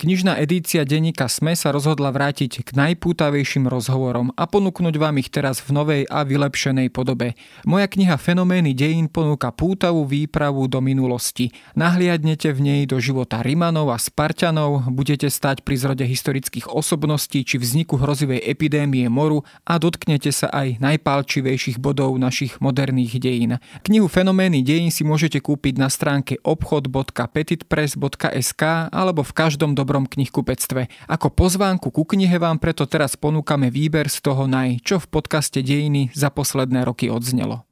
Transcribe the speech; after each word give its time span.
Knižná 0.00 0.40
edícia 0.40 0.88
denníka 0.88 1.28
SME 1.28 1.52
sa 1.52 1.76
rozhodla 1.76 2.08
vrátiť 2.08 2.64
k 2.64 2.72
najpútavejším 2.72 3.68
rozhovorom 3.68 4.32
a 4.32 4.48
ponúknuť 4.48 4.96
vám 4.96 5.20
ich 5.20 5.28
teraz 5.28 5.60
v 5.60 5.76
novej 5.76 6.08
a 6.08 6.24
vylepšenej 6.24 6.88
podobe. 6.88 7.36
Moja 7.68 7.84
kniha 7.84 8.16
Fenomény 8.16 8.72
dejín 8.72 9.12
ponúka 9.12 9.52
pútavú 9.52 10.08
výpravu 10.08 10.72
do 10.72 10.80
minulosti. 10.80 11.52
Nahliadnete 11.76 12.48
v 12.48 12.64
nej 12.64 12.88
do 12.88 12.96
života 12.96 13.44
Rimanov 13.44 13.92
a 13.92 14.00
Spartanov, 14.00 14.88
budete 14.88 15.28
stať 15.28 15.68
pri 15.68 15.76
zrode 15.76 16.08
historických 16.08 16.72
osobností 16.72 17.44
či 17.44 17.60
vzniku 17.60 18.00
hrozivej 18.00 18.40
epidémie 18.40 19.04
moru 19.12 19.44
a 19.68 19.76
dotknete 19.76 20.32
sa 20.32 20.48
aj 20.48 20.80
najpálčivejších 20.80 21.76
bodov 21.76 22.16
našich 22.16 22.56
moderných 22.64 23.20
dejín. 23.20 23.60
Knihu 23.84 24.08
Fenomény 24.08 24.64
dejín 24.64 24.88
si 24.88 25.04
môžete 25.04 25.44
kúpiť 25.44 25.76
na 25.76 25.92
stránke 25.92 26.40
obchod.petitpress.sk 26.40 28.62
alebo 28.88 29.20
v 29.20 29.32
každom 29.36 29.76
dobrom 29.76 29.89
dobrom 29.90 30.06
knihkupectve. 30.06 30.86
Ako 31.10 31.34
pozvánku 31.34 31.90
ku 31.90 32.06
knihe 32.06 32.38
vám 32.38 32.62
preto 32.62 32.86
teraz 32.86 33.18
ponúkame 33.18 33.74
výber 33.74 34.06
z 34.06 34.22
toho 34.22 34.46
naj, 34.46 34.78
čo 34.86 35.02
v 35.02 35.10
podcaste 35.10 35.66
Dejiny 35.66 36.14
za 36.14 36.30
posledné 36.30 36.86
roky 36.86 37.10
odznelo. 37.10 37.66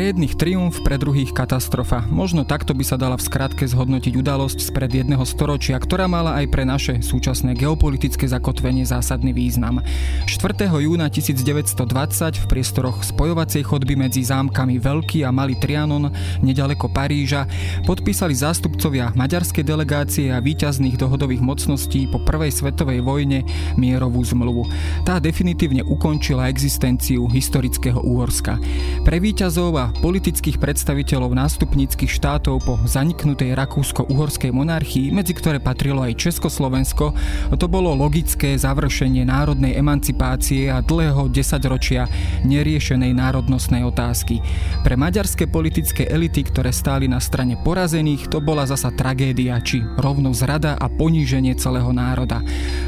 Pre 0.00 0.16
jedných 0.16 0.32
triumf, 0.40 0.80
pre 0.80 0.96
druhých 0.96 1.36
katastrofa. 1.36 2.08
Možno 2.08 2.48
takto 2.48 2.72
by 2.72 2.80
sa 2.88 2.96
dala 2.96 3.20
v 3.20 3.26
skratke 3.28 3.68
zhodnotiť 3.68 4.16
udalosť 4.16 4.72
spred 4.72 4.88
jedného 4.88 5.20
storočia, 5.28 5.76
ktorá 5.76 6.08
mala 6.08 6.40
aj 6.40 6.48
pre 6.48 6.64
naše 6.64 7.04
súčasné 7.04 7.52
geopolitické 7.52 8.24
zakotvenie 8.24 8.88
zásadný 8.88 9.36
význam. 9.36 9.84
4. 10.24 10.72
júna 10.72 11.12
1920 11.12 11.84
v 12.32 12.44
priestoroch 12.48 13.04
spojovacej 13.04 13.60
chodby 13.60 14.00
medzi 14.00 14.24
zámkami 14.24 14.80
Veľký 14.80 15.20
a 15.20 15.36
Malý 15.36 15.60
Trianon 15.60 16.08
nedaleko 16.40 16.88
Paríža 16.88 17.44
podpísali 17.84 18.32
zástupcovia 18.32 19.12
maďarskej 19.12 19.68
delegácie 19.68 20.32
a 20.32 20.40
výťazných 20.40 20.96
dohodových 20.96 21.44
mocností 21.44 22.08
po 22.08 22.24
prvej 22.24 22.56
svetovej 22.56 23.04
vojne 23.04 23.44
mierovú 23.76 24.24
zmluvu. 24.24 24.64
Tá 25.04 25.20
definitívne 25.20 25.84
ukončila 25.84 26.48
existenciu 26.48 27.28
historického 27.28 28.00
Úhorska. 28.00 28.56
Pre 29.04 29.20
výťazov 29.20 29.76
a 29.76 29.89
politických 29.98 30.62
predstaviteľov 30.62 31.34
nástupníckých 31.34 32.06
štátov 32.06 32.62
po 32.62 32.78
zaniknutej 32.86 33.58
rakúsko-uhorskej 33.58 34.54
monarchii, 34.54 35.10
medzi 35.10 35.34
ktoré 35.34 35.58
patrilo 35.58 36.06
aj 36.06 36.14
Československo, 36.14 37.10
to 37.58 37.66
bolo 37.66 37.98
logické 37.98 38.54
završenie 38.54 39.26
národnej 39.26 39.74
emancipácie 39.74 40.70
a 40.70 40.78
dlhého 40.78 41.26
desaťročia 41.26 42.06
neriešenej 42.46 43.10
národnostnej 43.10 43.82
otázky. 43.82 44.38
Pre 44.86 44.94
maďarské 44.94 45.50
politické 45.50 46.06
elity, 46.06 46.46
ktoré 46.46 46.70
stáli 46.70 47.10
na 47.10 47.18
strane 47.18 47.58
porazených, 47.58 48.30
to 48.30 48.38
bola 48.38 48.68
zasa 48.70 48.94
tragédia, 48.94 49.58
či 49.58 49.82
rovno 49.98 50.30
zrada 50.30 50.78
a 50.78 50.86
poníženie 50.86 51.58
celého 51.58 51.90
národa. 51.90 52.38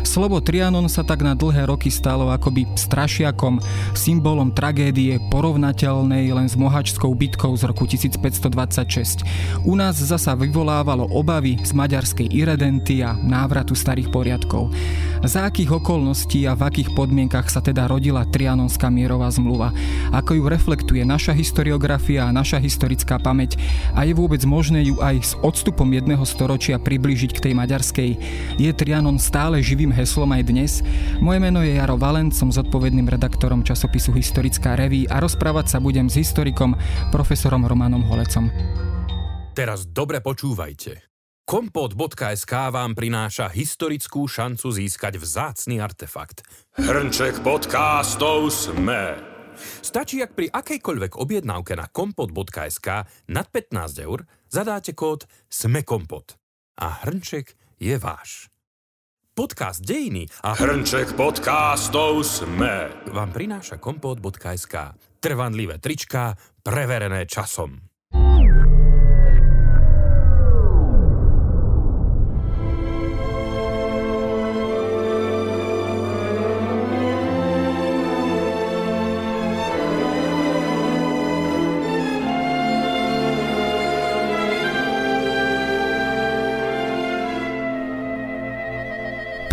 Slovo 0.06 0.38
Trianon 0.38 0.86
sa 0.86 1.02
tak 1.02 1.24
na 1.26 1.32
dlhé 1.32 1.66
roky 1.66 1.88
stalo 1.88 2.28
akoby 2.30 2.68
strašiakom, 2.76 3.58
symbolom 3.96 4.52
tragédie 4.52 5.16
porovnateľnej 5.32 6.28
len 6.30 6.46
s 6.46 6.54
mohač 6.54 6.91
Parížskou 6.92 7.16
bitkou 7.16 7.56
z 7.56 7.64
roku 7.72 7.88
1526. 7.88 9.24
U 9.64 9.72
nás 9.72 9.96
zasa 9.96 10.36
vyvolávalo 10.36 11.08
obavy 11.08 11.56
z 11.64 11.72
maďarskej 11.72 12.28
iredenty 12.28 13.00
a 13.00 13.16
návratu 13.16 13.72
starých 13.72 14.12
poriadkov. 14.12 14.68
Za 15.24 15.48
akých 15.48 15.78
okolností 15.80 16.44
a 16.44 16.58
v 16.58 16.68
akých 16.68 16.92
podmienkach 16.92 17.48
sa 17.48 17.64
teda 17.64 17.88
rodila 17.88 18.28
Trianonská 18.28 18.90
mierová 18.92 19.30
zmluva? 19.32 19.72
Ako 20.12 20.36
ju 20.36 20.44
reflektuje 20.50 21.06
naša 21.06 21.32
historiografia 21.32 22.28
a 22.28 22.34
naša 22.34 22.60
historická 22.60 23.16
pamäť? 23.16 23.56
A 23.96 24.04
je 24.04 24.12
vôbec 24.12 24.44
možné 24.44 24.84
ju 24.84 25.00
aj 25.00 25.16
s 25.22 25.32
odstupom 25.40 25.88
jedného 25.94 26.26
storočia 26.28 26.76
priblížiť 26.76 27.38
k 27.38 27.42
tej 27.48 27.52
maďarskej? 27.54 28.10
Je 28.60 28.70
Trianon 28.74 29.16
stále 29.16 29.64
živým 29.64 29.94
heslom 29.94 30.28
aj 30.28 30.42
dnes? 30.44 30.72
Moje 31.22 31.38
meno 31.40 31.64
je 31.64 31.78
Jaro 31.78 31.96
Valent, 31.96 32.34
som 32.34 32.52
zodpovedným 32.52 33.08
redaktorom 33.08 33.64
časopisu 33.64 34.12
Historická 34.12 34.74
reví 34.74 35.06
a 35.06 35.22
rozprávať 35.22 35.72
sa 35.72 35.78
budem 35.78 36.10
s 36.10 36.18
historikom 36.18 36.71
profesorom 37.10 37.64
Romanom 37.64 38.04
Holecom. 38.06 38.48
Teraz 39.52 39.84
dobre 39.84 40.24
počúvajte. 40.24 41.12
Kompot.sk 41.42 42.52
vám 42.70 42.96
prináša 42.96 43.50
historickú 43.50 44.24
šancu 44.24 44.72
získať 44.72 45.20
vzácny 45.20 45.82
artefakt. 45.82 46.40
Hrnček 46.78 47.44
podcastov 47.44 48.48
sme. 48.48 49.18
Stačí, 49.84 50.24
ak 50.24 50.32
pri 50.32 50.48
akejkoľvek 50.48 51.18
objednávke 51.18 51.76
na 51.76 51.90
kompot.sk 51.90 52.88
nad 53.28 53.46
15 53.50 54.06
eur 54.06 54.24
zadáte 54.48 54.96
kód 54.96 55.28
SMEKOMPOT. 55.52 56.40
A 56.80 57.04
hrnček 57.04 57.52
je 57.76 58.00
váš. 58.00 58.48
Podcast 59.36 59.84
Dejiny 59.84 60.28
a 60.44 60.56
hrnček 60.56 61.16
podcastov 61.16 62.24
sme 62.24 62.88
vám 63.12 63.32
prináša 63.32 63.76
kompot.sk 63.76 64.96
trvanlivé 65.22 65.78
trička, 65.78 66.34
preverené 66.62 67.26
časom. 67.26 67.91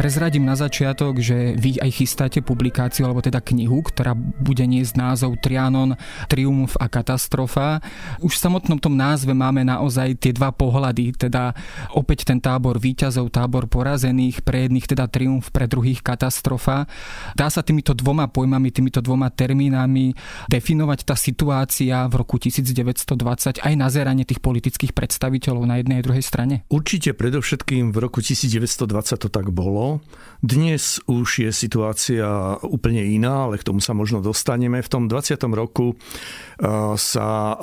Prezradím 0.10 0.42
na 0.42 0.58
začiatok, 0.58 1.22
že 1.22 1.54
vy 1.54 1.78
aj 1.78 2.02
chystáte 2.02 2.42
publikáciu, 2.42 3.06
alebo 3.06 3.22
teda 3.22 3.46
knihu, 3.46 3.86
ktorá 3.86 4.18
bude 4.18 4.66
niesť 4.66 4.98
názov 4.98 5.38
Trianon, 5.38 5.94
Triumf 6.26 6.74
a 6.82 6.90
katastrofa. 6.90 7.78
Už 8.18 8.34
v 8.34 8.42
samotnom 8.42 8.82
tom 8.82 8.98
názve 8.98 9.38
máme 9.38 9.62
naozaj 9.62 10.18
tie 10.18 10.34
dva 10.34 10.50
pohľady, 10.50 11.14
teda 11.14 11.54
opäť 11.94 12.26
ten 12.26 12.42
tábor 12.42 12.82
výťazov, 12.82 13.30
tábor 13.30 13.70
porazených, 13.70 14.42
pre 14.42 14.66
jedných 14.66 14.90
teda 14.90 15.06
triumf, 15.06 15.54
pre 15.54 15.70
druhých 15.70 16.02
katastrofa. 16.02 16.90
Dá 17.38 17.54
sa 17.54 17.62
týmito 17.62 17.94
dvoma 17.94 18.26
pojmami, 18.34 18.74
týmito 18.74 19.06
dvoma 19.06 19.30
termínami 19.30 20.18
definovať 20.50 21.06
tá 21.06 21.14
situácia 21.14 22.02
v 22.10 22.18
roku 22.18 22.42
1920 22.42 23.62
aj 23.62 23.74
nazeranie 23.78 24.26
tých 24.26 24.42
politických 24.42 24.90
predstaviteľov 24.90 25.70
na 25.70 25.78
jednej 25.78 26.02
a 26.02 26.06
druhej 26.10 26.26
strane? 26.26 26.66
Určite 26.66 27.14
predovšetkým 27.14 27.94
v 27.94 27.98
roku 28.02 28.26
1920 28.26 28.90
to 29.22 29.30
tak 29.30 29.54
bolo. 29.54 29.99
Dnes 30.40 31.04
už 31.04 31.44
je 31.44 31.52
situácia 31.52 32.56
úplne 32.64 33.04
iná, 33.04 33.44
ale 33.44 33.60
k 33.60 33.68
tomu 33.68 33.84
sa 33.84 33.92
možno 33.92 34.24
dostaneme. 34.24 34.80
V 34.80 34.88
tom 34.88 35.04
20. 35.12 35.36
roku 35.52 35.94
eh, 35.94 36.96
sa 36.96 37.30
eh, 37.52 37.58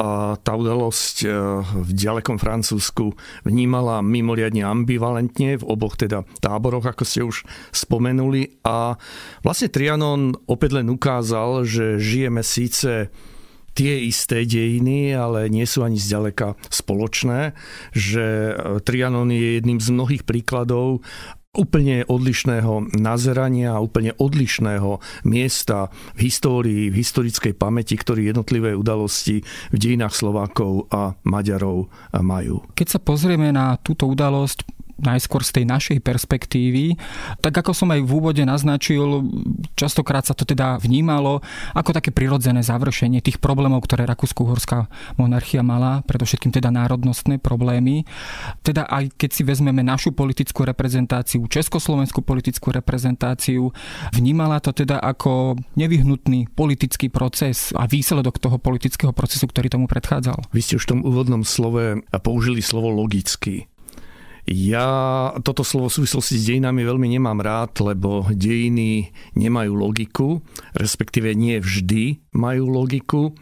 tá 0.44 0.52
udalosť 0.52 1.16
eh, 1.24 1.30
v 1.64 1.90
ďalekom 1.96 2.36
Francúzsku 2.36 3.16
vnímala 3.48 4.04
mimoriadne 4.04 4.60
ambivalentne 4.60 5.56
v 5.56 5.64
oboch 5.64 5.96
teda 5.96 6.28
táboroch, 6.44 6.84
ako 6.84 7.04
ste 7.08 7.24
už 7.24 7.48
spomenuli. 7.72 8.60
A 8.68 9.00
vlastne 9.40 9.72
Trianon 9.72 10.36
opäť 10.44 10.76
len 10.76 10.92
ukázal, 10.92 11.64
že 11.64 11.96
žijeme 11.96 12.44
síce 12.44 13.08
tie 13.76 14.08
isté 14.08 14.48
dejiny, 14.48 15.12
ale 15.12 15.52
nie 15.52 15.68
sú 15.68 15.84
ani 15.84 16.00
zďaleka 16.00 16.56
spoločné, 16.72 17.52
že 17.92 18.56
Trianon 18.88 19.28
je 19.28 19.60
jedným 19.60 19.78
z 19.84 19.88
mnohých 19.92 20.24
príkladov, 20.24 21.04
úplne 21.56 22.04
odlišného 22.06 22.94
nazerania 23.00 23.80
úplne 23.80 24.12
odlišného 24.16 25.00
miesta 25.26 25.88
v 26.14 26.28
histórii, 26.28 26.92
v 26.92 27.00
historickej 27.00 27.56
pamäti, 27.56 27.96
ktorý 27.96 28.28
jednotlivé 28.30 28.76
udalosti 28.76 29.42
v 29.72 29.76
dejinách 29.76 30.12
Slovákov 30.12 30.92
a 30.92 31.16
Maďarov 31.24 31.88
majú. 32.20 32.62
Keď 32.76 32.88
sa 32.96 33.00
pozrieme 33.00 33.50
na 33.50 33.80
túto 33.80 34.06
udalosť, 34.06 34.75
najskôr 35.00 35.44
z 35.44 35.60
tej 35.60 35.64
našej 35.68 35.98
perspektívy. 36.00 36.96
Tak 37.44 37.52
ako 37.52 37.72
som 37.76 37.92
aj 37.92 38.00
v 38.00 38.10
úvode 38.10 38.42
naznačil, 38.42 39.28
častokrát 39.76 40.24
sa 40.24 40.32
to 40.32 40.48
teda 40.48 40.80
vnímalo 40.80 41.44
ako 41.76 41.90
také 41.96 42.10
prirodzené 42.12 42.64
završenie 42.64 43.20
tých 43.20 43.38
problémov, 43.38 43.84
ktoré 43.84 44.08
Rakúsko-Uhorská 44.08 44.88
monarchia 45.20 45.60
mala, 45.60 46.00
predovšetkým 46.08 46.52
teda 46.52 46.72
národnostné 46.72 47.36
problémy. 47.36 48.08
Teda 48.64 48.88
aj 48.88 49.12
keď 49.20 49.30
si 49.32 49.42
vezmeme 49.44 49.84
našu 49.84 50.16
politickú 50.16 50.64
reprezentáciu, 50.64 51.44
československú 51.44 52.24
politickú 52.24 52.72
reprezentáciu, 52.72 53.70
vnímala 54.16 54.58
to 54.64 54.72
teda 54.72 54.96
ako 55.00 55.60
nevyhnutný 55.76 56.48
politický 56.56 57.12
proces 57.12 57.70
a 57.76 57.84
výsledok 57.84 58.40
toho 58.40 58.56
politického 58.56 59.12
procesu, 59.12 59.44
ktorý 59.46 59.68
tomu 59.68 59.86
predchádzal. 59.86 60.48
Vy 60.50 60.60
ste 60.64 60.76
už 60.80 60.88
v 60.88 60.92
tom 60.96 61.00
úvodnom 61.04 61.44
slove 61.44 62.00
použili 62.24 62.64
slovo 62.64 62.90
logický. 62.90 63.68
Ja 64.46 65.34
toto 65.42 65.66
slovo 65.66 65.90
v 65.90 65.98
súvislosti 65.98 66.38
s 66.38 66.46
dejinami 66.46 66.86
veľmi 66.86 67.18
nemám 67.18 67.42
rád, 67.42 67.82
lebo 67.82 68.30
dejiny 68.30 69.10
nemajú 69.34 69.74
logiku, 69.74 70.38
respektíve 70.78 71.34
nie 71.34 71.58
vždy 71.58 72.22
majú 72.30 72.70
logiku 72.70 73.34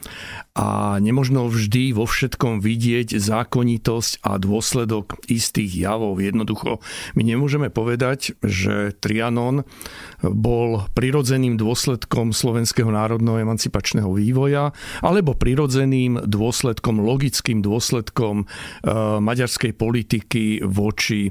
a 0.56 0.96
nemožno 1.04 1.52
vždy 1.52 1.92
vo 1.92 2.08
všetkom 2.08 2.64
vidieť 2.64 3.20
zákonitosť 3.20 4.24
a 4.24 4.40
dôsledok 4.40 5.20
istých 5.28 5.76
javov. 5.76 6.24
Jednoducho, 6.24 6.80
my 7.12 7.22
nemôžeme 7.26 7.68
povedať, 7.68 8.40
že 8.40 8.96
Trianon 8.96 9.68
bol 10.24 10.88
prirodzeným 10.96 11.60
dôsledkom 11.60 12.32
slovenského 12.32 12.88
národného 12.88 13.44
emancipačného 13.44 14.08
vývoja 14.08 14.72
alebo 15.04 15.36
prirodzeným 15.36 16.24
dôsledkom, 16.24 17.04
logickým 17.04 17.60
dôsledkom 17.60 18.46
e, 18.46 18.90
maďarskej 19.20 19.76
politiky 19.76 20.64
voči 20.64 20.93
e, 21.28 21.30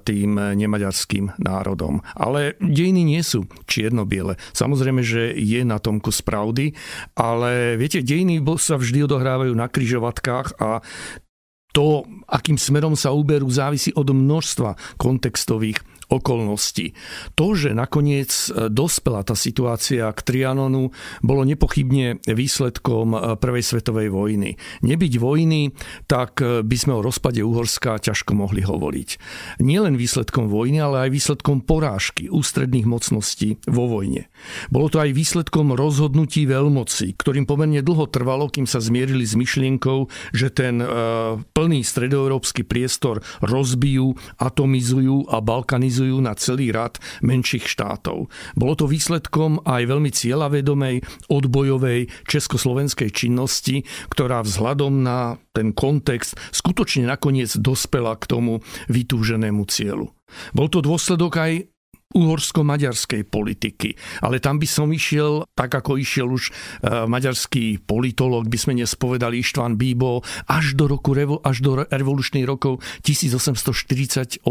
tým 0.00 0.36
nemaďarským 0.36 1.36
národom. 1.38 2.00
Ale 2.16 2.56
dejiny 2.58 3.04
nie 3.04 3.22
sú 3.22 3.44
čierno-biele. 3.68 4.40
Samozrejme, 4.56 5.04
že 5.04 5.36
je 5.36 5.60
na 5.62 5.76
tom 5.78 6.00
kus 6.00 6.24
pravdy, 6.24 6.72
ale 7.14 7.76
viete, 7.76 8.00
dejiny 8.00 8.40
sa 8.56 8.80
vždy 8.80 9.04
odohrávajú 9.04 9.52
na 9.52 9.68
kryžovatkách 9.68 10.56
a 10.62 10.80
to, 11.74 12.06
akým 12.30 12.54
smerom 12.54 12.94
sa 12.94 13.10
uberú, 13.10 13.50
závisí 13.50 13.90
od 13.98 14.06
množstva 14.06 14.78
kontextových 14.94 15.82
okolností. 16.18 16.94
To, 17.34 17.54
že 17.54 17.74
nakoniec 17.74 18.30
e, 18.30 18.70
dospela 18.70 19.22
tá 19.26 19.34
situácia 19.34 20.06
k 20.10 20.20
Trianonu, 20.20 20.94
bolo 21.20 21.42
nepochybne 21.42 22.22
výsledkom 22.24 23.06
e, 23.14 23.18
Prvej 23.38 23.64
svetovej 23.64 24.08
vojny. 24.10 24.56
Nebyť 24.82 25.12
vojny, 25.18 25.74
tak 26.06 26.42
e, 26.42 26.62
by 26.62 26.76
sme 26.76 26.92
o 26.98 27.04
rozpade 27.04 27.42
Uhorska 27.42 27.98
ťažko 27.98 28.34
mohli 28.34 28.62
hovoriť. 28.62 29.08
Nielen 29.62 29.98
výsledkom 29.98 30.50
vojny, 30.50 30.82
ale 30.82 31.08
aj 31.08 31.14
výsledkom 31.14 31.62
porážky 31.62 32.30
ústredných 32.30 32.86
mocností 32.86 33.58
vo 33.66 33.86
vojne. 33.90 34.26
Bolo 34.68 34.88
to 34.92 35.00
aj 35.00 35.16
výsledkom 35.16 35.72
rozhodnutí 35.74 36.44
veľmoci, 36.48 37.16
ktorým 37.16 37.44
pomerne 37.44 37.80
dlho 37.80 38.08
trvalo, 38.08 38.48
kým 38.48 38.64
sa 38.64 38.80
zmierili 38.80 39.24
s 39.24 39.34
myšlienkou, 39.34 40.08
že 40.32 40.48
ten 40.52 40.80
plný 41.52 41.80
stredoeurópsky 41.82 42.62
priestor 42.64 43.24
rozbijú, 43.42 44.16
atomizujú 44.40 45.28
a 45.28 45.40
balkanizujú 45.40 46.20
na 46.20 46.36
celý 46.36 46.70
rad 46.72 47.00
menších 47.20 47.66
štátov. 47.66 48.28
Bolo 48.54 48.74
to 48.76 48.88
výsledkom 48.88 49.64
aj 49.64 49.82
veľmi 49.88 50.10
cieľavedomej 50.14 51.02
odbojovej 51.28 52.08
československej 52.28 53.10
činnosti, 53.12 53.84
ktorá 54.12 54.44
vzhľadom 54.44 55.04
na 55.04 55.36
ten 55.54 55.70
kontext 55.70 56.34
skutočne 56.50 57.06
nakoniec 57.06 57.50
dospela 57.54 58.18
k 58.18 58.26
tomu 58.26 58.52
vytúženému 58.90 59.62
cieľu. 59.70 60.10
Bol 60.50 60.66
to 60.66 60.82
dôsledok 60.82 61.32
aj 61.38 61.52
uhorsko-maďarskej 62.14 63.26
politiky. 63.26 63.98
Ale 64.22 64.38
tam 64.38 64.62
by 64.62 64.68
som 64.70 64.94
išiel, 64.94 65.50
tak 65.58 65.74
ako 65.74 65.98
išiel 65.98 66.30
už 66.30 66.48
e, 66.48 66.52
maďarský 67.10 67.82
politolog, 67.82 68.46
by 68.46 68.54
sme 68.54 68.78
nespovedali 68.78 69.42
Ištván 69.42 69.74
Bíbo, 69.74 70.22
až 70.46 70.78
do, 70.78 70.86
roku, 70.86 71.10
až 71.42 71.56
do 71.58 71.82
revolučných 71.82 72.46
rokov 72.46 72.78
1848-9. 73.02 74.46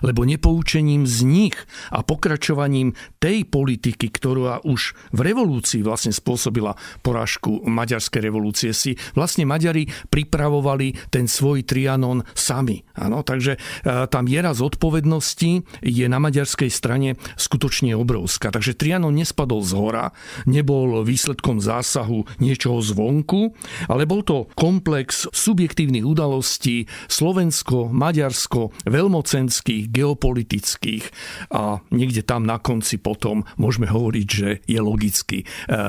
Lebo 0.00 0.20
nepoučením 0.24 1.04
z 1.04 1.18
nich 1.28 1.56
a 1.92 2.00
pokračovaním 2.00 2.96
tej 3.20 3.44
politiky, 3.44 4.08
ktorá 4.08 4.64
už 4.64 4.96
v 5.12 5.20
revolúcii 5.20 5.84
vlastne 5.84 6.16
spôsobila 6.16 6.72
porážku 7.04 7.60
maďarskej 7.68 8.20
revolúcie, 8.24 8.72
si 8.72 8.96
vlastne 9.12 9.44
Maďari 9.44 9.84
pripravovali 10.08 11.12
ten 11.12 11.28
svoj 11.28 11.68
trianon 11.68 12.24
sami. 12.32 12.80
Ano, 12.96 13.20
takže 13.20 13.60
e, 13.60 14.08
tá 14.08 14.24
miera 14.24 14.56
zodpovednosti 14.56 15.84
je 15.84 16.06
na 16.08 16.16
Maďar 16.16 16.45
maďarskej 16.46 16.70
strane 16.70 17.18
skutočne 17.34 17.98
obrovská. 17.98 18.54
Takže 18.54 18.78
Trianon 18.78 19.10
nespadol 19.18 19.66
z 19.66 19.74
hora, 19.74 20.14
nebol 20.46 21.02
výsledkom 21.02 21.58
zásahu 21.58 22.22
niečoho 22.38 22.78
zvonku, 22.78 23.50
ale 23.90 24.06
bol 24.06 24.22
to 24.22 24.46
komplex 24.54 25.26
subjektívnych 25.34 26.06
udalostí 26.06 26.86
Slovensko, 27.10 27.90
Maďarsko, 27.90 28.70
veľmocenských, 28.86 29.90
geopolitických 29.90 31.04
a 31.50 31.82
niekde 31.90 32.22
tam 32.22 32.46
na 32.46 32.62
konci 32.62 33.02
potom 33.02 33.42
môžeme 33.58 33.90
hovoriť, 33.90 34.26
že 34.30 34.62
je 34.70 34.78
logicky 34.78 35.42
e, 35.42 35.46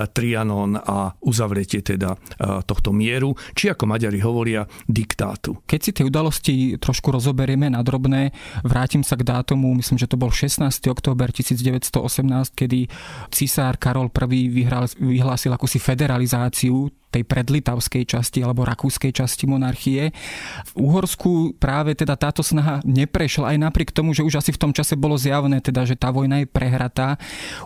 Trianon 0.10 0.74
a 0.74 1.14
uzavretie 1.22 1.86
teda 1.86 2.18
e, 2.18 2.66
tohto 2.66 2.90
mieru, 2.90 3.38
či 3.54 3.70
ako 3.70 3.86
Maďari 3.86 4.26
hovoria, 4.26 4.66
diktátu. 4.90 5.62
Keď 5.70 5.80
si 5.86 5.92
tie 5.94 6.02
udalosti 6.02 6.54
trošku 6.82 7.14
rozoberieme 7.14 7.70
na 7.70 7.86
drobné, 7.86 8.34
vrátim 8.66 9.06
sa 9.06 9.14
k 9.14 9.22
dátumu, 9.22 9.78
myslím, 9.78 10.02
že 10.02 10.10
to 10.10 10.18
bol 10.18 10.34
16. 10.48 10.88
október 10.88 11.30
1918, 11.30 12.50
kedy 12.54 12.88
cisár 13.30 13.78
Karol 13.78 14.12
I 14.32 14.48
vyhral, 14.48 14.88
vyhlásil 15.00 15.52
akúsi 15.52 15.78
federalizáciu 15.78 16.88
tej 17.08 17.24
predlitavskej 17.24 18.04
časti 18.04 18.44
alebo 18.44 18.68
rakúskej 18.68 19.16
časti 19.16 19.48
monarchie. 19.48 20.12
V 20.72 20.74
Uhorsku 20.76 21.56
práve 21.56 21.96
teda 21.96 22.20
táto 22.20 22.44
snaha 22.44 22.84
neprešla 22.84 23.56
aj 23.56 23.58
napriek 23.58 23.90
tomu, 23.96 24.12
že 24.12 24.28
už 24.28 24.44
asi 24.44 24.52
v 24.52 24.62
tom 24.62 24.72
čase 24.76 25.00
bolo 25.00 25.16
zjavné, 25.16 25.64
teda, 25.64 25.88
že 25.88 25.96
tá 25.96 26.12
vojna 26.12 26.44
je 26.44 26.48
prehratá. 26.52 27.16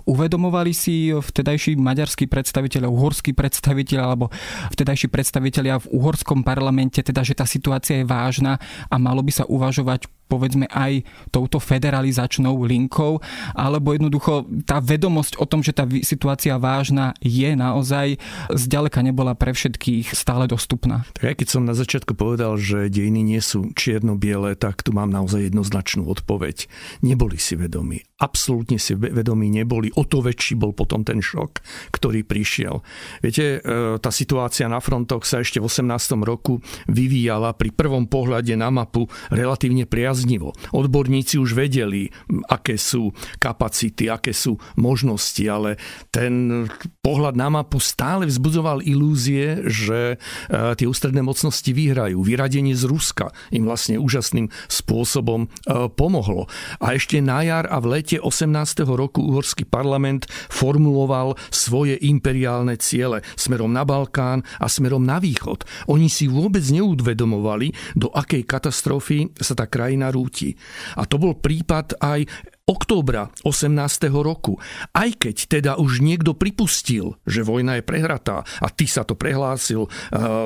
Uvedomovali 0.06 0.72
si 0.72 1.10
vtedajší 1.10 1.76
maďarskí 1.76 2.30
predstaviteľ, 2.30 2.86
uhorskí 2.88 3.34
predstaviteľ 3.34 4.00
alebo 4.02 4.30
vtedajší 4.78 5.10
predstaviteľia 5.10 5.82
v 5.82 5.90
uhorskom 5.90 6.46
parlamente, 6.46 7.02
teda, 7.02 7.26
že 7.26 7.34
tá 7.34 7.50
situácia 7.50 8.02
je 8.02 8.06
vážna 8.06 8.62
a 8.88 8.96
malo 9.02 9.26
by 9.26 9.32
sa 9.34 9.46
uvažovať 9.50 10.06
povedzme 10.32 10.64
aj 10.72 11.04
touto 11.28 11.60
federalizačnou 11.60 12.56
linkou, 12.64 13.20
alebo 13.52 13.92
jednoducho 13.92 14.48
tá 14.64 14.80
vedomosť 14.80 15.36
o 15.36 15.44
tom, 15.44 15.60
že 15.60 15.76
tá 15.76 15.84
situácia 16.08 16.56
vážna 16.56 17.12
je 17.20 17.52
naozaj 17.52 18.16
zďaleka 18.48 19.04
nebola 19.04 19.31
pre 19.34 19.56
všetkých 19.56 20.14
stále 20.14 20.46
dostupná. 20.48 21.08
Tak 21.16 21.24
aj 21.34 21.36
keď 21.44 21.48
som 21.48 21.64
na 21.68 21.76
začiatku 21.76 22.14
povedal, 22.14 22.56
že 22.60 22.92
dejiny 22.92 23.24
nie 23.26 23.42
sú 23.42 23.72
čierno-biele, 23.74 24.56
tak 24.56 24.84
tu 24.84 24.94
mám 24.94 25.10
naozaj 25.10 25.52
jednoznačnú 25.52 26.08
odpoveď. 26.08 26.68
Neboli 27.06 27.38
si 27.38 27.58
vedomí. 27.58 28.04
Absolútne 28.22 28.78
si 28.78 28.94
vedomí 28.94 29.50
neboli. 29.50 29.90
O 29.98 30.06
to 30.06 30.22
väčší 30.22 30.54
bol 30.54 30.78
potom 30.78 31.02
ten 31.02 31.20
šok, 31.20 31.64
ktorý 31.90 32.22
prišiel. 32.22 32.86
Viete, 33.26 33.58
e, 33.58 33.98
tá 33.98 34.14
situácia 34.14 34.70
na 34.70 34.78
frontoch 34.78 35.26
sa 35.26 35.42
ešte 35.42 35.58
v 35.58 35.66
18. 35.66 36.22
roku 36.22 36.62
vyvíjala 36.86 37.58
pri 37.58 37.74
prvom 37.74 38.06
pohľade 38.06 38.54
na 38.54 38.70
mapu 38.70 39.10
relatívne 39.34 39.90
priaznivo. 39.90 40.54
Odborníci 40.70 41.42
už 41.42 41.58
vedeli, 41.58 42.14
aké 42.46 42.78
sú 42.78 43.10
kapacity, 43.42 44.08
aké 44.12 44.32
sú 44.36 44.62
možnosti, 44.78 45.42
ale 45.50 45.82
ten 46.14 46.66
pohľad 47.02 47.34
na 47.34 47.50
mapu 47.50 47.82
stále 47.82 48.30
vzbudzoval 48.30 48.86
ilúzie, 49.22 49.62
že 49.70 50.00
e, 50.50 50.56
tie 50.74 50.90
ústredné 50.90 51.22
mocnosti 51.22 51.70
vyhrajú. 51.70 52.26
Vyradenie 52.26 52.74
z 52.74 52.90
Ruska 52.90 53.30
im 53.54 53.70
vlastne 53.70 54.02
úžasným 54.02 54.50
spôsobom 54.66 55.46
e, 55.46 55.48
pomohlo. 55.94 56.50
A 56.82 56.98
ešte 56.98 57.22
na 57.22 57.46
jar 57.46 57.70
a 57.70 57.78
v 57.78 58.02
lete 58.02 58.18
18. 58.18 58.50
roku 58.90 59.22
uhorský 59.22 59.70
parlament 59.70 60.26
formuloval 60.50 61.38
svoje 61.54 62.02
imperiálne 62.02 62.82
ciele 62.82 63.22
smerom 63.38 63.70
na 63.70 63.86
Balkán 63.86 64.42
a 64.58 64.66
smerom 64.66 65.06
na 65.06 65.22
východ. 65.22 65.62
Oni 65.94 66.10
si 66.10 66.26
vôbec 66.26 66.66
neudvedomovali, 66.66 67.94
do 67.94 68.10
akej 68.10 68.42
katastrofy 68.50 69.30
sa 69.38 69.54
tá 69.54 69.70
krajina 69.70 70.10
rúti. 70.10 70.58
A 70.98 71.06
to 71.06 71.22
bol 71.22 71.38
prípad 71.38 72.02
aj 72.02 72.26
októbra 72.66 73.34
18. 73.44 74.12
roku. 74.12 74.62
Aj 74.94 75.10
keď 75.10 75.36
teda 75.50 75.72
už 75.82 76.00
niekto 76.00 76.38
pripustil, 76.38 77.18
že 77.26 77.42
vojna 77.42 77.82
je 77.82 77.88
prehratá 77.88 78.46
a 78.62 78.68
ty 78.70 78.86
sa 78.86 79.02
to 79.02 79.18
prehlásil 79.18 79.86
eh, 79.86 79.92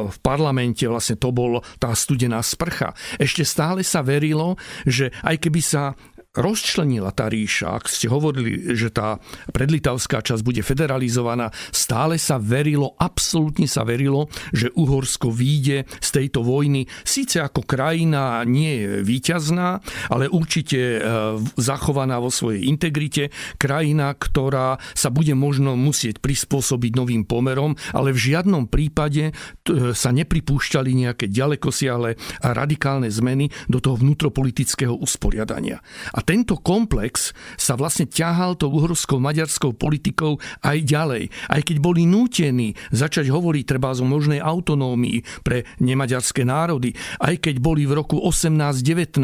v 0.08 0.18
parlamente, 0.24 0.88
vlastne 0.88 1.20
to 1.20 1.30
bol 1.36 1.60
tá 1.78 1.92
studená 1.94 2.40
sprcha. 2.40 2.96
Ešte 3.20 3.44
stále 3.44 3.82
sa 3.84 4.02
verilo, 4.02 4.56
že 4.88 5.12
aj 5.22 5.36
keby 5.44 5.62
sa 5.62 5.94
rozčlenila 6.36 7.16
tá 7.16 7.32
ríša, 7.32 7.80
ak 7.80 7.88
ste 7.88 8.12
hovorili, 8.12 8.76
že 8.76 8.92
tá 8.92 9.18
predlitavská 9.56 10.20
časť 10.20 10.44
bude 10.44 10.62
federalizovaná, 10.62 11.50
stále 11.72 12.20
sa 12.20 12.36
verilo, 12.36 12.94
absolútne 13.00 13.66
sa 13.66 13.88
verilo, 13.88 14.28
že 14.52 14.72
Uhorsko 14.76 15.32
výjde 15.32 15.88
z 16.04 16.10
tejto 16.12 16.44
vojny. 16.44 16.86
Síce 17.08 17.40
ako 17.40 17.64
krajina 17.64 18.44
nie 18.44 18.84
je 18.84 18.88
víťazná, 19.02 19.80
ale 20.12 20.28
určite 20.28 20.80
e, 20.80 21.00
zachovaná 21.56 22.20
vo 22.20 22.30
svojej 22.30 22.68
integrite, 22.68 23.32
krajina, 23.56 24.12
ktorá 24.12 24.78
sa 24.92 25.08
bude 25.08 25.32
možno 25.34 25.80
musieť 25.80 26.20
prispôsobiť 26.20 26.92
novým 27.00 27.24
pomerom, 27.24 27.80
ale 27.96 28.12
v 28.12 28.36
žiadnom 28.36 28.68
prípade 28.68 29.32
sa 29.96 30.10
nepripúšťali 30.12 30.92
nejaké 30.92 31.26
ďalekosiahle 31.32 32.12
a 32.44 32.48
radikálne 32.52 33.08
zmeny 33.08 33.48
do 33.72 33.80
toho 33.80 33.96
vnútropolitického 33.96 34.94
usporiadania. 34.98 35.80
A 36.12 36.25
tento 36.26 36.58
komplex 36.58 37.32
sa 37.56 37.78
vlastne 37.78 38.10
ťahal 38.10 38.58
tou 38.58 38.74
uhorskou 38.74 39.22
maďarskou 39.22 39.78
politikou 39.78 40.42
aj 40.66 40.78
ďalej. 40.84 41.24
Aj 41.48 41.62
keď 41.62 41.78
boli 41.80 42.10
nútení 42.10 42.74
začať 42.90 43.30
hovoriť 43.30 43.64
treba 43.70 43.94
o 43.96 44.04
možnej 44.04 44.42
autonómii 44.42 45.46
pre 45.46 45.70
nemaďarské 45.78 46.42
národy, 46.42 46.98
aj 47.22 47.38
keď 47.38 47.62
boli 47.62 47.86
v 47.86 48.02
roku 48.02 48.18
18-19 48.18 49.22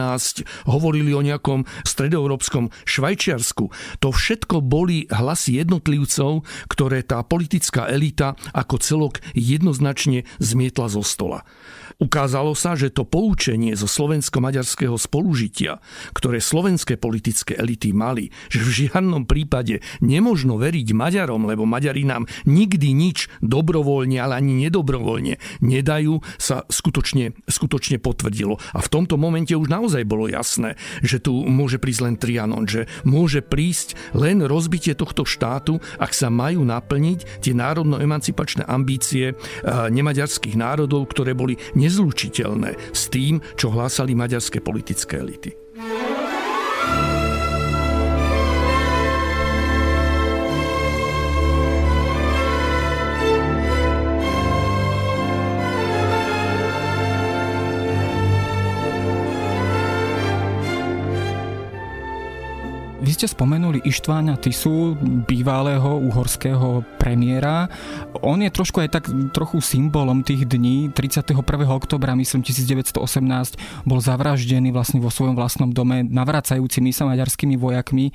hovorili 0.70 1.12
o 1.18 1.26
nejakom 1.26 1.66
stredoeurópskom 1.82 2.70
Švajčiarsku, 2.86 3.74
to 3.98 4.08
všetko 4.14 4.62
boli 4.62 5.10
hlasy 5.10 5.60
jednotlivcov, 5.66 6.46
ktoré 6.70 7.02
tá 7.02 7.26
politická 7.26 7.90
elita 7.90 8.38
ako 8.54 8.78
celok 8.78 9.14
jednoznačne 9.34 10.30
zmietla 10.38 10.88
zo 10.94 11.02
stola. 11.02 11.42
Ukázalo 12.02 12.58
sa, 12.58 12.74
že 12.74 12.90
to 12.90 13.06
poučenie 13.06 13.78
zo 13.78 13.86
slovensko-maďarského 13.86 14.98
spolužitia, 14.98 15.78
ktoré 16.18 16.42
slovenské 16.42 16.98
politické 16.98 17.54
elity 17.54 17.94
mali, 17.94 18.34
že 18.50 18.66
v 18.66 18.90
žiadnom 18.90 19.30
prípade 19.30 19.86
nemožno 20.02 20.58
veriť 20.58 20.98
Maďarom, 20.98 21.46
lebo 21.46 21.70
Maďari 21.70 22.02
nám 22.02 22.26
nikdy 22.50 22.98
nič 22.98 23.30
dobrovoľne, 23.46 24.18
ale 24.18 24.42
ani 24.42 24.66
nedobrovoľne 24.66 25.38
nedajú, 25.62 26.26
sa 26.42 26.66
skutočne, 26.66 27.38
skutočne 27.46 28.02
potvrdilo. 28.02 28.58
A 28.74 28.82
v 28.82 28.90
tomto 28.90 29.22
momente 29.22 29.54
už 29.54 29.70
naozaj 29.70 30.02
bolo 30.02 30.26
jasné, 30.26 30.82
že 31.06 31.22
tu 31.22 31.46
môže 31.46 31.78
prísť 31.78 32.02
len 32.02 32.16
Trianon, 32.18 32.66
že 32.66 32.90
môže 33.06 33.46
prísť 33.46 33.94
len 34.18 34.42
rozbitie 34.42 34.98
tohto 34.98 35.22
štátu, 35.22 35.78
ak 36.02 36.18
sa 36.18 36.34
majú 36.34 36.66
naplniť 36.66 37.46
tie 37.46 37.54
národno-emancipačné 37.54 38.66
ambície 38.66 39.26
eh, 39.30 39.36
nemaďarských 39.70 40.58
národov, 40.58 41.06
ktoré 41.14 41.38
boli 41.38 41.62
nezlučiteľné 41.92 42.96
s 42.96 43.12
tým, 43.12 43.44
čo 43.60 43.68
hlásali 43.68 44.16
maďarské 44.16 44.64
politické 44.64 45.20
elity. 45.20 45.52
Ste 63.22 63.38
spomenuli 63.38 63.86
Ištvána 63.86 64.34
Tisu, 64.34 64.98
bývalého 65.30 66.02
uhorského 66.10 66.82
premiéra. 66.98 67.70
On 68.26 68.34
je 68.42 68.50
trošku 68.50 68.82
aj 68.82 68.98
tak 68.98 69.14
trochu 69.30 69.62
symbolom 69.62 70.26
tých 70.26 70.50
dní. 70.50 70.90
31. 70.90 71.38
oktobra, 71.70 72.18
myslím, 72.18 72.42
1918 72.42 73.86
bol 73.86 74.02
zavraždený 74.02 74.74
vlastne 74.74 74.98
vo 74.98 75.14
svojom 75.14 75.38
vlastnom 75.38 75.70
dome 75.70 76.02
navracajúcimi 76.02 76.90
sa 76.90 77.06
maďarskými 77.06 77.62
vojakmi 77.62 78.10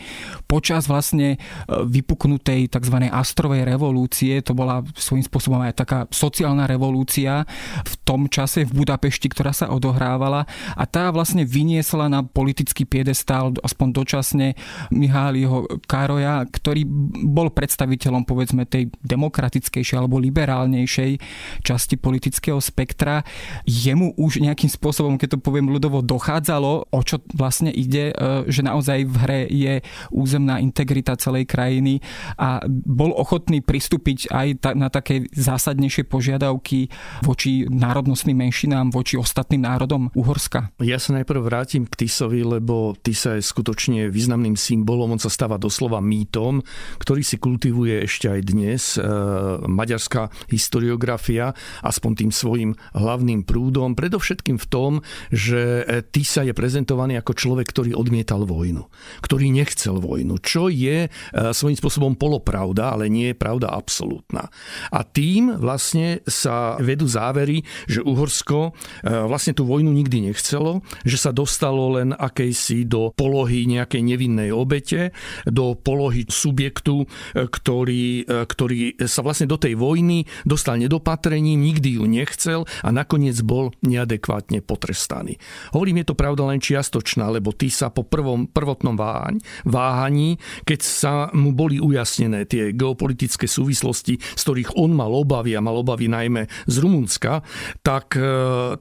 počas 0.50 0.90
vlastne 0.90 1.38
e, 1.38 1.86
vypuknutej 1.86 2.66
tzv. 2.66 2.96
Astrovej 3.06 3.62
revolúcie. 3.62 4.42
To 4.42 4.58
bola 4.58 4.82
svojím 4.98 5.22
spôsobom 5.22 5.62
aj 5.62 5.86
taká 5.86 5.98
sociálna 6.10 6.66
revolúcia 6.66 7.46
v 7.86 7.94
tom 8.02 8.26
čase 8.26 8.66
v 8.66 8.82
Budapešti, 8.82 9.30
ktorá 9.30 9.54
sa 9.54 9.70
odohrávala 9.70 10.50
a 10.74 10.82
tá 10.82 11.14
vlastne 11.14 11.46
vyniesla 11.46 12.10
na 12.10 12.26
politický 12.26 12.82
piedestál 12.82 13.54
aspoň 13.62 13.88
dočasne 13.94 14.58
Miháliho 14.96 15.68
Károja, 15.84 16.42
ktorý 16.48 16.88
bol 17.28 17.52
predstaviteľom 17.52 18.24
povedzme 18.24 18.64
tej 18.64 18.88
demokratickejšej 19.04 19.96
alebo 20.00 20.16
liberálnejšej 20.16 21.20
časti 21.60 22.00
politického 22.00 22.58
spektra. 22.58 23.20
Jemu 23.68 24.16
už 24.16 24.40
nejakým 24.40 24.72
spôsobom, 24.72 25.20
keď 25.20 25.36
to 25.36 25.44
poviem 25.44 25.68
ľudovo, 25.68 26.00
dochádzalo, 26.00 26.88
o 26.88 27.00
čo 27.04 27.20
vlastne 27.36 27.68
ide, 27.68 28.10
e, 28.10 28.48
že 28.48 28.64
naozaj 28.64 29.04
v 29.04 29.14
hre 29.20 29.40
je 29.52 29.74
územná 30.08 30.58
integrita 30.58 31.18
celej 31.20 31.44
krajiny 31.44 32.00
a 32.40 32.64
bol 32.68 33.12
ochotný 33.12 33.60
pristúpiť 33.60 34.32
aj 34.32 34.48
na 34.74 34.88
také 34.88 35.28
zásadnejšie 35.36 36.08
požiadavky 36.08 36.88
voči 37.20 37.68
národnostným 37.68 38.46
menšinám, 38.46 38.88
voči 38.94 39.20
ostatným 39.20 39.66
národom 39.66 40.08
Uhorska? 40.16 40.72
Ja 40.80 40.96
sa 41.02 41.18
najprv 41.18 41.40
vrátim 41.42 41.84
k 41.84 42.06
Tisovi, 42.06 42.46
lebo 42.46 42.96
Tisa 43.02 43.36
je 43.36 43.42
skutočne 43.44 44.08
významným 44.08 44.54
symbolom, 44.54 44.85
on 44.94 45.18
sa 45.18 45.32
stáva 45.32 45.58
doslova 45.58 45.98
mýtom, 45.98 46.62
ktorý 47.00 47.22
si 47.26 47.40
kultivuje 47.40 48.06
ešte 48.06 48.30
aj 48.30 48.40
dnes 48.46 48.82
e, 48.96 49.00
maďarská 49.66 50.30
historiografia, 50.52 51.56
aspoň 51.82 52.12
tým 52.26 52.30
svojim 52.30 52.70
hlavným 52.94 53.42
prúdom, 53.42 53.98
predovšetkým 53.98 54.60
v 54.60 54.66
tom, 54.70 54.92
že 55.32 55.82
e, 55.82 56.04
Tisa 56.06 56.46
je 56.46 56.52
prezentovaný 56.52 57.18
ako 57.18 57.32
človek, 57.34 57.66
ktorý 57.72 57.90
odmietal 57.96 58.44
vojnu, 58.44 58.86
ktorý 59.24 59.50
nechcel 59.50 59.98
vojnu, 59.98 60.38
čo 60.44 60.68
je 60.68 61.06
e, 61.06 61.08
svojím 61.32 61.78
spôsobom 61.78 62.12
polopravda, 62.14 62.94
ale 62.94 63.08
nie 63.08 63.32
je 63.32 63.40
pravda 63.40 63.72
absolútna. 63.72 64.52
A 64.92 65.00
tým 65.02 65.56
vlastne 65.56 66.20
sa 66.28 66.76
vedú 66.78 67.08
závery, 67.08 67.64
že 67.88 68.04
Uhorsko 68.04 68.76
vlastne 69.02 69.56
tú 69.56 69.64
vojnu 69.64 69.88
nikdy 69.90 70.30
nechcelo, 70.30 70.84
že 71.06 71.16
sa 71.16 71.30
dostalo 71.32 71.96
len 71.96 72.12
akejsi 72.12 72.84
do 72.84 73.14
polohy 73.14 73.64
nejakej 73.64 74.02
nevinnej 74.02 74.50
obete, 74.66 75.14
do 75.46 75.78
polohy 75.78 76.26
subjektu, 76.26 77.06
e, 77.06 77.46
ktorý, 77.46 78.26
e, 78.26 78.42
ktorý 78.42 78.98
sa 79.06 79.22
vlastne 79.22 79.46
do 79.46 79.54
tej 79.54 79.78
vojny 79.78 80.26
dostal 80.42 80.74
nedopatrením, 80.76 81.62
nikdy 81.62 82.02
ju 82.02 82.04
nechcel 82.10 82.60
a 82.82 82.90
nakoniec 82.90 83.38
bol 83.46 83.70
neadekvátne 83.86 84.66
potrestaný. 84.66 85.38
Hovorím, 85.70 86.02
je 86.02 86.06
to 86.10 86.18
pravda 86.18 86.42
len 86.50 86.58
čiastočná, 86.58 87.30
lebo 87.30 87.54
ty 87.54 87.70
sa 87.70 87.94
po 87.94 88.02
prvom, 88.02 88.50
prvotnom 88.50 88.98
váhaň, 88.98 89.38
váhaní, 89.62 90.42
keď 90.66 90.80
sa 90.82 91.12
mu 91.30 91.54
boli 91.54 91.78
ujasnené 91.78 92.48
tie 92.50 92.74
geopolitické 92.74 93.46
súvislosti, 93.46 94.18
z 94.18 94.42
ktorých 94.42 94.74
on 94.74 94.90
mal 94.96 95.14
obavy 95.14 95.54
a 95.54 95.62
mal 95.62 95.78
obavy 95.78 96.10
najmä 96.10 96.50
z 96.66 96.74
Rumunska, 96.82 97.46
tak 97.86 98.18
e, 98.18 98.26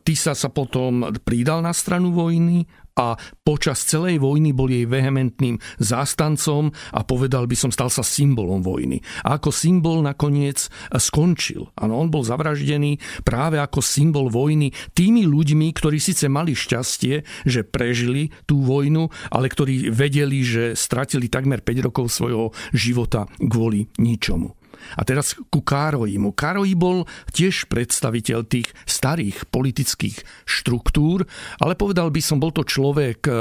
Tisa 0.01 0.34
sa 0.34 0.50
potom 0.50 1.13
pridal 1.22 1.62
na 1.62 1.75
stranu 1.75 2.15
vojny 2.15 2.65
a 2.96 3.20
počas 3.44 3.84
celej 3.84 4.24
vojny 4.24 4.56
bol 4.56 4.72
jej 4.72 4.88
vehementným 4.88 5.60
zástancom 5.84 6.72
a 6.96 7.04
povedal 7.04 7.44
by 7.44 7.56
som, 7.56 7.70
stal 7.70 7.92
sa 7.92 8.02
symbolom 8.02 8.64
vojny. 8.64 9.04
A 9.28 9.36
ako 9.36 9.52
symbol 9.52 10.00
nakoniec 10.00 10.72
skončil. 10.96 11.68
Áno, 11.75 12.00
on 12.00 12.08
bol 12.08 12.24
zavraždený 12.24 12.98
práve 13.28 13.60
ako 13.60 13.84
symbol 13.84 14.32
vojny 14.32 14.72
tými 14.96 15.28
ľuďmi, 15.28 15.68
ktorí 15.75 16.00
síce 16.00 16.32
mali 16.32 16.56
šťastie, 16.56 17.16
že 17.44 17.68
prežili 17.68 18.32
tú 18.48 18.64
vojnu, 18.64 19.12
ale 19.28 19.52
ktorí 19.52 19.92
vedeli, 19.92 20.40
že 20.42 20.64
stratili 20.74 21.28
takmer 21.28 21.60
5 21.60 21.88
rokov 21.92 22.08
svojho 22.08 22.56
života 22.72 23.28
kvôli 23.44 23.92
ničomu. 24.00 24.56
A 24.94 25.01
teraz 25.01 25.34
ku 25.50 25.65
Károjimu. 25.65 26.36
Károj 26.38 26.70
bol 26.77 26.98
tiež 27.34 27.65
predstaviteľ 27.72 28.39
tých 28.46 28.70
starých 28.86 29.50
politických 29.50 30.46
štruktúr, 30.46 31.25
ale 31.60 31.74
povedal 31.74 32.13
by 32.13 32.22
som, 32.22 32.38
bol 32.38 32.54
to 32.54 32.62
človek 32.62 33.25
e, 33.25 33.34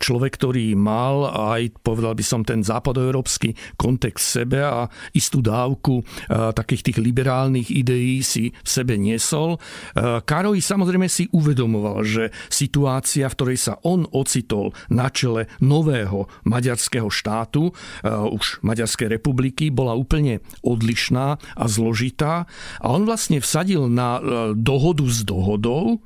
človek, 0.00 0.32
ktorý 0.36 0.74
mal 0.74 1.30
aj, 1.30 1.82
povedal 1.84 2.14
by 2.16 2.24
som, 2.24 2.42
ten 2.42 2.64
západoeurópsky 2.64 3.54
kontext 3.76 4.40
sebe 4.40 4.62
a 4.64 4.88
istú 5.14 5.44
dávku 5.44 6.02
e, 6.02 6.04
takých 6.54 6.92
tých 6.92 6.98
liberálnych 6.98 7.68
ideí 7.70 8.24
si 8.24 8.50
v 8.50 8.68
sebe 8.68 8.98
niesol. 8.98 9.56
E, 9.56 9.58
Károj 10.24 10.58
samozrejme 10.58 11.06
si 11.06 11.28
uvedomoval, 11.30 12.02
že 12.02 12.24
situácia, 12.48 13.28
v 13.28 13.36
ktorej 13.36 13.58
sa 13.60 13.74
on 13.86 14.08
ocitol 14.10 14.72
na 14.88 15.08
čele 15.12 15.46
nového 15.60 16.26
maďarského 16.46 17.08
štátu, 17.10 17.72
už 18.04 18.64
Maďarskej 18.64 19.20
republiky, 19.20 19.59
politiky 19.60 19.76
bola 19.76 19.92
úplne 19.92 20.40
odlišná 20.64 21.36
a 21.36 21.64
zložitá 21.68 22.48
a 22.80 22.86
on 22.88 23.04
vlastne 23.04 23.44
vsadil 23.44 23.92
na 23.92 24.16
e, 24.16 24.20
dohodu 24.56 25.04
s 25.04 25.20
dohodou, 25.28 26.00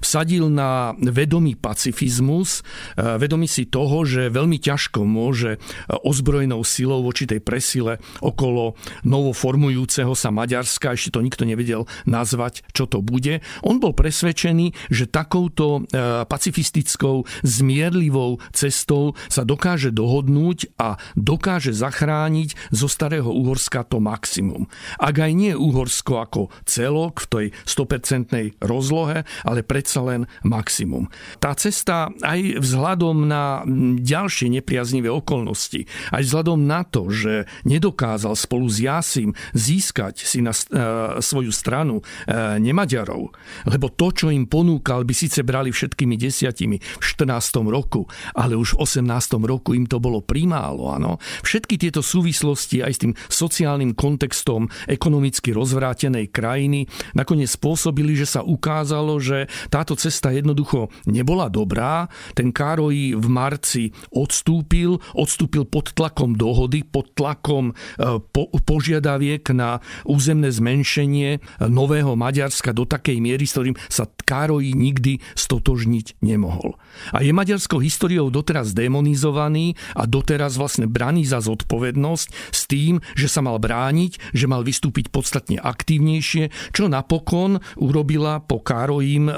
vsadil 0.00 0.48
na 0.48 0.94
vedomý 0.98 1.58
pacifizmus, 1.58 2.62
e, 2.96 3.18
vedomý 3.18 3.50
si 3.50 3.68
toho, 3.68 4.06
že 4.06 4.32
veľmi 4.32 4.58
ťažko 4.60 5.04
môže 5.04 5.56
e, 5.56 5.58
ozbrojenou 5.92 6.62
silou 6.62 7.02
voči 7.02 7.28
tej 7.28 7.40
presile 7.42 7.98
okolo 8.22 8.78
novoformujúceho 9.06 10.12
sa 10.12 10.30
Maďarska, 10.30 10.94
ešte 10.94 11.16
to 11.16 11.24
nikto 11.24 11.44
nevedel 11.44 11.84
nazvať, 12.04 12.66
čo 12.72 12.86
to 12.86 13.02
bude. 13.02 13.42
On 13.62 13.78
bol 13.82 13.92
presvedčený, 13.92 14.92
že 14.92 15.10
takouto 15.10 15.86
e, 15.86 16.22
pacifistickou, 16.26 17.28
zmierlivou 17.42 18.38
cestou 18.52 19.18
sa 19.26 19.42
dokáže 19.42 19.90
dohodnúť 19.92 20.78
a 20.80 21.00
dokáže 21.18 21.72
zachrániť 21.74 22.72
zo 22.72 22.86
starého 22.86 23.28
Uhorska 23.28 23.84
to 23.86 23.98
maximum. 24.02 24.68
Ak 24.96 25.18
aj 25.18 25.32
nie 25.32 25.52
Uhorsko 25.52 26.22
ako 26.22 26.42
celok 26.64 27.24
v 27.24 27.26
tej 27.26 27.46
100% 27.64 28.62
rozlohe, 28.62 29.26
ale 29.44 29.65
predsa 29.66 30.00
len 30.06 30.30
maximum. 30.46 31.10
Tá 31.42 31.52
cesta 31.58 32.14
aj 32.22 32.62
vzhľadom 32.62 33.26
na 33.26 33.66
ďalšie 33.98 34.48
nepriaznivé 34.48 35.10
okolnosti, 35.10 35.84
aj 36.14 36.22
vzhľadom 36.22 36.64
na 36.64 36.86
to, 36.86 37.10
že 37.10 37.50
nedokázal 37.66 38.38
spolu 38.38 38.70
s 38.70 38.78
Jasim 38.80 39.34
získať 39.52 40.22
si 40.22 40.40
na 40.40 40.54
uh, 40.54 41.18
svoju 41.18 41.50
stranu 41.50 42.00
uh, 42.00 42.56
nemaďarov, 42.62 43.34
lebo 43.66 43.86
to, 43.92 44.14
čo 44.14 44.30
im 44.30 44.46
ponúkal, 44.46 45.02
by 45.02 45.14
síce 45.14 45.42
brali 45.42 45.74
všetkými 45.74 46.14
desiatimi 46.14 46.78
v 46.78 47.04
14. 47.04 47.66
roku, 47.66 48.06
ale 48.32 48.54
už 48.54 48.78
v 48.78 49.02
18. 49.02 49.42
roku 49.42 49.74
im 49.74 49.84
to 49.90 49.98
bolo 49.98 50.22
primálo. 50.22 50.94
Ano? 50.94 51.18
Všetky 51.42 51.76
tieto 51.76 52.00
súvislosti 52.00 52.80
aj 52.80 52.92
s 52.94 53.02
tým 53.02 53.12
sociálnym 53.26 53.92
kontextom 53.98 54.70
ekonomicky 54.86 55.50
rozvrátenej 55.50 56.30
krajiny 56.30 56.86
nakoniec 57.16 57.50
spôsobili, 57.50 58.14
že 58.14 58.28
sa 58.28 58.40
ukázalo, 58.44 59.18
že 59.18 59.48
táto 59.68 59.94
cesta 59.98 60.32
jednoducho 60.32 60.88
nebola 61.08 61.48
dobrá. 61.50 62.08
Ten 62.32 62.50
Károj 62.50 63.18
v 63.18 63.26
marci 63.28 63.84
odstúpil, 64.12 64.98
odstúpil 65.14 65.66
pod 65.66 65.92
tlakom 65.92 66.34
dohody, 66.34 66.84
pod 66.86 67.12
tlakom 67.16 67.72
e, 67.72 67.74
po, 68.20 68.48
požiadaviek 68.52 69.44
na 69.52 69.78
územné 70.06 70.50
zmenšenie 70.52 71.40
nového 71.68 72.14
Maďarska 72.14 72.72
do 72.72 72.84
takej 72.88 73.18
miery, 73.22 73.44
s 73.44 73.54
ktorým 73.56 73.76
sa 73.88 74.06
Károji 74.26 74.74
nikdy 74.74 75.22
stotožniť 75.38 76.18
nemohol. 76.18 76.74
A 77.14 77.22
je 77.22 77.30
maďarskou 77.30 77.78
históriou 77.78 78.26
doteraz 78.34 78.74
demonizovaný 78.74 79.78
a 79.94 80.02
doteraz 80.04 80.58
vlastne 80.58 80.90
braní 80.90 81.22
za 81.22 81.38
zodpovednosť 81.38 82.28
s 82.50 82.66
tým, 82.66 82.98
že 83.14 83.30
sa 83.30 83.44
mal 83.44 83.62
brániť, 83.62 84.34
že 84.34 84.50
mal 84.50 84.66
vystúpiť 84.66 85.14
podstatne 85.14 85.62
aktívnejšie, 85.62 86.50
čo 86.74 86.90
napokon 86.90 87.62
urobila 87.78 88.42
po 88.42 88.58
Károjím 88.58 89.30
e, 89.30 89.34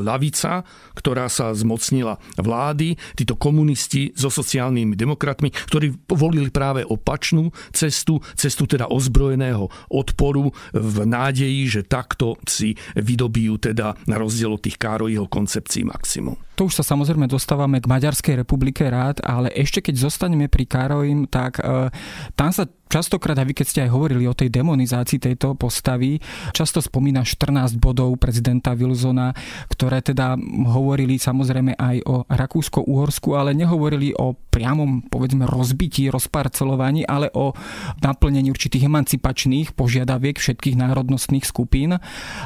lavica, 0.00 0.62
ktorá 0.94 1.26
sa 1.26 1.52
zmocnila 1.52 2.18
vlády, 2.38 2.96
títo 3.16 3.34
komunisti 3.38 4.12
so 4.14 4.28
sociálnymi 4.28 4.94
demokratmi, 4.94 5.50
ktorí 5.50 6.10
volili 6.10 6.48
práve 6.52 6.86
opačnú 6.86 7.50
cestu, 7.72 8.20
cestu 8.36 8.64
teda 8.68 8.88
ozbrojeného 8.88 9.68
odporu 9.90 10.52
v 10.72 10.96
nádeji, 11.04 11.80
že 11.80 11.82
takto 11.86 12.38
si 12.46 12.74
vydobijú 12.96 13.72
teda 13.72 13.96
na 14.06 14.16
rozdiel 14.20 14.54
od 14.56 14.62
tých 14.62 14.78
Károjho 14.78 15.26
koncepcií 15.26 15.86
maximum. 15.86 16.36
To 16.60 16.68
už 16.68 16.78
sa 16.78 16.84
samozrejme 16.84 17.26
dostávame 17.26 17.80
k 17.80 17.88
Maďarskej 17.88 18.44
republike 18.44 18.84
rád, 18.84 19.24
ale 19.24 19.48
ešte 19.56 19.80
keď 19.80 20.04
zostaneme 20.04 20.52
pri 20.52 20.68
Károjim, 20.68 21.24
tak 21.24 21.58
e, 21.58 21.88
tam 22.36 22.50
sa 22.52 22.68
častokrát, 22.92 23.40
a 23.40 23.48
vy 23.48 23.56
keď 23.56 23.66
ste 23.66 23.80
aj 23.88 23.90
hovorili 23.96 24.28
o 24.28 24.36
tej 24.36 24.52
demonizácii 24.52 25.16
tejto 25.16 25.56
postavy, 25.56 26.20
často 26.52 26.84
spomína 26.84 27.24
14 27.24 27.80
bodov 27.80 28.20
prezidenta 28.20 28.76
Wilsona, 28.76 29.32
ktoré 29.72 30.04
teda 30.04 30.36
hovorili 30.68 31.16
samozrejme 31.16 31.72
aj 31.80 31.96
o 32.04 32.28
Rakúsko-Uhorsku, 32.28 33.32
ale 33.32 33.56
nehovorili 33.56 34.12
o 34.12 34.36
priamom, 34.36 35.08
povedzme, 35.08 35.48
rozbití, 35.48 36.12
rozparcelovaní, 36.12 37.08
ale 37.08 37.32
o 37.32 37.56
naplnení 38.04 38.52
určitých 38.52 38.84
emancipačných 38.84 39.72
požiadaviek 39.72 40.36
všetkých 40.36 40.76
národnostných 40.76 41.48
skupín. 41.48 41.96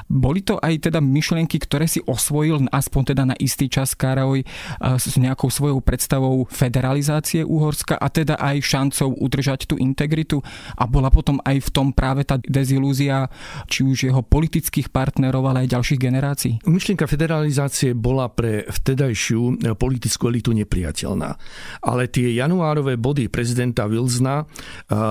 Boli 0.07 0.47
to 0.47 0.63
aj 0.63 0.87
teda 0.87 1.03
myšlienky, 1.03 1.59
ktoré 1.59 1.91
si 1.91 1.99
osvojil 2.07 2.71
aspoň 2.71 3.03
teda 3.11 3.23
na 3.27 3.37
istý 3.43 3.67
čas 3.67 3.97
Karoj 3.97 4.47
s 4.81 5.15
nejakou 5.19 5.51
svojou 5.51 5.83
predstavou 5.83 6.45
federalizácie 6.47 7.43
Uhorska 7.43 7.99
a 7.99 8.07
teda 8.13 8.39
aj 8.39 8.63
šancou 8.63 9.17
udržať 9.17 9.67
tú 9.67 9.75
integritu 9.81 10.36
štátu 10.37 10.75
a 10.77 10.85
bola 10.87 11.09
potom 11.09 11.41
aj 11.45 11.57
v 11.61 11.69
tom 11.73 11.89
práve 11.93 12.25
tá 12.25 12.37
dezilúzia 12.41 13.29
či 13.69 13.85
už 13.85 14.11
jeho 14.11 14.23
politických 14.23 14.93
partnerov, 14.93 15.49
ale 15.49 15.65
aj 15.65 15.73
ďalších 15.73 16.01
generácií? 16.01 16.53
Myšlienka 16.69 17.09
federalizácie 17.09 17.97
bola 17.97 18.29
pre 18.29 18.67
vtedajšiu 18.69 19.75
politickú 19.77 20.29
elitu 20.29 20.53
nepriateľná. 20.53 21.31
Ale 21.87 22.09
tie 22.11 22.35
januárové 22.37 22.99
body 23.01 23.29
prezidenta 23.33 23.89
Wilsona 23.89 24.43
eh, 24.43 24.47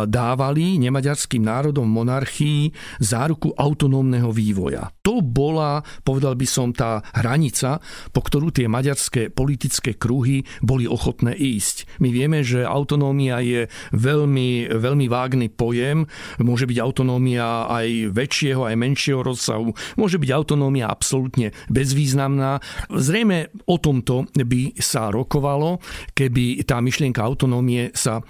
dávali 0.05 0.77
nemaďarským 0.81 1.41
národom 1.41 1.87
monarchii 1.87 2.71
záruku 3.01 3.53
autonómneho 3.55 4.29
vývoja. 4.29 4.91
To 5.05 5.21
bola, 5.21 5.81
povedal 6.01 6.33
by 6.37 6.47
som, 6.49 6.73
tá 6.75 6.99
hranica, 7.15 7.79
po 8.11 8.25
ktorú 8.25 8.51
tie 8.51 8.67
maďarské 8.67 9.31
politické 9.31 9.95
kruhy 9.95 10.43
boli 10.65 10.89
ochotné 10.89 11.37
ísť. 11.37 12.01
My 12.01 12.09
vieme, 12.09 12.41
že 12.41 12.65
autonómia 12.65 13.39
je 13.39 13.71
veľmi, 13.93 14.75
veľmi 14.75 15.05
vágný 15.15 15.47
pojem. 15.47 16.03
Môže 16.43 16.67
byť 16.67 16.77
autonómia 16.83 17.71
aj 17.71 18.11
väčšieho, 18.11 18.67
aj 18.67 18.75
menšieho 18.75 19.23
rozsahu. 19.23 19.71
Môže 19.95 20.19
byť 20.19 20.29
autonómia 20.35 20.91
absolútne 20.91 21.55
bezvýznamná. 21.71 22.59
Zrejme 22.91 23.55
o 23.63 23.79
tomto 23.79 24.27
by 24.35 24.75
sa 24.75 25.07
rokovalo, 25.07 25.79
keby 26.11 26.67
tá 26.67 26.83
myšlienka 26.83 27.23
autonómie 27.23 27.95
sa 27.95 28.19
e, 28.19 28.23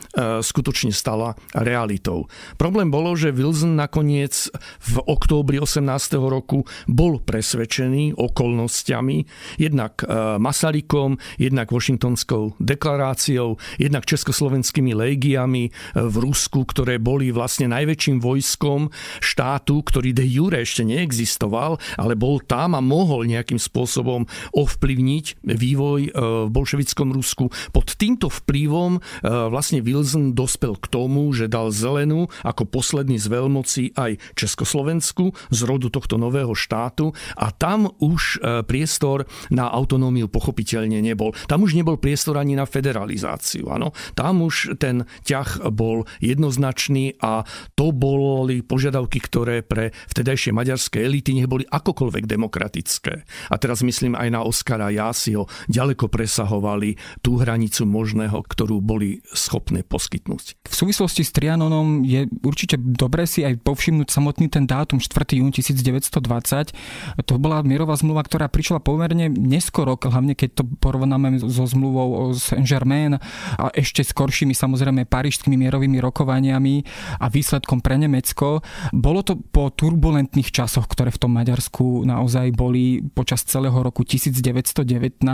skutočne 0.46 0.94
stala 0.94 1.34
realitou. 1.58 2.30
Problém 2.62 2.94
bolo, 2.94 3.18
že 3.18 3.34
Wilson 3.34 3.74
nakoniec 3.74 4.54
v 4.86 4.96
októbri 5.10 5.58
18. 5.58 5.82
roku 6.22 6.68
bol 6.86 7.18
presvedčený 7.24 8.14
okolnostiami, 8.14 9.26
jednak 9.58 10.06
e, 10.06 10.38
Masarykom, 10.38 11.18
jednak 11.42 11.74
Washingtonskou 11.74 12.60
deklaráciou, 12.62 13.58
jednak 13.82 14.06
československými 14.06 14.94
légiami 14.94 15.72
v 15.96 16.16
Rusku, 16.20 16.68
ktoré 16.76 17.00
boli 17.00 17.32
vlastne 17.32 17.72
najväčším 17.72 18.20
vojskom 18.20 18.92
štátu, 19.24 19.80
ktorý 19.80 20.12
de 20.12 20.28
jure 20.28 20.60
ešte 20.60 20.84
neexistoval, 20.84 21.80
ale 21.96 22.20
bol 22.20 22.44
tam 22.44 22.76
a 22.76 22.84
mohol 22.84 23.24
nejakým 23.24 23.56
spôsobom 23.56 24.28
ovplyvniť 24.52 25.48
vývoj 25.48 26.02
e, 26.04 26.12
v 26.12 26.50
bolševickom 26.52 27.16
Rusku. 27.16 27.48
Pod 27.72 27.96
týmto 27.96 28.28
vplyvom 28.28 29.00
e, 29.00 29.02
vlastne 29.24 29.80
Wilson 29.80 30.36
dospel 30.36 30.76
k 30.76 30.92
tomu, 30.92 31.32
že 31.32 31.48
dal 31.48 31.72
zelenú 31.72 32.28
ako 32.44 32.68
posledný 32.68 33.16
z 33.16 33.32
veľmocí 33.32 33.96
aj 33.96 34.20
Československu 34.36 35.32
z 35.48 35.60
rodu 35.64 35.88
tohto 35.88 36.20
nového 36.20 36.52
štátu 36.52 37.16
a 37.40 37.56
tam 37.56 37.88
už 38.04 38.44
e, 38.44 38.68
priestor 38.68 39.24
na 39.48 39.72
autonómiu 39.72 40.28
pochopiteľne 40.28 41.00
nebol. 41.00 41.32
Tam 41.48 41.64
už 41.64 41.72
nebol 41.72 41.96
priestor 41.96 42.36
ani 42.36 42.60
na 42.60 42.68
federalizáciu. 42.68 43.72
Ano? 43.72 43.96
Tam 44.12 44.44
už 44.44 44.76
ten 44.76 45.08
ťah 45.24 45.72
bol 45.72 46.04
jednoznačný 46.20 46.55
jednoznačný 46.56 47.20
a 47.20 47.44
to 47.76 47.92
boli 47.92 48.64
požiadavky, 48.64 49.20
ktoré 49.20 49.60
pre 49.60 49.92
vtedajšie 50.08 50.56
maďarské 50.56 51.04
elity 51.04 51.36
neboli 51.36 51.68
akokoľvek 51.68 52.24
demokratické. 52.24 53.28
A 53.52 53.56
teraz 53.60 53.84
myslím 53.84 54.16
aj 54.16 54.30
na 54.32 54.42
Oskara 54.48 54.88
Jasiho, 54.88 55.52
ďaleko 55.68 56.08
presahovali 56.08 56.96
tú 57.20 57.36
hranicu 57.36 57.84
možného, 57.84 58.40
ktorú 58.48 58.80
boli 58.80 59.20
schopné 59.36 59.84
poskytnúť. 59.84 60.64
V 60.64 60.76
súvislosti 60.76 61.28
s 61.28 61.36
Trianonom 61.36 62.08
je 62.08 62.24
určite 62.48 62.80
dobré 62.80 63.28
si 63.28 63.44
aj 63.44 63.60
povšimnúť 63.60 64.08
samotný 64.08 64.48
ten 64.48 64.64
dátum 64.64 65.04
4. 65.04 65.44
jún 65.44 65.52
1920. 65.52 67.28
To 67.28 67.34
bola 67.36 67.60
mierová 67.68 68.00
zmluva, 68.00 68.24
ktorá 68.24 68.48
prišla 68.48 68.80
pomerne 68.80 69.28
neskoro, 69.28 70.00
hlavne 70.00 70.38
keď 70.38 70.62
to 70.62 70.64
porovnáme 70.80 71.42
so 71.42 71.66
zmluvou 71.68 72.08
o 72.16 72.24
Saint-Germain 72.32 73.20
a 73.60 73.66
ešte 73.76 74.06
skoršími 74.06 74.56
samozrejme 74.56 75.10
parížskými 75.10 75.58
mierovými 75.58 75.98
rokovaniami 76.00 76.45
zbraniami 76.46 76.86
a 77.18 77.26
výsledkom 77.26 77.82
pre 77.82 77.98
Nemecko. 77.98 78.62
Bolo 78.94 79.26
to 79.26 79.34
po 79.50 79.74
turbulentných 79.74 80.54
časoch, 80.54 80.86
ktoré 80.86 81.10
v 81.10 81.22
tom 81.26 81.34
Maďarsku 81.34 82.06
naozaj 82.06 82.54
boli 82.54 83.02
počas 83.02 83.42
celého 83.42 83.74
roku 83.74 84.06
1919. 84.06 85.26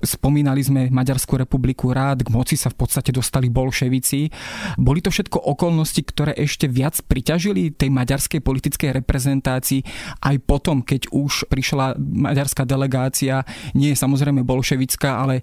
Spomínali 0.00 0.62
sme 0.64 0.88
Maďarskú 0.88 1.36
republiku 1.36 1.92
rád, 1.92 2.24
k 2.24 2.32
moci 2.32 2.56
sa 2.56 2.72
v 2.72 2.80
podstate 2.80 3.12
dostali 3.12 3.52
bolševici. 3.52 4.32
Boli 4.80 5.04
to 5.04 5.12
všetko 5.12 5.36
okolnosti, 5.36 6.00
ktoré 6.00 6.32
ešte 6.32 6.64
viac 6.64 6.96
priťažili 7.04 7.76
tej 7.76 7.92
maďarskej 7.92 8.40
politickej 8.40 9.04
reprezentácii 9.04 9.84
aj 10.24 10.36
potom, 10.48 10.80
keď 10.80 11.12
už 11.12 11.52
prišla 11.52 12.00
maďarská 12.00 12.64
delegácia, 12.64 13.44
nie 13.76 13.92
je 13.92 14.00
samozrejme 14.00 14.46
bolševická, 14.46 15.20
ale 15.20 15.42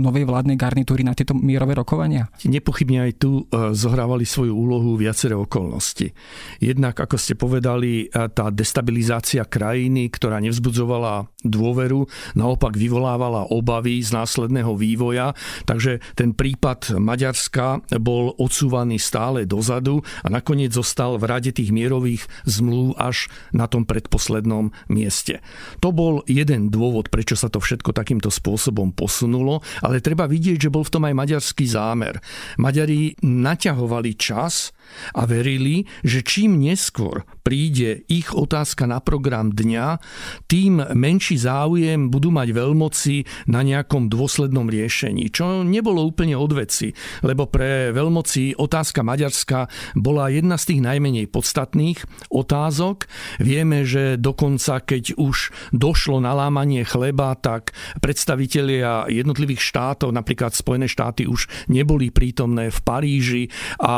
novej 0.00 0.26
vládnej 0.26 0.58
garnitúry 0.58 1.06
na 1.06 1.12
tieto 1.14 1.36
mierové 1.36 1.76
rokovania? 1.76 2.26
Nepochybne 2.48 3.04
aj 3.04 3.12
tu 3.20 3.44
e, 3.44 3.76
zohrávali 4.24 4.32
svoju 4.34 4.56
úlohu 4.56 4.96
viaceré 4.96 5.36
okolnosti. 5.36 6.10
Jednak, 6.58 6.98
ako 6.98 7.16
ste 7.20 7.36
povedali, 7.36 8.08
tá 8.10 8.50
destabilizácia 8.50 9.44
krajiny, 9.44 10.08
ktorá 10.10 10.40
nevzbudzovala 10.40 11.28
dôveru, 11.44 12.08
naopak 12.34 12.74
vyvolávala 12.74 13.52
obavy 13.52 14.00
z 14.00 14.16
následného 14.16 14.74
vývoja, 14.74 15.36
takže 15.68 16.00
ten 16.16 16.32
prípad 16.32 16.96
Maďarska 16.96 17.84
bol 18.00 18.32
odsúvaný 18.40 18.96
stále 18.98 19.44
dozadu 19.44 20.00
a 20.24 20.32
nakoniec 20.32 20.72
zostal 20.72 21.20
v 21.20 21.24
rade 21.28 21.52
tých 21.52 21.70
mierových 21.70 22.24
zmluv 22.48 22.96
až 22.96 23.28
na 23.52 23.68
tom 23.68 23.84
predposlednom 23.84 24.72
mieste. 24.88 25.44
To 25.84 25.92
bol 25.92 26.24
jeden 26.24 26.72
dôvod, 26.72 27.12
prečo 27.12 27.36
sa 27.36 27.52
to 27.52 27.60
všetko 27.60 27.92
takýmto 27.92 28.32
spôsobom 28.32 28.96
posunulo, 28.96 29.60
ale 29.84 30.00
treba 30.00 30.24
vidieť, 30.24 30.58
že 30.68 30.72
bol 30.72 30.82
v 30.82 30.92
tom 30.96 31.04
aj 31.04 31.14
maďarský 31.14 31.68
zámer. 31.68 32.18
Maďari 32.56 33.20
naťahovali 33.20 34.13
čas 34.14 34.72
a 35.12 35.22
verili, 35.28 35.84
že 36.06 36.24
čím 36.24 36.60
neskôr 36.60 37.26
príde 37.44 38.08
ich 38.08 38.32
otázka 38.32 38.88
na 38.88 39.04
program 39.04 39.52
dňa, 39.52 40.00
tým 40.48 40.80
menší 40.96 41.36
záujem 41.36 42.08
budú 42.08 42.32
mať 42.32 42.48
veľmoci 42.56 43.16
na 43.52 43.60
nejakom 43.60 44.08
dôslednom 44.08 44.64
riešení, 44.64 45.28
čo 45.28 45.60
nebolo 45.60 46.00
úplne 46.00 46.34
od 46.40 46.56
veci, 46.56 46.96
lebo 47.20 47.44
pre 47.44 47.92
veľmoci 47.92 48.56
otázka 48.56 49.04
Maďarska 49.04 49.68
bola 49.92 50.32
jedna 50.32 50.56
z 50.56 50.72
tých 50.72 50.80
najmenej 50.80 51.26
podstatných 51.28 52.00
otázok. 52.32 53.04
Vieme, 53.44 53.84
že 53.84 54.16
dokonca 54.16 54.80
keď 54.80 55.20
už 55.20 55.52
došlo 55.76 56.24
na 56.24 56.32
lámanie 56.32 56.80
chleba, 56.88 57.36
tak 57.36 57.76
predstavitelia 58.00 59.04
jednotlivých 59.12 59.60
štátov, 59.60 60.16
napríklad 60.16 60.56
Spojené 60.56 60.88
štáty 60.88 61.28
už 61.28 61.68
neboli 61.68 62.08
prítomné 62.08 62.72
v 62.72 62.78
Paríži 62.80 63.44
a 63.82 63.94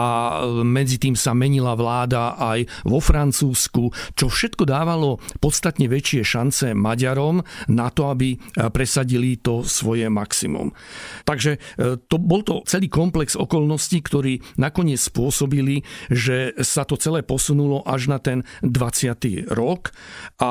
medzi 0.77 1.01
tým 1.01 1.17
sa 1.17 1.33
menila 1.33 1.73
vláda 1.73 2.37
aj 2.37 2.69
vo 2.85 3.01
Francúzsku, 3.01 3.89
čo 4.13 4.27
všetko 4.29 4.69
dávalo 4.69 5.17
podstatne 5.41 5.89
väčšie 5.89 6.21
šance 6.21 6.67
Maďarom 6.77 7.41
na 7.73 7.89
to, 7.89 8.13
aby 8.13 8.37
presadili 8.69 9.41
to 9.41 9.65
svoje 9.65 10.13
maximum. 10.13 10.77
Takže 11.25 11.57
e, 11.57 11.59
to 12.05 12.17
bol 12.21 12.45
to 12.45 12.61
celý 12.69 12.93
komplex 12.93 13.39
okolností, 13.39 14.05
ktorí 14.05 14.61
nakoniec 14.61 15.01
spôsobili, 15.01 15.87
že 16.13 16.53
sa 16.61 16.85
to 16.85 17.01
celé 17.01 17.25
posunulo 17.25 17.81
až 17.87 18.13
na 18.13 18.19
ten 18.21 18.43
20. 18.61 19.49
rok 19.55 19.95
a 20.43 20.51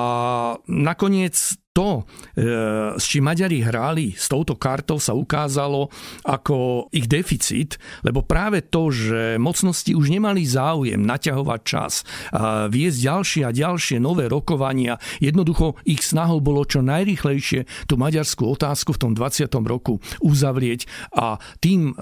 nakoniec 0.66 1.60
to, 1.76 2.08
e, 2.40 2.96
s 2.96 3.04
čím 3.04 3.28
Maďari 3.28 3.60
hrali 3.60 4.16
s 4.16 4.32
touto 4.32 4.56
kartou, 4.56 4.96
sa 4.96 5.12
ukázalo 5.12 5.92
ako 6.24 6.88
ich 6.96 7.12
deficit, 7.12 7.76
lebo 8.08 8.24
práve 8.24 8.64
to, 8.64 8.88
že 8.96 9.36
mocnosti 9.36 9.92
už 9.92 10.08
nemali 10.08 10.48
záujem 10.48 11.04
naťahovať 11.04 11.62
čas, 11.68 12.08
a 12.32 12.72
viesť 12.72 12.98
ďalšie 13.04 13.42
a 13.44 13.52
ďalšie 13.52 13.98
nové 14.00 14.32
rokovania, 14.32 14.96
jednoducho 15.20 15.76
ich 15.84 16.00
snahou 16.00 16.40
bolo 16.40 16.64
čo 16.64 16.80
najrychlejšie 16.80 17.68
tú 17.92 18.00
maďarskú 18.00 18.48
otázku 18.56 18.96
v 18.96 19.02
tom 19.02 19.12
20. 19.12 19.52
roku 19.68 20.00
uzavrieť 20.24 20.88
a 21.12 21.42
tým 21.60 21.92
e, 21.92 21.94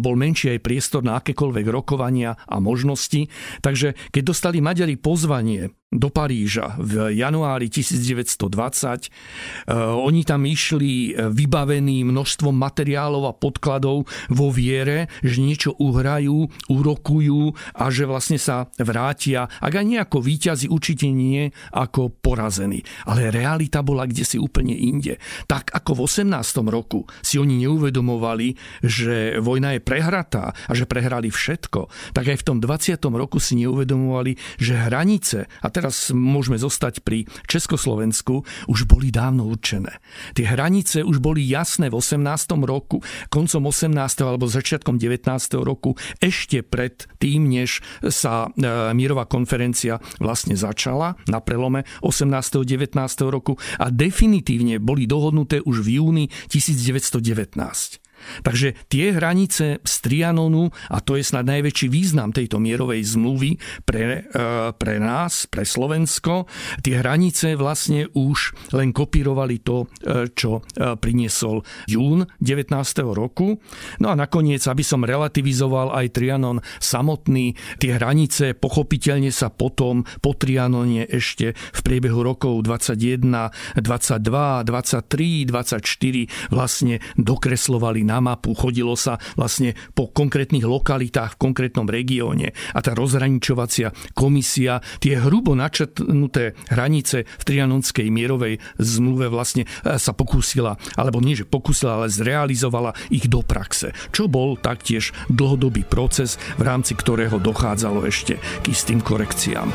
bol 0.00 0.16
menší 0.16 0.56
aj 0.56 0.64
priestor 0.64 1.04
na 1.04 1.20
akékoľvek 1.20 1.66
rokovania 1.68 2.40
a 2.48 2.56
možnosti. 2.56 3.28
Takže 3.60 3.98
keď 4.14 4.22
dostali 4.24 4.64
Maďari 4.64 4.96
pozvanie 4.96 5.74
do 5.90 6.06
Paríža 6.06 6.78
v 6.78 7.18
januári 7.18 7.66
1920. 7.66 8.38
E, 8.46 9.74
oni 9.74 10.22
tam 10.22 10.46
išli 10.46 11.10
e, 11.10 11.26
vybavení 11.34 12.06
množstvom 12.06 12.54
materiálov 12.54 13.26
a 13.26 13.34
podkladov 13.34 14.06
vo 14.30 14.46
viere, 14.54 15.10
že 15.26 15.42
niečo 15.42 15.74
uhrajú, 15.74 16.46
urokujú 16.70 17.42
a 17.74 17.90
že 17.90 18.06
vlastne 18.06 18.38
sa 18.38 18.70
vrátia, 18.78 19.50
ak 19.58 19.82
aj 19.82 19.86
nejako 19.90 20.22
výťazí, 20.22 20.70
určite 20.70 21.10
nie 21.10 21.50
ako 21.74 22.14
porazení. 22.22 22.86
Ale 23.10 23.34
realita 23.34 23.82
bola 23.82 24.06
kde 24.06 24.22
si 24.22 24.38
úplne 24.38 24.78
inde. 24.78 25.18
Tak 25.50 25.74
ako 25.74 25.98
v 25.98 26.00
18. 26.06 26.70
roku 26.70 27.02
si 27.18 27.34
oni 27.42 27.66
neuvedomovali, 27.66 28.54
že 28.86 29.42
vojna 29.42 29.74
je 29.74 29.82
prehratá 29.82 30.54
a 30.54 30.72
že 30.72 30.86
prehrali 30.86 31.34
všetko, 31.34 32.14
tak 32.14 32.30
aj 32.30 32.38
v 32.38 32.46
tom 32.46 32.62
20. 32.62 32.94
roku 33.10 33.42
si 33.42 33.58
neuvedomovali, 33.58 34.38
že 34.54 34.78
hranice, 34.78 35.50
a 35.50 35.79
teraz 35.80 36.12
môžeme 36.12 36.60
zostať 36.60 37.00
pri 37.00 37.24
Československu, 37.48 38.44
už 38.68 38.84
boli 38.84 39.08
dávno 39.08 39.48
určené. 39.48 39.96
Tie 40.36 40.44
hranice 40.44 41.00
už 41.00 41.24
boli 41.24 41.40
jasné 41.48 41.88
v 41.88 41.96
18. 41.96 42.20
roku, 42.68 43.00
koncom 43.32 43.62
18. 43.72 43.96
alebo 44.20 44.44
začiatkom 44.44 45.00
19. 45.00 45.24
roku, 45.64 45.96
ešte 46.20 46.60
pred 46.60 47.08
tým, 47.16 47.48
než 47.48 47.80
sa 48.12 48.52
e, 48.52 48.92
mírová 48.92 49.24
konferencia 49.24 49.96
vlastne 50.20 50.52
začala 50.52 51.16
na 51.24 51.40
prelome 51.40 51.88
18. 52.04 52.28
19. 52.60 52.92
roku 53.32 53.56
a 53.80 53.88
definitívne 53.88 54.76
boli 54.76 55.08
dohodnuté 55.08 55.64
už 55.64 55.80
v 55.80 55.96
júni 55.96 56.24
1919. 56.52 58.09
Takže 58.42 58.76
tie 58.88 59.12
hranice 59.14 59.80
z 59.82 59.94
Trianonu, 60.02 60.70
a 60.90 60.98
to 61.02 61.16
je 61.16 61.24
snad 61.24 61.46
najväčší 61.46 61.86
význam 61.90 62.30
tejto 62.30 62.60
mierovej 62.60 63.02
zmluvy 63.04 63.56
pre, 63.84 64.26
e, 64.26 64.40
pre 64.74 64.96
nás, 65.00 65.46
pre 65.50 65.64
Slovensko, 65.64 66.46
tie 66.84 67.00
hranice 67.00 67.56
vlastne 67.56 68.06
už 68.12 68.54
len 68.76 68.92
kopírovali 68.94 69.62
to, 69.62 69.86
e, 70.04 70.30
čo 70.32 70.60
e, 70.60 70.94
priniesol 70.96 71.62
jún 71.88 72.26
19. 72.42 72.72
roku. 73.14 73.58
No 73.98 74.06
a 74.12 74.14
nakoniec, 74.14 74.62
aby 74.66 74.84
som 74.84 75.06
relativizoval 75.06 75.92
aj 75.96 76.06
Trianon 76.14 76.58
samotný, 76.78 77.54
tie 77.78 77.96
hranice 77.96 78.52
pochopiteľne 78.56 79.32
sa 79.32 79.48
potom 79.50 80.04
po 80.20 80.36
Trianone 80.36 81.06
ešte 81.06 81.52
v 81.54 81.80
priebehu 81.80 82.20
rokov 82.22 82.62
21, 82.66 83.50
22, 83.78 84.66
23, 84.66 85.48
24 85.48 86.52
vlastne 86.52 87.00
dokreslovali 87.16 88.02
na 88.10 88.18
mapu, 88.18 88.58
chodilo 88.58 88.98
sa 88.98 89.22
vlastne 89.38 89.78
po 89.94 90.10
konkrétnych 90.10 90.66
lokalitách 90.66 91.38
v 91.38 91.40
konkrétnom 91.40 91.86
regióne 91.86 92.50
a 92.74 92.82
tá 92.82 92.98
rozhraničovacia 92.98 93.94
komisia 94.18 94.82
tie 94.98 95.22
hrubo 95.22 95.54
načetnuté 95.54 96.58
hranice 96.74 97.22
v 97.22 97.42
Trianonskej 97.46 98.10
mierovej 98.10 98.58
zmluve 98.82 99.30
vlastne 99.30 99.70
e, 99.86 99.94
sa 99.94 100.10
pokúsila, 100.10 100.74
alebo 100.98 101.22
nie, 101.22 101.38
že 101.38 101.46
pokúsila, 101.46 102.02
ale 102.02 102.10
zrealizovala 102.10 102.98
ich 103.14 103.30
do 103.30 103.46
praxe, 103.46 103.94
čo 104.10 104.26
bol 104.26 104.58
taktiež 104.58 105.14
dlhodobý 105.30 105.86
proces, 105.86 106.40
v 106.58 106.66
rámci 106.66 106.98
ktorého 106.98 107.38
dochádzalo 107.38 108.02
ešte 108.10 108.42
k 108.42 108.64
istým 108.66 108.98
korekciám. 108.98 109.70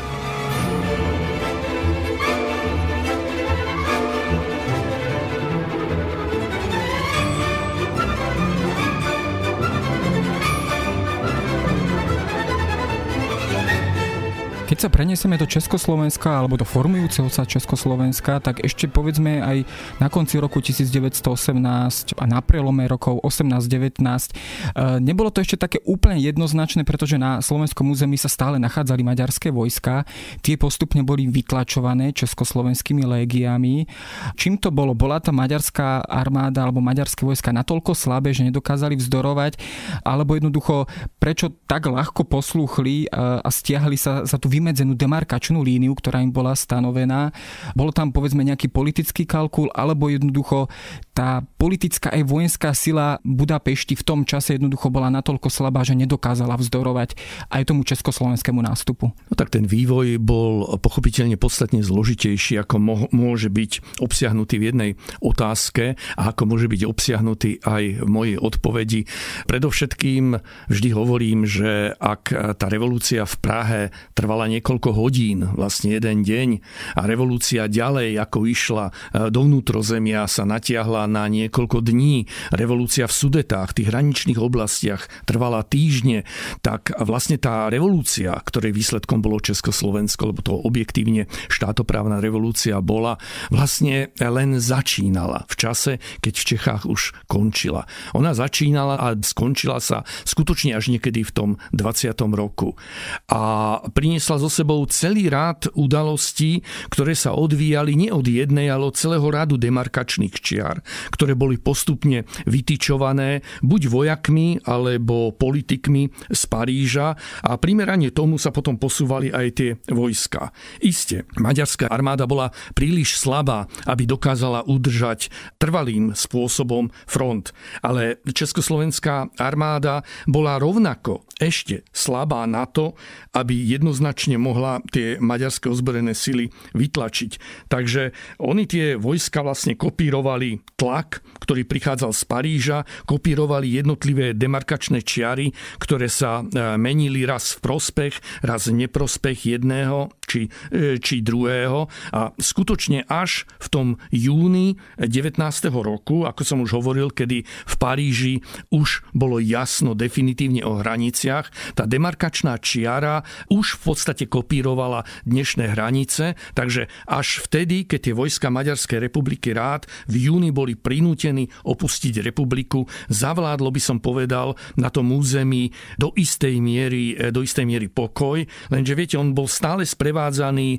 Keď 14.76 14.92
sa 14.92 14.92
preniesieme 14.92 15.40
do 15.40 15.48
Československa 15.48 16.36
alebo 16.36 16.60
do 16.60 16.68
formujúceho 16.68 17.32
sa 17.32 17.48
Československa, 17.48 18.44
tak 18.44 18.60
ešte 18.60 18.84
povedzme 18.84 19.40
aj 19.40 19.64
na 19.96 20.12
konci 20.12 20.36
roku 20.36 20.60
1918 20.60 22.12
a 22.12 22.24
na 22.28 22.44
prelome 22.44 22.84
rokov 22.84 23.24
18-19 23.24 24.04
e, 24.04 25.00
nebolo 25.00 25.32
to 25.32 25.40
ešte 25.40 25.56
také 25.56 25.78
úplne 25.88 26.20
jednoznačné, 26.20 26.84
pretože 26.84 27.16
na 27.16 27.40
slovenskom 27.40 27.88
území 27.88 28.20
sa 28.20 28.28
stále 28.28 28.60
nachádzali 28.60 29.00
maďarské 29.00 29.48
vojska. 29.48 30.04
Tie 30.44 30.60
postupne 30.60 31.00
boli 31.00 31.24
vytlačované 31.24 32.12
československými 32.12 33.00
légiami. 33.00 33.88
Čím 34.36 34.60
to 34.60 34.68
bolo? 34.68 34.92
Bola 34.92 35.24
tá 35.24 35.32
maďarská 35.32 36.04
armáda 36.04 36.68
alebo 36.68 36.84
maďarské 36.84 37.24
vojska 37.24 37.48
natoľko 37.48 37.96
slabé, 37.96 38.36
že 38.36 38.44
nedokázali 38.44 38.92
vzdorovať, 39.00 39.56
alebo 40.04 40.36
jednoducho 40.36 40.84
prečo 41.16 41.48
tak 41.64 41.88
ľahko 41.88 42.28
poslúchli 42.28 43.08
e, 43.08 43.16
a 43.40 43.48
stiahli 43.48 43.96
sa 43.96 44.20
za 44.28 44.36
tú 44.36 44.52
vymedzenú 44.66 44.98
demarkačnú 44.98 45.62
líniu, 45.62 45.94
ktorá 45.94 46.18
im 46.18 46.34
bola 46.34 46.50
stanovená. 46.58 47.30
Bolo 47.78 47.94
tam 47.94 48.10
povedzme 48.10 48.42
nejaký 48.42 48.66
politický 48.66 49.22
kalkul, 49.22 49.70
alebo 49.70 50.10
jednoducho 50.10 50.66
tá 51.14 51.46
politická 51.54 52.10
aj 52.10 52.26
vojenská 52.26 52.74
sila 52.74 53.22
Budapešti 53.22 53.94
v 53.94 54.02
tom 54.02 54.26
čase 54.26 54.58
jednoducho 54.58 54.90
bola 54.90 55.06
natoľko 55.14 55.46
slabá, 55.46 55.86
že 55.86 55.94
nedokázala 55.94 56.58
vzdorovať 56.58 57.14
aj 57.54 57.62
tomu 57.62 57.86
československému 57.86 58.58
nástupu. 58.58 59.14
No 59.14 59.34
tak 59.38 59.54
ten 59.54 59.70
vývoj 59.70 60.18
bol 60.18 60.66
pochopiteľne 60.82 61.38
podstatne 61.38 61.86
zložitejší, 61.86 62.58
ako 62.58 62.82
môže 63.14 63.46
byť 63.46 64.02
obsiahnutý 64.02 64.58
v 64.58 64.66
jednej 64.74 64.90
otázke 65.22 65.94
a 66.18 66.34
ako 66.34 66.42
môže 66.50 66.66
byť 66.66 66.82
obsiahnutý 66.82 67.62
aj 67.62 68.02
v 68.02 68.08
mojej 68.10 68.36
odpovedi. 68.42 69.06
Predovšetkým 69.46 70.42
vždy 70.66 70.88
hovorím, 70.90 71.46
že 71.46 71.94
ak 71.94 72.34
tá 72.58 72.66
revolúcia 72.66 73.22
v 73.22 73.36
Prahe 73.38 73.80
trvala 74.16 74.50
niekoľko 74.56 74.90
hodín, 74.94 75.44
vlastne 75.52 75.98
jeden 75.98 76.22
deň 76.22 76.48
a 76.94 77.02
revolúcia 77.04 77.66
ďalej, 77.66 78.16
ako 78.16 78.38
išla 78.46 78.86
e, 78.88 78.92
do 79.28 79.40
vnútrozemia, 79.42 80.24
sa 80.30 80.46
natiahla 80.46 81.10
na 81.10 81.26
niekoľko 81.26 81.82
dní. 81.82 82.30
Revolúcia 82.54 83.10
v 83.10 83.16
Sudetách, 83.16 83.74
tých 83.74 83.90
hraničných 83.90 84.38
oblastiach 84.38 85.10
trvala 85.26 85.66
týždne, 85.66 86.24
tak 86.62 86.94
vlastne 87.02 87.36
tá 87.36 87.68
revolúcia, 87.68 88.32
ktorej 88.32 88.72
výsledkom 88.72 89.20
bolo 89.20 89.42
Československo, 89.42 90.32
lebo 90.32 90.40
to 90.40 90.54
objektívne 90.54 91.28
štátoprávna 91.50 92.22
revolúcia 92.22 92.78
bola, 92.78 93.18
vlastne 93.50 94.14
len 94.16 94.62
začínala 94.62 95.44
v 95.50 95.54
čase, 95.58 95.92
keď 96.22 96.34
v 96.38 96.46
Čechách 96.54 96.82
už 96.86 97.02
končila. 97.26 97.84
Ona 98.14 98.32
začínala 98.32 98.94
a 98.96 99.12
skončila 99.18 99.82
sa 99.82 100.06
skutočne 100.22 100.76
až 100.78 100.94
niekedy 100.94 101.26
v 101.26 101.34
tom 101.34 101.50
20. 101.74 102.14
roku. 102.36 102.78
A 103.26 103.82
priniesla 103.90 104.36
prinášal 104.36 104.45
so 104.46 104.62
sebou 104.62 104.86
celý 104.86 105.26
rád 105.26 105.66
udalostí, 105.74 106.62
ktoré 106.94 107.18
sa 107.18 107.34
odvíjali 107.34 107.98
nie 107.98 108.14
od 108.14 108.22
jednej, 108.22 108.70
ale 108.70 108.94
od 108.94 108.94
celého 108.94 109.26
rádu 109.26 109.58
demarkačných 109.58 110.38
čiar, 110.38 110.86
ktoré 111.10 111.34
boli 111.34 111.58
postupne 111.58 112.22
vytyčované 112.46 113.42
buď 113.66 113.82
vojakmi 113.90 114.62
alebo 114.62 115.34
politikmi 115.34 116.30
z 116.30 116.42
Paríža 116.46 117.18
a 117.42 117.58
primerane 117.58 118.14
tomu 118.14 118.38
sa 118.38 118.54
potom 118.54 118.78
posúvali 118.78 119.34
aj 119.34 119.46
tie 119.50 119.70
vojska. 119.90 120.54
Isté, 120.78 121.26
maďarská 121.34 121.90
armáda 121.90 122.30
bola 122.30 122.54
príliš 122.78 123.18
slabá, 123.18 123.66
aby 123.90 124.06
dokázala 124.06 124.62
udržať 124.62 125.26
trvalým 125.58 126.14
spôsobom 126.14 126.94
front, 127.10 127.50
ale 127.82 128.22
Československá 128.22 129.26
armáda 129.42 130.06
bola 130.30 130.62
rovnako 130.62 131.26
ešte 131.42 131.84
slabá 131.90 132.46
na 132.46 132.64
to, 132.64 132.96
aby 133.36 133.52
jednoznačne 133.52 134.35
mohla 134.38 134.80
tie 134.92 135.16
maďarské 135.18 135.68
ozbrojené 135.68 136.12
sily 136.12 136.52
vytlačiť. 136.72 137.32
Takže 137.68 138.14
oni 138.40 138.64
tie 138.68 138.94
vojska 138.96 139.42
vlastne 139.42 139.74
kopírovali 139.74 140.62
tlak, 140.76 141.24
ktorý 141.42 141.64
prichádzal 141.66 142.12
z 142.12 142.22
Paríža, 142.28 142.78
kopírovali 143.08 143.76
jednotlivé 143.76 144.32
demarkačné 144.36 145.02
čiary, 145.02 145.52
ktoré 145.80 146.06
sa 146.06 146.42
e, 146.42 146.44
menili 146.76 147.24
raz 147.24 147.56
v 147.56 147.72
prospech, 147.72 148.14
raz 148.44 148.68
v 148.68 148.86
neprospech 148.86 149.58
jedného 149.58 150.12
či, 150.26 150.50
e, 150.74 150.98
či 150.98 151.22
druhého. 151.22 151.86
A 152.12 152.34
skutočne 152.36 153.06
až 153.06 153.46
v 153.62 153.66
tom 153.70 153.86
júni 154.10 154.76
19. 154.98 155.40
roku, 155.70 156.26
ako 156.26 156.42
som 156.42 156.58
už 156.60 156.76
hovoril, 156.76 157.14
kedy 157.14 157.46
v 157.46 157.74
Paríži 157.78 158.34
už 158.74 159.06
bolo 159.14 159.38
jasno 159.38 159.94
definitívne 159.94 160.66
o 160.66 160.82
hraniciach, 160.82 161.78
tá 161.78 161.86
demarkačná 161.86 162.58
čiara 162.58 163.22
už 163.48 163.78
v 163.78 163.94
podstate 163.94 164.24
kopírovala 164.26 165.06
dnešné 165.24 165.72
hranice, 165.72 166.34
takže 166.58 166.90
až 167.06 167.46
vtedy, 167.46 167.86
keď 167.86 168.10
tie 168.10 168.14
vojska 168.14 168.50
Maďarskej 168.50 168.98
republiky 169.06 169.54
rád 169.54 169.86
v 170.10 170.28
júni 170.28 170.50
boli 170.50 170.74
prinútení 170.74 171.48
opustiť 171.62 172.26
republiku, 172.26 172.84
zavládlo 173.06 173.70
by 173.70 173.80
som 173.80 173.98
povedal 174.02 174.58
na 174.74 174.90
tom 174.90 175.14
území 175.14 175.70
do 176.00 176.10
istej 176.18 176.58
miery, 176.58 177.14
e, 177.14 177.30
do 177.30 177.46
istej 177.46 177.64
miery 177.64 177.86
pokoj, 177.86 178.42
lenže 178.72 178.92
viete, 178.98 179.14
on 179.14 179.36
bol 179.36 179.46
stále 179.46 179.86
sprevádzaný 179.86 180.15
sprevádzaný 180.16 180.70
e, 180.72 180.78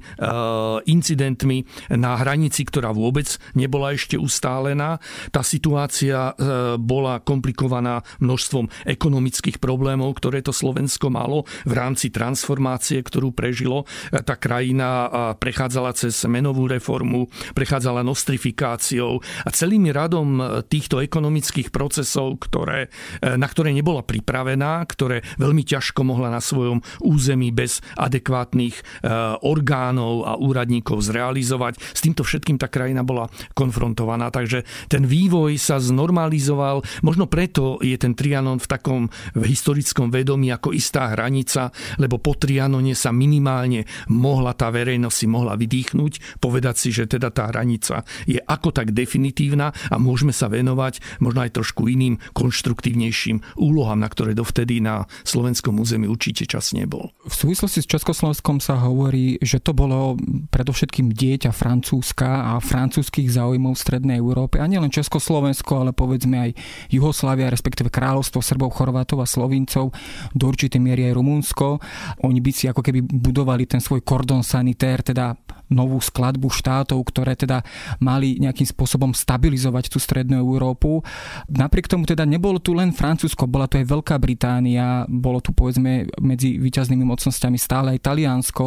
incidentmi 0.90 1.62
na 1.94 2.18
hranici, 2.18 2.66
ktorá 2.66 2.90
vôbec 2.90 3.38
nebola 3.54 3.94
ešte 3.94 4.18
ustálená. 4.18 4.98
Tá 5.30 5.46
situácia 5.46 6.34
e, 6.34 6.74
bola 6.82 7.22
komplikovaná 7.22 8.02
množstvom 8.18 8.66
ekonomických 8.90 9.62
problémov, 9.62 10.18
ktoré 10.18 10.42
to 10.42 10.50
Slovensko 10.50 11.14
malo 11.14 11.46
v 11.70 11.74
rámci 11.78 12.10
transformácie, 12.10 12.98
ktorú 13.06 13.30
prežilo. 13.30 13.86
E, 14.10 14.26
tá 14.26 14.34
krajina 14.34 14.90
prechádzala 15.38 15.94
cez 15.94 16.18
menovú 16.26 16.66
reformu, 16.66 17.30
prechádzala 17.54 18.02
nostrifikáciou 18.02 19.22
a 19.46 19.50
celým 19.54 19.86
radom 19.94 20.42
týchto 20.66 20.98
ekonomických 20.98 21.70
procesov, 21.70 22.42
ktoré, 22.42 22.90
na 23.22 23.46
ktoré 23.46 23.70
nebola 23.70 24.02
pripravená, 24.02 24.82
ktoré 24.90 25.22
veľmi 25.38 25.62
ťažko 25.62 26.02
mohla 26.02 26.34
na 26.34 26.42
svojom 26.42 26.82
území 27.04 27.54
bez 27.54 27.84
adekvátnych 28.00 29.04
orgánov 29.44 30.24
a 30.24 30.40
úradníkov 30.40 31.04
zrealizovať. 31.04 31.76
S 31.82 32.00
týmto 32.00 32.24
všetkým 32.24 32.56
tá 32.56 32.72
krajina 32.72 33.04
bola 33.04 33.28
konfrontovaná, 33.52 34.32
takže 34.32 34.64
ten 34.88 35.04
vývoj 35.04 35.60
sa 35.60 35.84
znormalizoval. 35.84 36.86
Možno 37.04 37.28
preto 37.28 37.84
je 37.84 38.00
ten 38.00 38.16
Trianon 38.16 38.64
v 38.64 38.70
takom 38.72 39.02
historickom 39.36 40.08
vedomí 40.08 40.48
ako 40.54 40.72
istá 40.72 41.12
hranica, 41.12 41.74
lebo 42.00 42.22
po 42.22 42.38
Trianone 42.38 42.96
sa 42.96 43.12
minimálne 43.12 43.84
mohla 44.08 44.54
tá 44.54 44.72
verejnosť 44.72 45.18
si 45.18 45.28
mohla 45.28 45.58
vydýchnuť, 45.58 46.38
povedať 46.38 46.76
si, 46.78 46.90
že 46.94 47.10
teda 47.10 47.34
tá 47.34 47.50
hranica 47.50 48.06
je 48.30 48.38
ako 48.38 48.70
tak 48.70 48.94
definitívna 48.94 49.74
a 49.90 49.96
môžeme 49.98 50.32
sa 50.32 50.46
venovať 50.46 51.18
možno 51.18 51.42
aj 51.42 51.58
trošku 51.58 51.90
iným 51.90 52.22
konštruktívnejším 52.38 53.58
úlohám, 53.58 53.98
na 53.98 54.10
ktoré 54.12 54.38
dovtedy 54.38 54.78
na 54.78 55.10
slovenskom 55.26 55.82
území 55.82 56.06
určite 56.06 56.46
čas 56.46 56.78
nebol. 56.78 57.10
V 57.26 57.34
súvislosti 57.34 57.82
s 57.82 57.90
Československom 57.90 58.62
sa 58.62 58.78
hovorí 58.78 59.17
hovorí, 59.18 59.42
že 59.42 59.58
to 59.58 59.74
bolo 59.74 60.16
predovšetkým 60.54 61.12
dieťa 61.12 61.50
Francúzska 61.50 62.54
a 62.54 62.62
francúzských 62.62 63.34
záujmov 63.34 63.74
v 63.74 63.82
Strednej 63.82 64.18
Európe. 64.22 64.62
A 64.62 64.70
nielen 64.70 64.94
Československo, 64.94 65.82
ale 65.82 65.92
povedzme 65.92 66.38
aj 66.38 66.52
Juhoslávia, 66.94 67.50
respektíve 67.50 67.90
kráľovstvo 67.90 68.40
Srbov, 68.46 68.78
Chorvátov 68.78 69.26
a 69.26 69.28
Slovincov, 69.28 69.92
do 70.38 70.46
určitej 70.46 70.80
miery 70.80 71.10
aj 71.10 71.18
Rumunsko. 71.18 71.82
Oni 72.24 72.40
by 72.40 72.52
si 72.54 72.70
ako 72.70 72.86
keby 72.86 73.02
budovali 73.02 73.66
ten 73.66 73.82
svoj 73.82 74.06
kordon 74.06 74.46
sanitér, 74.46 75.02
teda 75.02 75.34
novú 75.68 76.00
skladbu 76.00 76.48
štátov, 76.48 77.00
ktoré 77.12 77.36
teda 77.36 77.64
mali 78.00 78.40
nejakým 78.40 78.68
spôsobom 78.68 79.12
stabilizovať 79.12 79.92
tú 79.92 80.00
strednú 80.00 80.40
Európu. 80.40 81.04
Napriek 81.52 81.92
tomu 81.92 82.08
teda 82.08 82.24
nebolo 82.24 82.60
tu 82.60 82.72
len 82.72 82.96
Francúzsko, 82.96 83.50
bola 83.50 83.68
tu 83.68 83.80
aj 83.80 83.88
Veľká 83.88 84.16
Británia, 84.20 85.04
bolo 85.08 85.44
tu 85.44 85.52
povedzme 85.52 86.08
medzi 86.24 86.56
výťaznými 86.60 87.04
mocnosťami 87.04 87.58
stále 87.60 87.88
aj 87.98 88.04
Taliansko 88.04 88.66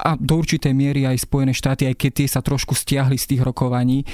a 0.00 0.16
do 0.20 0.34
určitej 0.40 0.72
miery 0.76 1.08
aj 1.08 1.24
Spojené 1.24 1.56
štáty, 1.56 1.88
aj 1.88 1.96
keď 1.96 2.12
tie 2.12 2.28
sa 2.28 2.40
trošku 2.44 2.76
stiahli 2.76 3.16
z 3.16 3.34
tých 3.34 3.42
rokovaní. 3.42 4.04
E, 4.04 4.06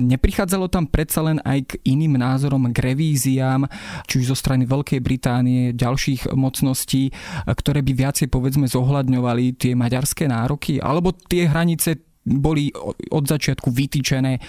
neprichádzalo 0.00 0.72
tam 0.72 0.88
predsa 0.88 1.20
len 1.20 1.38
aj 1.44 1.58
k 1.68 1.72
iným 1.84 2.16
názorom, 2.16 2.70
k 2.72 2.92
revíziám, 2.92 3.68
či 4.08 4.24
už 4.24 4.32
zo 4.32 4.36
strany 4.36 4.64
Veľkej 4.64 5.00
Británie, 5.04 5.76
ďalších 5.76 6.32
mocností, 6.32 7.08
e, 7.08 7.12
ktoré 7.44 7.84
by 7.84 7.92
viacej 7.92 8.26
povedzme 8.32 8.64
zohľadňovali 8.70 9.58
tie 9.58 9.72
maďarské 9.76 10.30
nároky, 10.30 10.80
alebo 10.80 11.12
tie 11.12 11.50
hranice 11.58 11.98
boli 12.28 12.68
od 13.10 13.24
začiatku 13.24 13.72
vytýčené 13.72 14.36
e, 14.36 14.40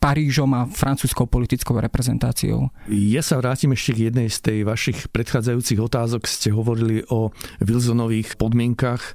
Parížom 0.00 0.50
a 0.56 0.66
francúzskou 0.66 1.28
politickou 1.28 1.76
reprezentáciou. 1.78 2.72
Ja 2.88 3.22
sa 3.22 3.38
vrátim 3.38 3.76
ešte 3.76 3.94
k 3.94 4.10
jednej 4.10 4.32
z 4.32 4.38
tej 4.42 4.58
vašich 4.66 5.12
predchádzajúcich 5.12 5.78
otázok. 5.78 6.26
Ste 6.26 6.56
hovorili 6.56 7.04
o 7.12 7.30
Wilsonových 7.60 8.40
podmienkach 8.40 9.14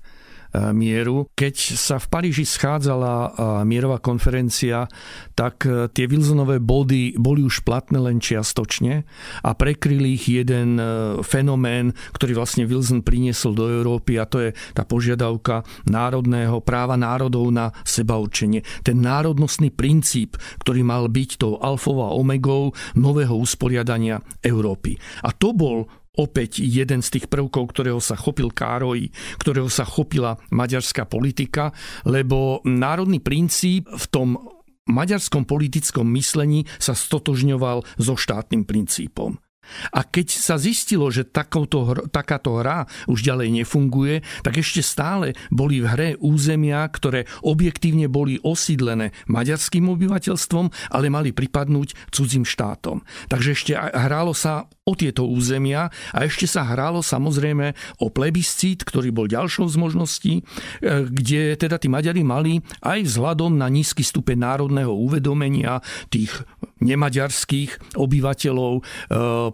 mieru. 0.74 1.28
Keď 1.36 1.56
sa 1.76 1.96
v 2.00 2.08
Paríži 2.08 2.46
schádzala 2.48 3.14
e, 3.14 3.30
mierová 3.68 4.00
konferencia, 4.00 4.88
tak 5.36 5.68
e, 5.68 5.92
tie 5.92 6.06
Wilsonové 6.08 6.64
body 6.64 7.20
boli 7.20 7.44
už 7.44 7.62
platné 7.68 8.00
len 8.00 8.18
čiastočne 8.18 9.04
a 9.44 9.50
prekryli 9.54 10.18
ich 10.18 10.30
jeden 10.30 10.80
fenomén, 11.22 11.92
ktorý 12.16 12.38
vlastne 12.38 12.68
Wilson 12.68 13.04
priniesol 13.04 13.54
do 13.54 13.66
Európy 13.68 14.18
a 14.18 14.30
to 14.30 14.40
je 14.44 14.50
tá 14.74 14.84
požiadavka 14.88 15.66
národného 15.88 16.60
práva 16.64 16.96
národov 16.96 17.50
na 17.52 17.72
sebaurčenie. 17.84 18.64
Ten 18.84 19.04
národnostný 19.04 19.72
princíp, 19.74 20.40
ktorý 20.64 20.84
mal 20.84 21.08
byť 21.08 21.30
tou 21.40 21.60
alfou 21.60 22.04
a 22.04 22.14
omegou 22.16 22.74
nového 22.96 23.36
usporiadania 23.38 24.22
Európy. 24.44 24.98
A 25.24 25.34
to 25.34 25.54
bol 25.54 25.88
opäť 26.18 26.60
jeden 26.60 27.00
z 27.06 27.18
tých 27.18 27.26
prvkov, 27.32 27.72
ktorého 27.72 28.02
sa 28.02 28.18
chopil 28.18 28.52
Károj, 28.52 29.08
ktorého 29.40 29.70
sa 29.72 29.86
chopila 29.86 30.36
maďarská 30.52 31.06
politika, 31.08 31.72
lebo 32.04 32.60
národný 32.66 33.22
princíp 33.24 33.88
v 33.88 34.06
tom 34.10 34.36
maďarskom 34.88 35.44
politickom 35.44 36.08
myslení 36.16 36.66
sa 36.82 36.96
stotožňoval 36.96 37.84
so 38.00 38.14
štátnym 38.16 38.64
princípom. 38.64 39.38
A 39.94 40.04
keď 40.04 40.28
sa 40.34 40.56
zistilo, 40.60 41.10
že 41.12 41.28
takouto, 41.28 42.08
takáto 42.10 42.60
hra 42.60 42.88
už 43.08 43.24
ďalej 43.24 43.64
nefunguje, 43.64 44.22
tak 44.44 44.60
ešte 44.60 44.82
stále 44.82 45.38
boli 45.54 45.84
v 45.84 45.88
hre 45.88 46.10
územia, 46.20 46.86
ktoré 46.88 47.30
objektívne 47.44 48.08
boli 48.08 48.40
osídlené 48.42 49.16
maďarským 49.28 49.88
obyvateľstvom, 49.92 50.94
ale 50.94 51.08
mali 51.12 51.32
pripadnúť 51.32 52.12
cudzím 52.12 52.48
štátom. 52.48 53.04
Takže 53.28 53.50
ešte 53.54 53.72
hrálo 53.78 54.34
sa 54.34 54.68
o 54.88 54.94
tieto 54.96 55.28
územia 55.28 55.92
a 56.16 56.24
ešte 56.24 56.48
sa 56.48 56.64
hrálo 56.64 57.04
samozrejme 57.04 57.76
o 58.00 58.08
plebiscít, 58.08 58.88
ktorý 58.88 59.12
bol 59.12 59.28
ďalšou 59.28 59.68
z 59.68 59.76
možností, 59.76 60.34
e, 60.40 60.42
kde 61.12 61.60
teda 61.60 61.76
tí 61.76 61.92
Maďari 61.92 62.24
mali 62.24 62.64
aj 62.80 63.04
vzhľadom 63.04 63.60
na 63.60 63.68
nízky 63.68 64.02
stupeň 64.02 64.40
národného 64.40 64.96
uvedomenia 64.96 65.84
tých 66.08 66.32
nemaďarských 66.80 68.00
obyvateľov 68.00 68.74
e, 68.80 68.82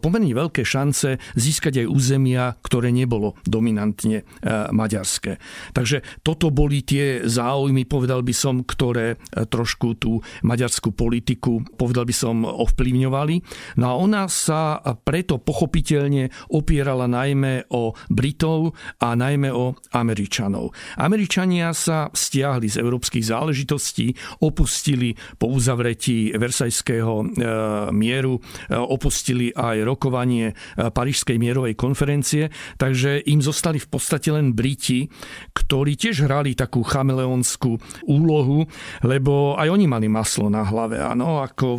pomerne 0.03 0.35
veľké 0.35 0.67
šance 0.67 1.17
získať 1.39 1.87
aj 1.87 1.87
územia, 1.87 2.59
ktoré 2.59 2.91
nebolo 2.91 3.39
dominantne 3.47 4.21
e, 4.21 4.23
maďarské. 4.69 5.39
Takže 5.71 6.03
toto 6.21 6.51
boli 6.51 6.83
tie 6.83 7.23
záujmy, 7.23 7.87
povedal 7.87 8.21
by 8.21 8.33
som, 8.35 8.61
ktoré 8.67 9.15
trošku 9.31 9.95
tú 9.95 10.19
maďarskú 10.43 10.91
politiku, 10.91 11.63
povedal 11.79 12.03
by 12.03 12.15
som, 12.15 12.43
ovplyvňovali. 12.43 13.35
No 13.79 13.85
a 13.87 13.93
ona 13.95 14.27
sa 14.27 14.83
pre 15.01 15.13
preto 15.13 15.37
pochopiteľne 15.37 16.33
opierala 16.51 17.07
najmä 17.07 17.71
o 17.71 17.95
Britov 18.11 18.75
a 18.99 19.15
najmä 19.15 19.53
o 19.55 19.77
Američanov. 19.95 20.75
Američania 20.99 21.71
sa 21.71 22.11
stiahli 22.11 22.65
z 22.65 22.83
európskych 22.83 23.21
záležitostí, 23.21 24.11
opustili 24.43 25.15
po 25.39 25.47
uzavretí 25.47 26.35
Versajského 26.35 27.13
e, 27.21 27.25
mieru, 27.95 28.35
e, 28.35 28.75
opustili 28.75 29.55
aj 29.55 29.85
rokovanie 29.93 30.57
Parížskej 30.75 31.37
mierovej 31.37 31.77
konferencie, 31.77 32.49
takže 32.81 33.21
im 33.29 33.39
zostali 33.39 33.77
v 33.77 33.87
podstate 33.87 34.33
len 34.33 34.57
Briti, 34.57 35.05
ktorí 35.53 35.93
tiež 35.93 36.25
hrali 36.25 36.57
takú 36.57 36.81
chameleonskú 36.81 37.77
úlohu, 38.09 38.65
lebo 39.05 39.53
aj 39.55 39.69
oni 39.69 39.85
mali 39.85 40.09
maslo 40.09 40.49
na 40.49 40.65
hlave. 40.65 40.97
Áno, 40.97 41.39
ako 41.45 41.77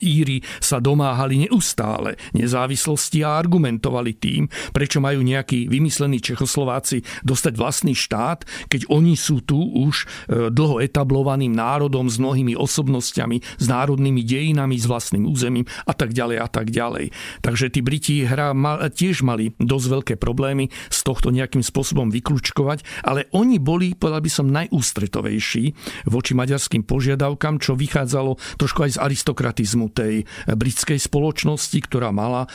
Íri 0.00 0.40
sa 0.58 0.80
domáhali 0.80 1.46
neustále 1.46 2.16
nezávislosti 2.32 3.20
a 3.22 3.36
argumentovali 3.36 4.16
tým, 4.16 4.48
prečo 4.72 4.98
majú 4.98 5.20
nejaký 5.20 5.68
vymyslený 5.68 6.18
Čechoslováci 6.24 7.04
dostať 7.22 7.52
vlastný 7.54 7.92
štát, 7.92 8.48
keď 8.72 8.88
oni 8.88 9.14
sú 9.14 9.44
tu 9.44 9.60
už 9.60 10.04
e, 10.04 10.06
dlho 10.48 10.80
etablovaným 10.80 11.52
národom 11.52 12.08
s 12.08 12.16
mnohými 12.16 12.56
osobnosťami, 12.56 13.60
s 13.60 13.66
národnými 13.68 14.22
dejinami, 14.24 14.76
s 14.80 14.86
vlastným 14.88 15.28
územím 15.28 15.66
a 15.84 15.92
tak 15.92 16.16
ďalej 16.16 16.36
a 16.40 16.48
tak 16.48 16.72
ďalej. 16.72 17.12
Takže 17.40 17.72
tí 17.72 17.80
Briti 17.80 18.22
hra 18.24 18.52
tiež 18.92 19.24
mali 19.24 19.56
dosť 19.56 19.86
veľké 19.88 20.14
problémy 20.20 20.68
z 20.92 20.98
tohto 21.02 21.32
nejakým 21.32 21.64
spôsobom 21.64 22.12
vyklúčkovať, 22.12 22.84
ale 23.04 23.26
oni 23.32 23.56
boli, 23.56 23.96
povedal 23.96 24.20
by 24.20 24.30
som, 24.30 24.52
najústretovejší 24.52 25.64
voči 26.08 26.32
maďarským 26.36 26.84
požiadavkám, 26.84 27.58
čo 27.58 27.76
vychádzalo 27.76 28.36
trošku 28.60 28.86
aj 28.86 28.90
z 28.96 29.02
aristokratizmu 29.02 29.86
tej 29.92 30.28
britskej 30.46 31.00
spoločnosti, 31.00 31.78
ktorá 31.88 32.12
mala 32.12 32.46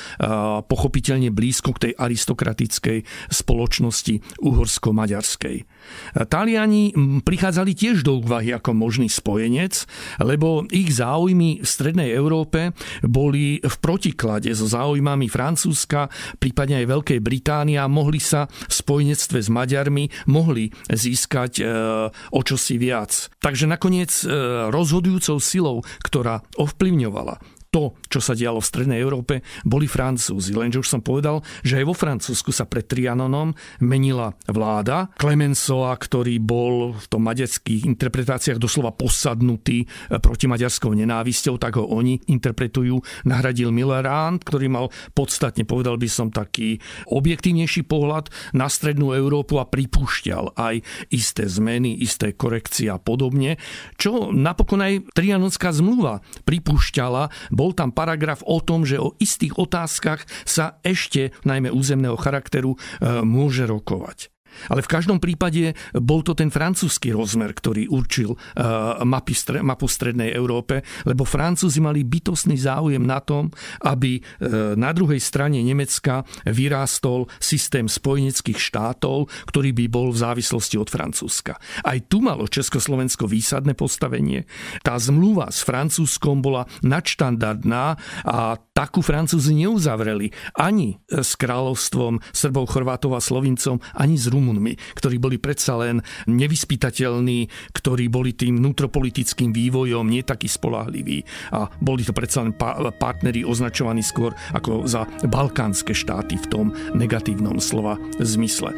pochopiteľne 0.65 1.33
blízko 1.33 1.73
k 1.75 1.89
tej 1.89 1.93
aristokratickej 1.97 3.03
spoločnosti 3.29 4.21
uhorsko-maďarskej. 4.39 5.74
Taliani 6.15 6.95
prichádzali 7.21 7.75
tiež 7.75 8.05
do 8.05 8.23
úvahy 8.23 8.55
ako 8.55 8.71
možný 8.71 9.11
spojenec, 9.11 9.85
lebo 10.23 10.63
ich 10.71 10.95
záujmy 10.95 11.61
v 11.61 11.67
Strednej 11.67 12.13
Európe 12.15 12.71
boli 13.03 13.59
v 13.59 13.75
protiklade 13.81 14.51
so 14.55 14.65
záujmami 14.69 15.27
Francúzska, 15.27 16.07
prípadne 16.39 16.83
aj 16.83 16.91
Veľkej 16.91 17.19
Británie 17.19 17.77
a 17.79 17.91
mohli 17.91 18.21
sa 18.21 18.47
v 18.47 18.73
spojenectve 18.73 19.37
s 19.41 19.49
Maďarmi 19.51 20.31
mohli 20.31 20.71
získať 20.87 21.51
e, 21.59 21.63
o 22.11 22.41
čosi 22.41 22.75
viac. 22.79 23.29
Takže 23.41 23.67
nakoniec 23.67 24.11
e, 24.23 24.25
rozhodujúcou 24.71 25.37
silou, 25.43 25.83
ktorá 26.01 26.41
ovplyvňovala 26.55 27.55
to, 27.75 27.91
čo 28.15 28.23
sa 28.23 28.31
dialo 28.31 28.63
v 28.63 28.69
Strednej 28.71 28.99
Európe, 29.03 29.43
boli 29.67 29.91
Francúzi. 29.91 30.55
Lenže 30.55 30.79
už 30.79 30.87
som 30.87 31.01
povedal, 31.03 31.43
že 31.67 31.83
aj 31.83 31.85
vo 31.91 31.91
Francúzsku 31.91 32.55
sa 32.55 32.63
pred 32.63 32.87
Trianonom 32.87 33.51
menila 33.83 34.31
vláda. 34.47 35.11
Clemenceau, 35.19 35.83
ktorý 35.91 36.39
bol 36.39 36.95
v 36.95 37.05
tom 37.11 37.27
maďarských 37.27 37.83
interpretáciách 37.83 38.55
doslova 38.55 38.95
posadnutý 38.95 39.83
e, 39.83 39.85
proti 40.23 40.47
maďarskou 40.47 40.95
nenávisťou, 40.95 41.59
tak 41.59 41.75
ho 41.75 41.83
oni 41.91 42.23
interpretujú. 42.31 43.03
Nahradil 43.27 43.75
Millerand, 43.75 44.39
ktorý 44.39 44.71
mal 44.71 44.87
podstatne, 45.11 45.67
povedal 45.67 45.99
by 45.99 46.07
som, 46.07 46.31
taký 46.31 46.79
objektívnejší 47.11 47.83
pohľad 47.83 48.31
na 48.55 48.71
Strednú 48.71 49.11
Európu 49.11 49.59
a 49.59 49.67
pripúšťal 49.67 50.55
aj 50.55 50.85
isté 51.11 51.49
zmeny, 51.51 51.99
isté 51.99 52.31
korekcie 52.31 52.87
a 52.87 52.95
podobne, 52.95 53.59
čo 53.99 54.31
napokon 54.31 54.79
aj 54.79 54.93
Trianonská 55.11 55.75
zmluva 55.75 56.23
pripúšťala. 56.45 57.51
Bol 57.51 57.73
tam 57.73 57.91
paragraf 58.05 58.45
o 58.45 58.61
tom, 58.61 58.85
že 58.85 59.01
o 59.01 59.17
istých 59.17 59.57
otázkach 59.57 60.29
sa 60.45 60.77
ešte, 60.85 61.33
najmä 61.41 61.73
územného 61.73 62.13
charakteru, 62.13 62.77
e, 62.77 63.25
môže 63.25 63.65
rokovať. 63.65 64.34
Ale 64.71 64.81
v 64.81 64.91
každom 64.91 65.17
prípade 65.21 65.73
bol 65.95 66.21
to 66.21 66.37
ten 66.37 66.49
francúzsky 66.49 67.11
rozmer, 67.11 67.51
ktorý 67.53 67.87
určil 67.89 68.35
uh, 68.35 69.01
mapy, 69.03 69.33
mapu 69.61 69.85
Strednej 69.85 70.33
Európe, 70.33 70.81
lebo 71.05 71.23
Francúzi 71.27 71.79
mali 71.79 72.03
bytostný 72.03 72.57
záujem 72.57 73.01
na 73.01 73.19
tom, 73.21 73.51
aby 73.83 74.19
uh, 74.19 74.73
na 74.75 74.91
druhej 74.95 75.19
strane 75.19 75.61
Nemecka 75.61 76.25
vyrástol 76.45 77.27
systém 77.37 77.85
spojeneckých 77.85 78.59
štátov, 78.59 79.29
ktorý 79.49 79.71
by 79.73 79.85
bol 79.91 80.07
v 80.11 80.21
závislosti 80.21 80.75
od 80.79 80.89
Francúzska. 80.89 81.57
Aj 81.83 81.97
tu 82.05 82.21
malo 82.21 82.49
Československo 82.49 83.27
výsadné 83.27 83.73
postavenie. 83.73 84.47
Tá 84.81 84.95
zmluva 84.95 85.49
s 85.49 85.65
Francúzskom 85.65 86.39
bola 86.39 86.69
nadštandardná 86.85 87.85
a 88.25 88.37
takú 88.75 88.99
Francúzi 88.99 89.55
neuzavreli 89.55 90.31
ani 90.55 90.99
s 91.07 91.39
kráľovstvom 91.39 92.19
Srbov, 92.35 92.69
Chorvátov 92.71 93.15
a 93.15 93.21
Slovincom, 93.23 93.79
ani 93.95 94.15
s 94.19 94.27
Rumunským 94.27 94.44
Rumunmi, 94.45 94.77
ktorí 94.93 95.17
boli 95.17 95.41
predsa 95.41 95.73
len 95.81 96.05
nevyspytateľní, 96.29 97.73
ktorí 97.73 98.13
boli 98.13 98.37
tým 98.37 98.61
vnútropolitickým 98.61 99.49
vývojom 99.49 100.05
nie 100.05 100.21
takí 100.21 100.45
spolahliví 100.45 101.25
a 101.49 101.65
boli 101.81 102.05
to 102.05 102.13
predsa 102.13 102.45
len 102.45 102.53
partneri 103.01 103.41
označovaní 103.41 104.05
skôr 104.05 104.37
ako 104.53 104.85
za 104.85 105.09
balkánske 105.25 105.97
štáty 105.97 106.37
v 106.37 106.45
tom 106.53 106.65
negatívnom 106.93 107.57
slova 107.57 107.97
zmysle. 108.21 108.69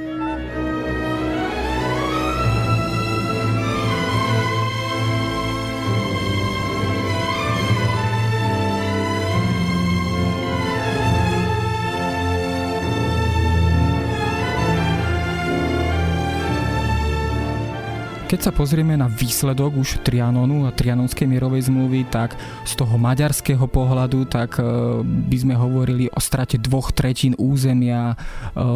Keď 18.28 18.44
sa 18.44 18.52
pozrieme 18.52 19.00
na 19.00 19.08
výsledok 19.08 19.80
už 19.80 20.04
Trianonu 20.04 20.68
a 20.68 20.76
Trianonskej 20.76 21.24
mierovej 21.24 21.72
zmluvy, 21.72 22.12
tak 22.12 22.36
z 22.68 22.76
toho 22.76 23.00
maďarského 23.00 23.72
pohľadu, 23.72 24.28
tak 24.28 24.60
e, 24.60 24.68
by 25.00 25.38
sme 25.40 25.56
hovorili 25.56 26.12
o 26.12 26.20
strate 26.20 26.60
dvoch 26.60 26.92
tretín 26.92 27.40
územia, 27.40 28.12
e, 28.12 28.16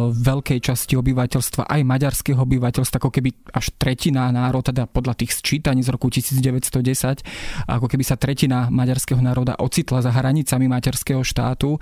veľkej 0.08 0.56
časti 0.56 0.96
obyvateľstva, 0.96 1.68
aj 1.68 1.84
maďarského 1.84 2.40
obyvateľstva, 2.40 2.96
ako 2.96 3.12
keby 3.12 3.36
až 3.52 3.76
tretina 3.76 4.32
národ, 4.32 4.64
teda 4.64 4.88
podľa 4.88 5.20
tých 5.20 5.36
sčítaní 5.36 5.84
z 5.84 5.92
roku 5.92 6.08
1910, 6.08 7.20
ako 7.68 7.92
keby 7.92 8.08
sa 8.08 8.16
tretina 8.16 8.72
maďarského 8.72 9.20
národa 9.20 9.60
ocitla 9.60 10.00
za 10.00 10.16
hranicami 10.16 10.64
maďarského 10.64 11.20
štátu. 11.20 11.76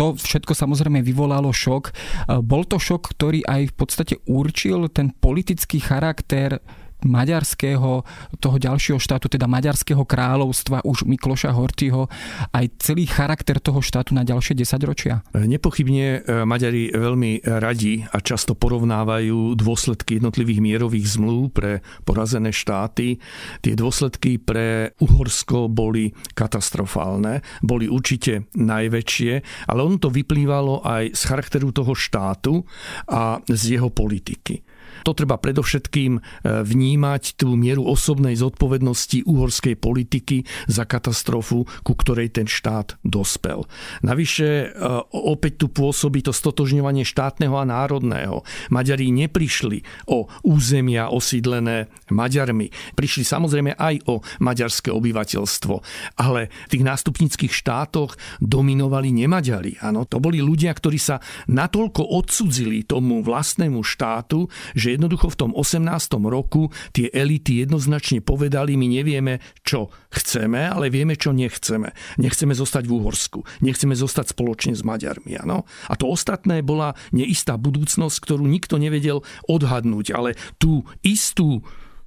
To 0.00 0.16
všetko 0.16 0.56
samozrejme 0.56 1.04
vyvolalo 1.04 1.52
šok. 1.52 1.84
E, 1.84 2.40
bol 2.40 2.64
to 2.64 2.80
šok, 2.80 3.12
ktorý 3.12 3.44
aj 3.44 3.62
v 3.68 3.74
podstate 3.76 4.14
určil 4.24 4.88
ten 4.88 5.12
politický 5.12 5.84
charakter 5.84 6.64
maďarského, 7.04 8.04
toho 8.38 8.56
ďalšieho 8.56 8.98
štátu, 9.00 9.28
teda 9.28 9.46
maďarského 9.46 10.02
kráľovstva, 10.04 10.84
už 10.84 11.04
Mikloša 11.08 11.52
Hortyho, 11.54 12.06
aj 12.52 12.64
celý 12.80 13.06
charakter 13.08 13.58
toho 13.58 13.80
štátu 13.80 14.16
na 14.16 14.26
ďalšie 14.26 14.56
desaťročia? 14.56 15.24
Nepochybne 15.34 16.06
e, 16.06 16.18
Maďari 16.44 16.92
veľmi 16.92 17.44
radi 17.44 18.04
a 18.04 18.18
často 18.20 18.56
porovnávajú 18.56 19.54
dôsledky 19.56 20.18
jednotlivých 20.18 20.60
mierových 20.60 21.06
zmluv 21.16 21.52
pre 21.52 21.72
porazené 22.04 22.52
štáty. 22.52 23.20
Tie 23.60 23.74
dôsledky 23.74 24.40
pre 24.40 24.92
Uhorsko 25.00 25.70
boli 25.70 26.12
katastrofálne, 26.34 27.42
boli 27.64 27.86
určite 27.86 28.50
najväčšie, 28.54 29.32
ale 29.68 29.80
ono 29.80 29.96
to 30.00 30.12
vyplývalo 30.12 30.84
aj 30.84 31.14
z 31.16 31.22
charakteru 31.26 31.70
toho 31.70 31.92
štátu 31.96 32.64
a 33.10 33.40
z 33.46 33.78
jeho 33.78 33.90
politiky. 33.90 34.69
To 35.04 35.16
treba 35.16 35.40
predovšetkým 35.40 36.12
e, 36.16 36.20
vnímať 36.64 37.40
tú 37.40 37.54
mieru 37.54 37.86
osobnej 37.86 38.36
zodpovednosti 38.36 39.24
uhorskej 39.24 39.76
politiky 39.76 40.44
za 40.68 40.84
katastrofu, 40.84 41.66
ku 41.84 41.92
ktorej 41.94 42.32
ten 42.34 42.46
štát 42.48 43.00
dospel. 43.04 43.64
Navyše 44.04 44.48
e, 44.48 44.66
opäť 45.12 45.64
tu 45.64 45.66
pôsobí 45.70 46.24
to 46.24 46.32
stotožňovanie 46.34 47.04
štátneho 47.04 47.54
a 47.56 47.64
národného. 47.68 48.42
Maďari 48.72 49.12
neprišli 49.12 50.08
o 50.08 50.28
územia 50.44 51.10
osídlené 51.10 51.90
Maďarmi. 52.10 52.96
Prišli 52.96 53.22
samozrejme 53.26 53.76
aj 53.76 53.94
o 54.08 54.24
maďarské 54.42 54.90
obyvateľstvo. 54.90 55.74
Ale 56.18 56.50
v 56.50 56.70
tých 56.70 56.86
nástupnických 56.86 57.52
štátoch 57.52 58.16
dominovali 58.42 59.12
nemaďari. 59.14 59.82
Áno, 59.84 60.04
to 60.08 60.18
boli 60.18 60.42
ľudia, 60.42 60.72
ktorí 60.74 60.98
sa 60.98 61.22
natoľko 61.46 62.02
odsudzili 62.02 62.82
tomu 62.84 63.22
vlastnému 63.22 63.80
štátu, 63.84 64.50
že 64.74 64.89
jednoducho 64.94 65.30
v 65.30 65.38
tom 65.46 65.50
18. 65.54 65.86
roku 66.26 66.70
tie 66.90 67.10
elity 67.10 67.62
jednoznačne 67.66 68.22
povedali, 68.24 68.74
my 68.74 68.86
nevieme, 68.86 69.38
čo 69.62 69.90
chceme, 70.10 70.66
ale 70.66 70.90
vieme, 70.90 71.14
čo 71.14 71.30
nechceme. 71.30 71.94
Nechceme 72.18 72.54
zostať 72.54 72.84
v 72.86 72.94
Úhorsku, 72.98 73.40
nechceme 73.62 73.94
zostať 73.94 74.34
spoločne 74.34 74.74
s 74.74 74.82
Maďarmi. 74.82 75.38
Ano? 75.40 75.64
A 75.86 75.94
to 75.94 76.10
ostatné 76.10 76.60
bola 76.60 76.94
neistá 77.14 77.54
budúcnosť, 77.54 78.16
ktorú 78.20 78.44
nikto 78.46 78.76
nevedel 78.76 79.22
odhadnúť, 79.46 80.06
ale 80.14 80.38
tú 80.58 80.84
istú 81.00 81.62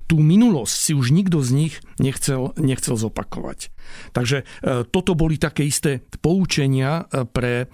tú 0.07 0.19
minulosť 0.19 0.75
si 0.75 0.91
už 0.93 1.15
nikto 1.15 1.39
z 1.39 1.49
nich 1.55 1.75
nechcel, 1.97 2.51
nechcel 2.59 2.95
zopakovať. 2.99 3.73
Takže 4.11 4.43
e, 4.43 4.45
toto 4.87 5.13
boli 5.13 5.39
také 5.39 5.67
isté 5.67 6.03
poučenia 6.23 7.03
e, 7.07 7.23
pre 7.27 7.53
e, 7.63 7.65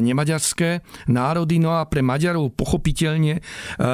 nemaďarské 0.00 0.84
národy, 1.08 1.60
no 1.60 1.76
a 1.76 1.86
pre 1.88 2.00
Maďarov 2.04 2.56
pochopiteľne 2.56 3.42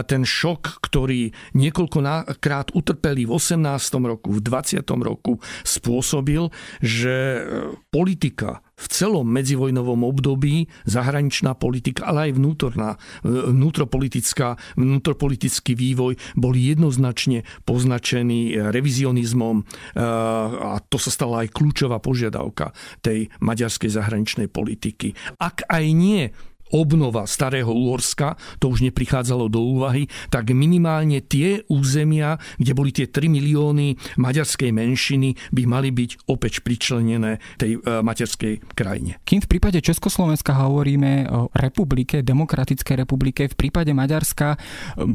ten 0.06 0.22
šok, 0.26 0.82
ktorý 0.82 1.30
niekoľkokrát 1.54 2.74
utrpeli 2.74 3.28
v 3.28 3.32
18. 3.34 3.62
roku, 4.02 4.28
v 4.34 4.40
20. 4.42 4.82
roku, 5.02 5.38
spôsobil, 5.62 6.48
že 6.82 7.42
politika 7.90 8.65
v 8.76 8.86
celom 8.92 9.24
medzivojnovom 9.24 10.04
období 10.04 10.68
zahraničná 10.84 11.56
politika, 11.56 12.12
ale 12.12 12.28
aj 12.28 12.32
vnútorná, 12.36 13.00
vnútropolitická, 13.24 14.60
vnútropolitický 14.76 15.72
vývoj 15.72 16.20
boli 16.36 16.76
jednoznačne 16.76 17.48
poznačení 17.64 18.52
revizionizmom 18.52 19.64
a 19.96 20.76
to 20.92 21.00
sa 21.00 21.08
stala 21.08 21.48
aj 21.48 21.56
kľúčová 21.56 22.04
požiadavka 22.04 22.76
tej 23.00 23.32
maďarskej 23.40 23.90
zahraničnej 23.96 24.48
politiky. 24.52 25.16
Ak 25.40 25.64
aj 25.72 25.84
nie 25.96 26.28
obnova 26.74 27.28
starého 27.30 27.70
Úorska, 27.70 28.34
to 28.58 28.70
už 28.72 28.82
neprichádzalo 28.90 29.46
do 29.46 29.62
úvahy, 29.62 30.10
tak 30.32 30.50
minimálne 30.50 31.22
tie 31.22 31.62
územia, 31.70 32.38
kde 32.58 32.72
boli 32.74 32.90
tie 32.90 33.06
3 33.06 33.30
milióny 33.30 34.18
maďarskej 34.18 34.70
menšiny, 34.74 35.38
by 35.54 35.62
mali 35.66 35.94
byť 35.94 36.26
opäť 36.26 36.66
pričlenené 36.66 37.38
tej 37.60 37.78
e, 37.78 38.02
materskej 38.02 38.74
krajine. 38.74 39.22
Kým 39.22 39.44
v 39.44 39.48
prípade 39.50 39.78
Československa 39.78 40.56
hovoríme 40.56 41.30
o 41.30 41.40
republike, 41.54 42.26
demokratickej 42.26 43.06
republike, 43.06 43.46
v 43.46 43.54
prípade 43.54 43.94
Maďarska, 43.94 44.54
e, 44.54 44.58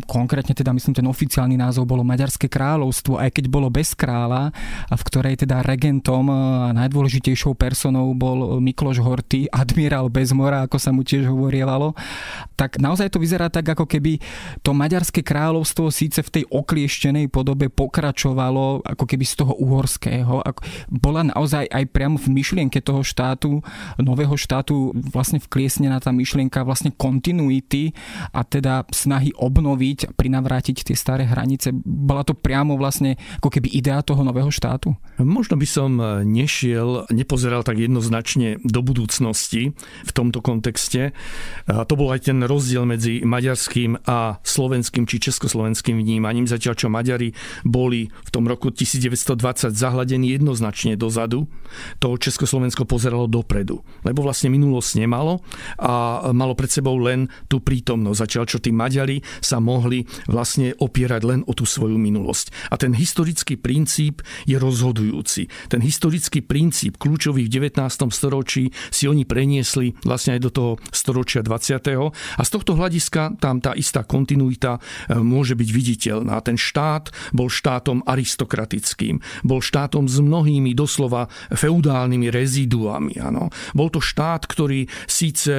konkrétne 0.07 0.55
teda 0.55 0.71
myslím 0.71 0.95
ten 0.95 1.07
oficiálny 1.07 1.59
názov 1.59 1.83
bolo 1.89 2.07
Maďarské 2.07 2.47
kráľovstvo, 2.47 3.19
aj 3.19 3.29
keď 3.35 3.45
bolo 3.51 3.67
bez 3.67 3.91
kráľa, 3.97 4.55
v 4.87 5.01
ktorej 5.03 5.43
teda 5.43 5.65
regentom 5.65 6.27
a 6.31 6.71
najdôležitejšou 6.71 7.57
personou 7.59 8.13
bol 8.15 8.61
Mikloš 8.63 9.03
Horty, 9.03 9.51
admirál 9.51 10.07
bez 10.07 10.31
mora, 10.31 10.63
ako 10.63 10.77
sa 10.79 10.93
mu 10.95 11.03
tiež 11.03 11.27
hovorí 11.27 11.40
hovorievalo, 11.41 11.97
tak 12.53 12.77
naozaj 12.77 13.09
to 13.09 13.17
vyzerá 13.17 13.49
tak, 13.49 13.73
ako 13.73 13.89
keby 13.89 14.21
to 14.61 14.77
Maďarské 14.77 15.25
kráľovstvo 15.25 15.89
síce 15.89 16.21
v 16.21 16.29
tej 16.29 16.43
oklieštenej 16.53 17.33
podobe 17.33 17.73
pokračovalo 17.73 18.85
ako 18.85 19.05
keby 19.09 19.25
z 19.25 19.33
toho 19.41 19.57
uhorského. 19.57 20.45
Bola 20.93 21.25
naozaj 21.25 21.65
aj 21.65 21.89
priamo 21.89 22.21
v 22.21 22.29
myšlienke 22.29 22.77
toho 22.85 23.01
štátu, 23.01 23.65
nového 23.97 24.37
štátu 24.37 24.93
vlastne 24.93 25.41
vkliesnená 25.41 25.97
tá 25.97 26.13
myšlienka 26.13 26.61
vlastne 26.61 26.93
kontinuity 26.93 27.97
a 28.29 28.45
teda 28.45 28.85
snahy 28.93 29.33
obnoviť, 29.33 30.13
prinavrátiť 30.13 30.85
tie 30.85 30.93
staré 30.93 31.25
hranice. 31.25 31.73
Bola 31.81 32.21
to 32.21 32.37
priamo 32.37 32.77
vlastne 32.77 33.17
ako 33.41 33.49
keby 33.49 33.73
idea 33.73 34.05
toho 34.05 34.21
nového 34.21 34.53
štátu? 34.53 34.93
Možno 35.17 35.57
by 35.57 35.65
som 35.65 35.97
nešiel, 36.21 37.09
nepozeral 37.09 37.65
tak 37.65 37.81
jednoznačne 37.81 38.61
do 38.61 38.85
budúcnosti 38.85 39.73
v 40.05 40.11
tomto 40.13 40.43
kontexte. 40.43 41.15
To 41.69 41.93
bol 41.95 42.11
aj 42.11 42.27
ten 42.27 42.41
rozdiel 42.43 42.83
medzi 42.83 43.21
maďarským 43.21 44.03
a 44.09 44.41
slovenským 44.41 45.05
či 45.05 45.21
československým 45.21 45.95
vnímaním, 45.95 46.49
zatiaľ 46.49 46.73
čo 46.75 46.87
Maďari 46.89 47.31
boli 47.61 48.09
v 48.09 48.29
tom 48.33 48.49
roku 48.49 48.73
1920 48.73 49.71
zahladení 49.71 50.33
jednoznačne 50.35 50.97
dozadu, 50.97 51.47
to 52.01 52.17
Československo 52.17 52.89
pozeralo 52.89 53.29
dopredu, 53.29 53.85
lebo 54.03 54.25
vlastne 54.25 54.51
minulosť 54.51 54.91
nemalo 54.99 55.45
a 55.79 56.27
malo 56.33 56.57
pred 56.57 56.73
sebou 56.73 56.97
len 56.97 57.31
tú 57.47 57.61
prítomnosť, 57.61 58.17
zatiaľ 58.17 58.43
čo 58.49 58.57
tí 58.57 58.73
Maďari 58.73 59.21
sa 59.39 59.61
mohli 59.61 60.03
vlastne 60.27 60.73
opierať 60.75 61.21
len 61.23 61.39
o 61.45 61.53
tú 61.53 61.63
svoju 61.63 61.95
minulosť. 61.95 62.73
A 62.73 62.75
ten 62.75 62.91
historický 62.97 63.55
princíp 63.55 64.25
je 64.49 64.57
rozhodujúci. 64.57 65.47
Ten 65.69 65.79
historický 65.85 66.41
princíp 66.41 66.97
kľúčový 66.97 67.45
v 67.47 67.53
19. 67.69 67.79
storočí 68.11 68.73
si 68.89 69.05
oni 69.05 69.23
preniesli 69.23 69.93
vlastne 70.03 70.35
aj 70.35 70.41
do 70.41 70.51
toho 70.51 70.71
storočia 70.89 71.20
storočia 71.21 71.45
20. 71.45 72.09
A 72.09 72.41
z 72.41 72.49
tohto 72.49 72.73
hľadiska 72.73 73.37
tam 73.37 73.61
tá 73.61 73.77
istá 73.77 74.01
kontinuita 74.01 74.81
e, 74.81 75.21
môže 75.21 75.53
byť 75.53 75.69
viditeľná. 75.69 76.41
Ten 76.41 76.57
štát 76.57 77.13
bol 77.29 77.45
štátom 77.45 78.01
aristokratickým, 78.09 79.21
bol 79.45 79.61
štátom 79.61 80.09
s 80.09 80.17
mnohými 80.17 80.73
doslova 80.73 81.29
feudálnymi 81.53 82.33
reziduami. 82.33 83.21
Ano. 83.21 83.53
Bol 83.77 83.93
to 83.93 84.01
štát, 84.01 84.49
ktorý 84.49 84.89
síce 85.05 85.53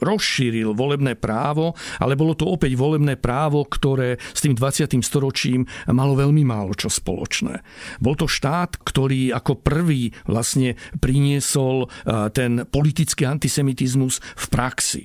rozšíril 0.00 0.76
volebné 0.76 1.16
právo, 1.16 1.76
ale 2.00 2.18
bolo 2.18 2.36
to 2.36 2.48
opäť 2.48 2.76
volebné 2.76 3.16
právo, 3.16 3.64
ktoré 3.64 4.20
s 4.20 4.40
tým 4.44 4.56
20. 4.56 5.00
storočím 5.00 5.64
malo 5.88 6.16
veľmi 6.16 6.42
málo 6.44 6.72
čo 6.76 6.92
spoločné. 6.92 7.60
Bol 8.00 8.14
to 8.16 8.28
štát, 8.28 8.80
ktorý 8.80 9.32
ako 9.32 9.60
prvý 9.60 10.12
vlastne 10.28 10.76
priniesol 11.00 11.86
e, 11.86 12.28
ten 12.32 12.64
politický 12.68 13.24
antisemitizmus 13.26 14.20
v 14.20 14.44
praxi. 14.52 15.02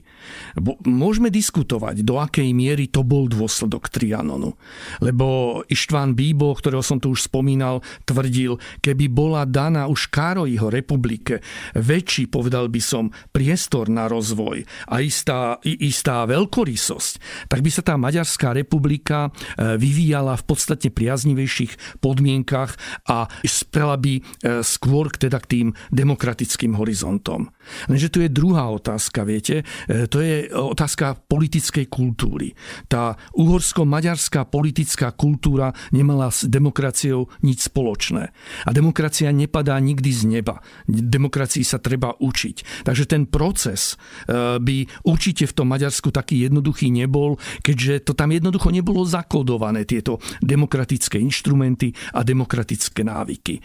Môžeme 0.85 1.29
diskutovať, 1.33 2.03
do 2.05 2.19
akej 2.19 2.51
miery 2.51 2.87
to 2.87 3.01
bol 3.01 3.25
dôsledok 3.25 3.89
Trianonu. 3.89 4.55
Lebo 4.99 5.61
Ištván 5.67 6.13
Bíbo, 6.13 6.53
ktorého 6.53 6.83
som 6.85 6.99
tu 6.99 7.13
už 7.13 7.27
spomínal, 7.27 7.83
tvrdil, 8.05 8.57
keby 8.83 9.07
bola 9.11 9.43
daná 9.47 9.87
už 9.87 10.11
Károjiho 10.11 10.67
republike 10.67 11.43
väčší, 11.75 12.27
povedal 12.27 12.67
by 12.67 12.81
som, 12.81 13.09
priestor 13.31 13.87
na 13.87 14.07
rozvoj 14.11 14.63
a 14.91 14.95
istá, 15.03 15.57
istá 15.63 16.23
veľkorysosť, 16.27 17.47
tak 17.47 17.59
by 17.63 17.69
sa 17.71 17.81
tá 17.85 17.95
Maďarská 17.95 18.55
republika 18.55 19.29
e, 19.29 19.77
vyvíjala 19.77 20.35
v 20.39 20.47
podstatne 20.47 20.89
priaznivejších 20.91 22.03
podmienkach 22.03 22.75
a 23.07 23.27
spela 23.45 23.95
by 23.95 24.19
e, 24.19 24.21
skôr 24.65 25.11
teda 25.11 25.39
k 25.43 25.49
tým 25.49 25.67
demokratickým 25.93 26.75
horizontom. 26.75 27.51
Lenže 27.87 28.11
tu 28.11 28.19
je 28.23 28.29
druhá 28.31 28.67
otázka, 28.71 29.23
viete, 29.23 29.63
e, 29.87 30.05
to 30.11 30.19
je 30.19 30.51
otázka 30.51 31.23
politickej 31.31 31.87
kultúry. 31.87 32.51
Tá 32.91 33.15
uhorsko-maďarská 33.39 34.43
politická 34.49 35.15
kultúra 35.15 35.71
nemala 35.95 36.27
s 36.27 36.43
demokraciou 36.43 37.31
nič 37.47 37.71
spoločné. 37.71 38.35
A 38.67 38.69
demokracia 38.75 39.31
nepadá 39.31 39.79
nikdy 39.79 40.11
z 40.11 40.21
neba. 40.27 40.59
Demokracii 40.91 41.63
sa 41.63 41.79
treba 41.79 42.19
učiť. 42.19 42.83
Takže 42.83 43.05
ten 43.07 43.23
proces 43.29 43.95
by 44.27 44.71
by 44.71 44.87
určite 45.03 45.43
v 45.51 45.53
tom 45.53 45.67
Maďarsku 45.67 46.15
taký 46.15 46.47
jednoduchý 46.47 46.87
nebol, 46.87 47.35
keďže 47.59 48.07
to 48.07 48.13
tam 48.15 48.31
jednoducho 48.31 48.71
nebolo 48.71 49.03
zakodované, 49.03 49.83
tieto 49.83 50.23
demokratické 50.39 51.19
inštrumenty 51.19 51.91
a 52.15 52.23
demokratické 52.23 53.03
návyky. 53.03 53.59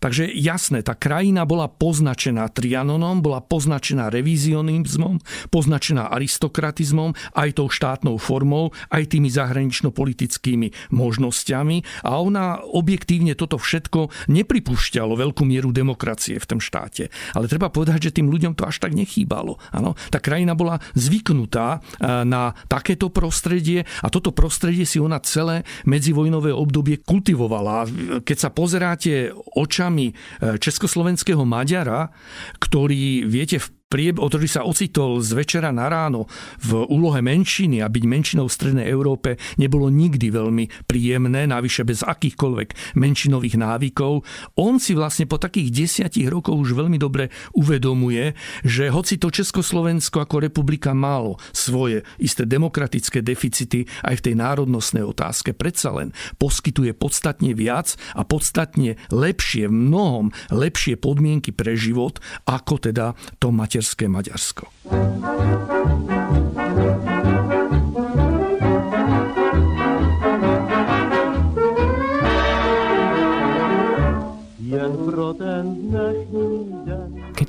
Takže 0.00 0.32
jasné, 0.32 0.80
tá 0.80 0.96
krajina 0.96 1.44
bola 1.44 1.68
poznačená 1.68 2.48
Trianonom, 2.48 3.20
bola 3.20 3.44
poznačená 3.44 4.08
revizionizmom, 4.08 5.20
poznačená 5.52 5.84
aristokratizmom, 5.92 7.12
aj 7.36 7.60
tou 7.60 7.68
štátnou 7.68 8.16
formou, 8.16 8.72
aj 8.88 9.12
tými 9.12 9.28
zahranično-politickými 9.28 10.94
možnosťami 10.94 12.08
a 12.08 12.16
ona 12.18 12.64
objektívne 12.64 13.36
toto 13.36 13.60
všetko 13.60 14.30
nepripúšťalo 14.32 15.12
veľkú 15.12 15.44
mieru 15.44 15.70
demokracie 15.70 16.40
v 16.40 16.48
tom 16.48 16.60
štáte. 16.62 17.12
Ale 17.36 17.46
treba 17.46 17.68
povedať, 17.68 18.10
že 18.10 18.16
tým 18.22 18.32
ľuďom 18.32 18.56
to 18.56 18.64
až 18.64 18.80
tak 18.80 18.96
nechýbalo. 18.96 19.60
Ano, 19.74 19.98
tá 20.08 20.22
krajina 20.22 20.46
krajina 20.46 20.54
bola 20.54 20.78
zvyknutá 20.94 21.66
e, 21.74 21.78
na 22.22 22.54
takéto 22.70 23.10
prostredie 23.10 23.82
a 23.98 24.06
toto 24.06 24.30
prostredie 24.30 24.86
si 24.86 25.02
ona 25.02 25.18
celé 25.18 25.66
medzivojnové 25.82 26.54
obdobie 26.54 27.02
kultivovala. 27.02 27.90
Keď 28.22 28.36
sa 28.38 28.54
pozeráte 28.54 29.34
očami 29.34 30.12
e, 30.12 30.14
československého 30.62 31.42
Maďara, 31.42 32.14
ktorý, 32.62 33.26
viete, 33.26 33.58
v 33.58 33.75
prieb, 33.86 34.18
ktorý 34.18 34.50
sa 34.50 34.66
ocitol 34.66 35.22
z 35.22 35.30
večera 35.38 35.70
na 35.70 35.86
ráno 35.86 36.26
v 36.58 36.82
úlohe 36.90 37.22
menšiny 37.22 37.78
a 37.78 37.86
byť 37.86 38.04
menšinou 38.04 38.50
v 38.50 38.56
Strednej 38.58 38.86
Európe 38.90 39.38
nebolo 39.62 39.86
nikdy 39.86 40.34
veľmi 40.34 40.90
príjemné, 40.90 41.46
navyše 41.46 41.86
bez 41.86 42.02
akýchkoľvek 42.02 42.98
menšinových 42.98 43.56
návykov. 43.62 44.26
On 44.58 44.82
si 44.82 44.98
vlastne 44.98 45.30
po 45.30 45.38
takých 45.38 45.70
desiatich 45.70 46.26
rokoch 46.26 46.58
už 46.58 46.74
veľmi 46.74 46.98
dobre 46.98 47.30
uvedomuje, 47.54 48.34
že 48.66 48.90
hoci 48.90 49.22
to 49.22 49.30
Československo 49.30 50.18
ako 50.18 50.42
republika 50.42 50.90
malo 50.90 51.38
svoje 51.54 52.02
isté 52.18 52.42
demokratické 52.42 53.22
deficity 53.22 53.86
aj 54.02 54.18
v 54.18 54.24
tej 54.26 54.34
národnostnej 54.34 55.06
otázke, 55.06 55.54
predsa 55.54 55.94
len 55.94 56.10
poskytuje 56.42 56.90
podstatne 56.90 57.54
viac 57.54 57.94
a 58.18 58.26
podstatne 58.26 58.98
lepšie, 59.14 59.70
v 59.70 59.78
mnohom 59.78 60.34
lepšie 60.50 60.98
podmienky 60.98 61.54
pre 61.54 61.78
život, 61.78 62.18
ako 62.50 62.82
teda 62.82 63.14
to 63.38 63.54
mať 63.54 63.75
materské 63.76 64.08
Maďarsko. 64.08 64.66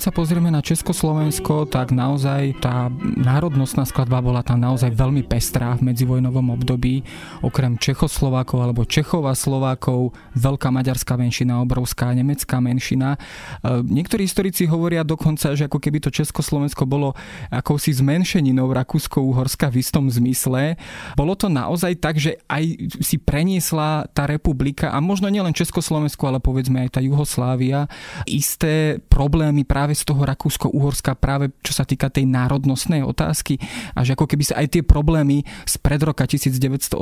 Sa 0.08 0.16
pozrieme 0.16 0.48
na 0.48 0.64
Československo, 0.64 1.68
tak 1.68 1.92
naozaj 1.92 2.64
tá 2.64 2.88
národnostná 3.20 3.84
skladba 3.84 4.24
bola 4.24 4.40
tam 4.40 4.56
naozaj 4.64 4.96
veľmi 4.96 5.28
pestrá 5.28 5.76
v 5.76 5.92
medzivojnovom 5.92 6.56
období. 6.56 7.04
Okrem 7.44 7.76
Čechoslovákov 7.76 8.56
alebo 8.64 8.88
Čechov 8.88 9.28
a 9.28 9.36
Slovákov, 9.36 10.16
veľká 10.32 10.72
maďarská 10.72 11.20
menšina, 11.20 11.60
obrovská 11.60 12.16
nemecká 12.16 12.64
menšina. 12.64 13.20
E, 13.60 13.84
niektorí 13.84 14.24
historici 14.24 14.64
hovoria 14.64 15.04
dokonca, 15.04 15.52
že 15.60 15.68
ako 15.68 15.76
keby 15.76 16.00
to 16.00 16.08
Československo 16.08 16.88
bolo 16.88 17.12
akousi 17.52 17.92
zmenšeninou 17.92 18.72
Rakúsko-Uhorska 18.72 19.68
v 19.68 19.84
istom 19.84 20.08
zmysle. 20.08 20.80
Bolo 21.20 21.36
to 21.36 21.52
naozaj 21.52 22.00
tak, 22.00 22.16
že 22.16 22.40
aj 22.48 22.64
si 23.04 23.20
preniesla 23.20 24.08
tá 24.16 24.24
republika 24.24 24.88
a 24.88 25.04
možno 25.04 25.28
nielen 25.28 25.52
Československo, 25.52 26.32
ale 26.32 26.40
povedzme 26.40 26.88
aj 26.88 26.96
tá 26.96 27.04
Juhoslávia 27.04 27.92
isté 28.24 29.04
problémy 29.12 29.68
práve 29.68 29.97
z 29.98 30.06
toho 30.06 30.22
Rakúsko-Uhorska 30.22 31.18
práve 31.18 31.50
čo 31.66 31.74
sa 31.74 31.82
týka 31.82 32.14
tej 32.14 32.30
národnostnej 32.30 33.02
otázky 33.02 33.58
a 33.98 34.06
že 34.06 34.14
ako 34.14 34.30
keby 34.30 34.44
sa 34.46 34.62
aj 34.62 34.78
tie 34.78 34.84
problémy 34.86 35.42
z 35.66 35.74
pred 35.82 36.02
roka 36.06 36.30
1918 36.30 36.94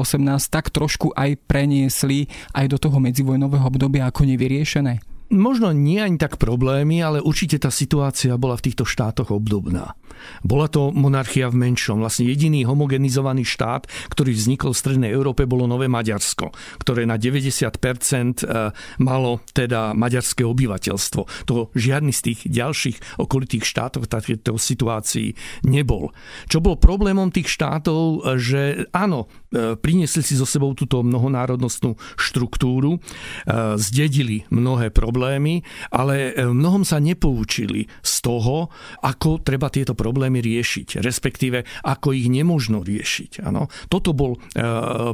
tak 0.47 0.71
trošku 0.71 1.11
aj 1.11 1.35
preniesli 1.43 2.31
aj 2.55 2.71
do 2.71 2.77
toho 2.79 3.03
medzivojnového 3.03 3.67
obdobia 3.67 4.07
ako 4.07 4.23
nevyriešené? 4.23 5.03
Možno 5.33 5.73
nie 5.73 5.97
ani 5.97 6.21
tak 6.21 6.37
problémy, 6.37 7.01
ale 7.01 7.17
určite 7.17 7.57
tá 7.57 7.73
situácia 7.73 8.37
bola 8.37 8.55
v 8.61 8.69
týchto 8.69 8.85
štátoch 8.85 9.33
obdobná. 9.33 9.97
Bola 10.41 10.67
to 10.67 10.89
monarchia 10.91 11.47
v 11.51 11.69
menšom. 11.69 12.01
Vlastne 12.01 12.25
jediný 12.25 12.65
homogenizovaný 12.65 13.45
štát, 13.45 13.85
ktorý 14.09 14.33
vznikol 14.33 14.73
v 14.73 14.81
Strednej 14.81 15.11
Európe, 15.13 15.45
bolo 15.45 15.69
Nové 15.69 15.85
Maďarsko, 15.85 16.51
ktoré 16.81 17.05
na 17.05 17.21
90% 17.21 17.69
e, 17.69 18.45
malo 19.01 19.45
teda 19.53 19.93
maďarské 19.93 20.41
obyvateľstvo. 20.41 21.21
To 21.45 21.69
žiadny 21.77 22.11
z 22.11 22.21
tých 22.31 22.39
ďalších 22.49 23.21
okolitých 23.21 23.65
štátov 23.65 24.09
takéto 24.09 24.57
situácii 24.57 25.33
nebol. 25.69 26.09
Čo 26.49 26.61
bol 26.61 26.81
problémom 26.81 27.29
tých 27.29 27.53
štátov, 27.53 28.25
že 28.41 28.89
áno, 28.89 29.29
e, 29.29 29.44
priniesli 29.79 30.21
si 30.21 30.35
so 30.35 30.45
sebou 30.47 30.75
túto 30.77 31.01
mnohonárodnostnú 31.01 31.95
štruktúru, 32.19 32.97
e, 32.97 32.99
zdedili 33.79 34.45
mnohé 34.51 34.91
problémy, 34.91 35.65
ale 35.89 36.35
v 36.35 36.53
mnohom 36.53 36.83
sa 36.83 36.99
nepoučili 37.01 37.87
z 38.03 38.13
toho, 38.21 38.69
ako 39.01 39.41
treba 39.41 39.71
tieto 39.71 39.97
problémy 39.97 40.43
riešiť, 40.43 41.01
respektíve 41.01 41.87
ako 41.87 42.13
ich 42.13 42.27
nemožno 42.29 42.83
riešiť. 42.85 43.45
Ano? 43.47 43.71
Toto 43.89 44.13
bol 44.13 44.37
e, 44.37 44.39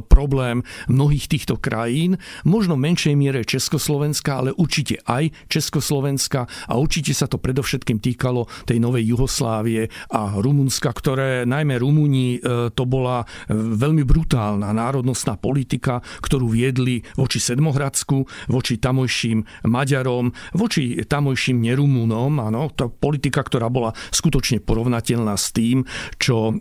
problém 0.06 0.66
mnohých 0.90 1.26
týchto 1.30 1.56
krajín, 1.58 2.18
možno 2.44 2.76
v 2.76 2.84
menšej 2.92 3.14
miere 3.16 3.46
Československa, 3.46 4.42
ale 4.44 4.50
určite 4.52 5.00
aj 5.06 5.30
Československa 5.48 6.50
a 6.68 6.72
určite 6.76 7.14
sa 7.14 7.30
to 7.30 7.38
predovšetkým 7.38 8.02
týkalo 8.02 8.50
tej 8.66 8.82
novej 8.82 9.06
Juhoslávie 9.14 9.88
a 10.12 10.36
Rumunska, 10.38 10.90
ktoré 10.90 11.44
najmä 11.48 11.78
Rumúni 11.78 12.38
e, 12.38 12.70
to 12.72 12.84
bola 12.84 13.22
e, 13.22 13.54
veľmi 13.54 14.02
brutálna 14.02 14.31
národnostná 14.58 15.36
politika, 15.36 16.00
ktorú 16.20 16.50
viedli 16.52 17.04
voči 17.16 17.38
Sedmohradsku, 17.38 18.48
voči 18.48 18.76
tamojším 18.80 19.68
Maďarom 19.68 20.32
voči 20.52 21.00
tamojším 21.04 21.62
nerumúnom, 21.62 22.32
áno, 22.42 22.70
tá 22.72 22.88
politika, 22.88 23.42
ktorá 23.44 23.68
bola 23.72 23.94
skutočne 24.12 24.60
porovnateľná 24.60 25.34
s 25.36 25.54
tým, 25.54 25.84
čo 26.18 26.50
e, 26.50 26.52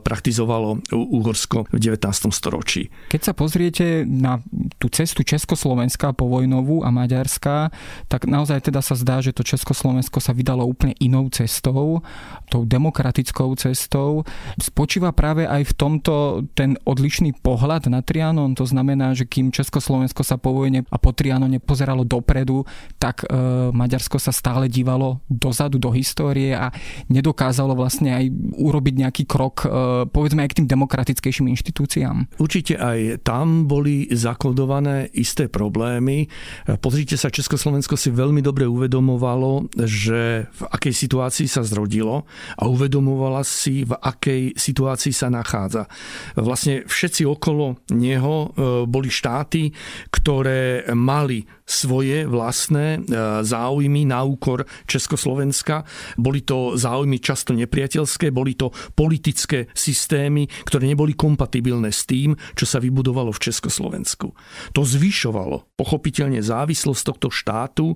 praktizovalo 0.00 0.82
Uhorsko 0.92 1.70
v 1.70 1.78
19. 1.78 2.30
storočí. 2.30 2.88
Keď 3.10 3.20
sa 3.20 3.32
pozriete 3.32 4.04
na 4.04 4.38
tú 4.80 4.88
cestu 4.88 5.20
Československa 5.20 6.16
povojnovú 6.16 6.80
a 6.80 6.88
Maďarska, 6.88 7.68
tak 8.08 8.24
naozaj 8.24 8.72
teda 8.72 8.80
sa 8.80 8.96
zdá, 8.96 9.20
že 9.20 9.36
to 9.36 9.44
Československo 9.44 10.24
sa 10.24 10.32
vydalo 10.32 10.64
úplne 10.64 10.96
inou 11.04 11.28
cestou, 11.28 12.00
tou 12.48 12.62
demokratickou 12.64 13.52
cestou. 13.60 14.24
Spočíva 14.56 15.12
práve 15.12 15.44
aj 15.44 15.68
v 15.68 15.76
tomto 15.76 16.14
ten 16.56 16.80
odlišný 16.88 17.36
pohľad 17.44 17.92
na 17.92 18.00
Trianon, 18.00 18.56
to 18.56 18.64
znamená, 18.64 19.12
že 19.12 19.28
kým 19.28 19.52
Československo 19.52 20.24
sa 20.24 20.40
po 20.40 20.56
vojne 20.56 20.88
a 20.88 20.96
po 20.96 21.12
Trianone 21.12 21.60
pozeralo 21.60 22.08
dopredu, 22.08 22.64
tak 22.96 23.28
e, 23.28 23.36
Maďarsko 23.76 24.16
sa 24.16 24.32
stále 24.32 24.72
dívalo 24.72 25.20
dozadu 25.28 25.76
do 25.76 25.92
histórie 25.92 26.56
a 26.56 26.72
nedokázalo 27.12 27.76
vlastne 27.76 28.16
aj 28.16 28.24
urobiť 28.56 28.94
nejaký 29.04 29.22
krok, 29.28 29.68
e, 29.68 29.68
povedzme 30.08 30.40
aj 30.40 30.56
k 30.56 30.58
tým 30.64 30.68
demokratickejším 30.72 31.52
inštitúciám. 31.52 32.40
Určite 32.40 32.80
aj 32.80 33.20
tam 33.28 33.68
boli 33.68 34.08
zakodované 34.08 34.69
isté 35.10 35.50
problémy. 35.50 36.30
E, 36.68 36.78
pozrite 36.78 37.18
sa, 37.18 37.32
Československo 37.34 37.98
si 37.98 38.14
veľmi 38.14 38.38
dobre 38.38 38.70
uvedomovalo, 38.70 39.74
že 39.82 40.46
v 40.46 40.62
akej 40.70 40.94
situácii 40.94 41.50
sa 41.50 41.66
zrodilo 41.66 42.28
a 42.54 42.70
uvedomovala 42.70 43.42
si, 43.42 43.82
v 43.82 43.98
akej 43.98 44.54
situácii 44.54 45.10
sa 45.10 45.26
nachádza. 45.32 45.90
Vlastne 46.38 46.86
všetci 46.86 47.26
okolo 47.26 47.82
neho 47.90 48.52
boli 48.86 49.10
štáty, 49.10 49.72
ktoré 50.12 50.86
mali 50.94 51.42
svoje 51.70 52.26
vlastné 52.26 52.98
e, 52.98 53.00
záujmy 53.46 54.02
na 54.10 54.26
úkor 54.26 54.66
Československa. 54.90 55.86
Boli 56.18 56.42
to 56.42 56.74
záujmy 56.74 57.22
často 57.22 57.54
nepriateľské, 57.54 58.34
boli 58.34 58.58
to 58.58 58.74
politické 58.98 59.70
systémy, 59.70 60.50
ktoré 60.66 60.90
neboli 60.90 61.14
kompatibilné 61.14 61.94
s 61.94 62.10
tým, 62.10 62.34
čo 62.58 62.66
sa 62.66 62.82
vybudovalo 62.82 63.30
v 63.30 63.42
Československu. 63.46 64.34
To 64.76 64.84
zvyšovalo 64.84 65.66
pochopiteľne 65.78 66.42
závislosť 66.44 67.02
tohto 67.06 67.28
štátu 67.32 67.86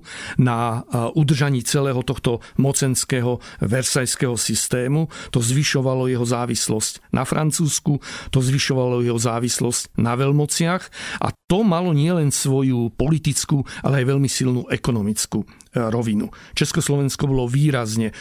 na 0.41 0.81
e, 0.85 1.11
udržaní 1.13 1.61
celého 1.61 2.01
tohto 2.01 2.41
mocenského 2.57 3.39
versajského 3.61 4.35
systému. 4.39 5.07
To 5.31 5.39
zvyšovalo 5.39 6.09
jeho 6.09 6.25
závislosť 6.25 7.13
na 7.13 7.23
Francúzsku, 7.23 8.01
to 8.31 8.39
zvyšovalo 8.41 9.05
jeho 9.05 9.19
závislosť 9.19 9.97
na 10.01 10.17
veľmociach 10.17 10.83
a 11.21 11.27
to 11.45 11.61
malo 11.61 11.93
nielen 11.93 12.33
svoju 12.33 12.89
politickú 12.97 13.65
ale 13.83 14.01
aj 14.01 14.05
veľmi 14.15 14.29
silnú 14.29 14.61
ekonomickú 14.69 15.45
rovinu. 15.75 16.31
Československo 16.55 17.27
bolo 17.27 17.45
výrazne 17.51 18.11
e, 18.11 18.13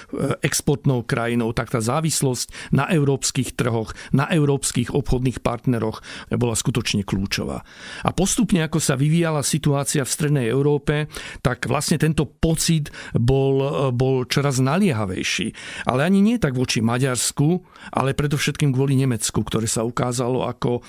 exportnou 0.43 1.07
krajinou, 1.07 1.55
tak 1.55 1.71
tá 1.71 1.79
závislosť 1.79 2.75
na 2.75 2.91
európskych 2.91 3.55
trhoch, 3.55 3.95
na 4.11 4.27
európskych 4.29 4.91
obchodných 4.91 5.41
partneroch 5.41 6.03
bola 6.35 6.59
skutočne 6.59 7.07
kľúčová. 7.07 7.63
A 8.03 8.11
postupne, 8.11 8.67
ako 8.67 8.83
sa 8.83 8.99
vyvíjala 8.99 9.47
situácia 9.47 10.03
v 10.03 10.11
Strednej 10.11 10.47
Európe, 10.51 11.07
tak 11.41 11.71
vlastne 11.71 11.97
tento 11.97 12.27
pocit 12.27 12.91
bol, 13.15 13.55
e, 13.63 13.71
bol 13.95 14.27
čoraz 14.27 14.59
naliehavejší. 14.59 15.55
Ale 15.87 16.05
ani 16.05 16.21
nie 16.21 16.37
tak 16.43 16.59
voči 16.59 16.83
Maďarsku, 16.83 17.63
ale 17.95 18.19
predovšetkým 18.19 18.75
kvôli 18.75 18.99
Nemecku, 18.99 19.41
ktoré 19.47 19.71
sa 19.71 19.87
ukázalo 19.87 20.47
ako 20.49 20.83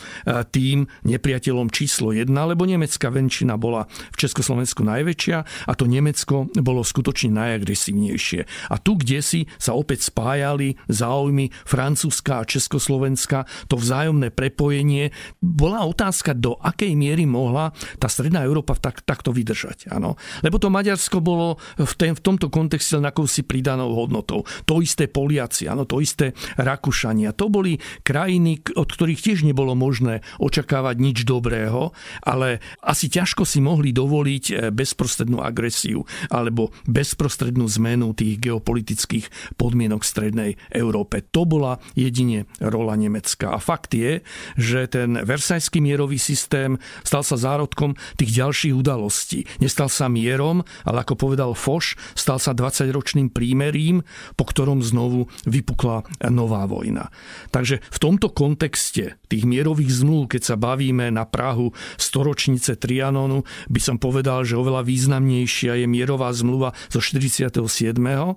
tým 0.49 0.87
nepriateľom 1.05 1.69
číslo 1.69 2.15
jedna, 2.15 2.47
lebo 2.47 2.63
nemecká 2.65 3.11
venčina 3.11 3.59
bola 3.59 3.87
v 3.87 4.17
Československu 4.19 4.81
najväčšia 4.83 5.37
a 5.69 5.71
to 5.75 5.85
Nemecko 5.85 6.47
bolo 6.61 6.85
skutočne 6.85 7.33
najagresívnejšie. 7.35 8.71
A 8.71 8.75
tu, 8.79 8.99
kde 8.99 9.19
si 9.19 9.49
sa 9.57 9.73
opäť 9.73 10.07
spájali 10.07 10.77
záujmy 10.87 11.51
Francúzska 11.65 12.43
a 12.43 12.47
Československa, 12.47 13.49
to 13.67 13.79
vzájomné 13.79 14.31
prepojenie, 14.31 15.11
bola 15.41 15.83
otázka, 15.87 16.35
do 16.35 16.59
akej 16.59 16.93
miery 16.93 17.23
mohla 17.23 17.71
tá 17.97 18.11
Stredná 18.11 18.43
Európa 18.45 18.77
tak, 18.77 19.01
takto 19.03 19.31
vydržať. 19.31 19.91
Ano. 19.91 20.19
Lebo 20.45 20.59
to 20.61 20.71
Maďarsko 20.71 21.19
bolo 21.23 21.57
v, 21.79 21.93
ten, 21.97 22.13
v 22.13 22.21
tomto 22.21 22.47
kontexte 22.51 22.99
len 22.99 23.07
akousi 23.07 23.43
pridanou 23.43 23.95
hodnotou. 23.95 24.43
To 24.67 24.83
isté 24.83 25.07
Poliaci, 25.07 25.65
ano, 25.71 25.87
to 25.87 26.03
isté 26.03 26.35
Rakúšania. 26.59 27.31
To 27.39 27.47
boli 27.47 27.79
krajiny, 28.03 28.61
od 28.75 28.89
ktorých 28.89 29.21
tiež 29.21 29.47
nebolo 29.47 29.73
možné 29.73 30.21
očakávať 30.37 30.95
nič 30.99 31.17
dobrého, 31.23 31.95
ale 32.23 32.59
asi 32.83 33.07
ťažko 33.07 33.47
si 33.47 33.63
mohli 33.63 33.95
dovoliť 33.95 34.45
eh, 34.51 34.55
bezprostrednú 34.69 35.39
agresiu 35.41 36.03
alebo 36.45 36.69
bezprostrednú 36.85 37.65
zmenu 37.81 38.13
tých 38.13 38.37
geopolitických 38.37 39.57
podmienok 39.57 40.05
v 40.05 40.11
Strednej 40.13 40.51
Európe. 40.69 41.25
To 41.33 41.49
bola 41.49 41.81
jedine 41.97 42.45
rola 42.61 42.93
Nemecka. 42.93 43.49
A 43.49 43.57
fakt 43.57 43.97
je, 43.97 44.21
že 44.53 44.85
ten 44.85 45.17
versajský 45.17 45.81
mierový 45.81 46.21
systém 46.21 46.77
stal 47.01 47.25
sa 47.25 47.35
zárodkom 47.35 47.97
tých 48.21 48.37
ďalších 48.37 48.73
udalostí. 48.77 49.49
Nestal 49.57 49.89
sa 49.89 50.05
mierom, 50.05 50.61
ale 50.85 51.01
ako 51.01 51.17
povedal 51.17 51.57
Foš, 51.57 51.97
stal 52.13 52.37
sa 52.37 52.53
20-ročným 52.53 53.33
prímerím, 53.33 54.05
po 54.37 54.45
ktorom 54.45 54.85
znovu 54.85 55.25
vypukla 55.49 56.05
nová 56.29 56.69
vojna. 56.69 57.09
Takže 57.49 57.81
v 57.81 57.97
tomto 57.97 58.29
kontexte 58.29 59.17
tých 59.31 59.43
mierových 59.47 60.03
zmluv, 60.03 60.37
keď 60.37 60.53
sa 60.53 60.55
bavíme 60.59 61.09
na 61.09 61.25
Prahu 61.25 61.71
storočnice 61.95 62.77
Trianonu, 62.77 63.47
by 63.71 63.79
som 63.81 63.97
povedal, 63.97 64.43
že 64.43 64.59
oveľa 64.59 64.83
významnejšia 64.83 65.79
je 65.81 65.87
mierová 65.87 66.34
zmluva 66.35 66.71
zo 66.91 66.99
47 66.99 68.35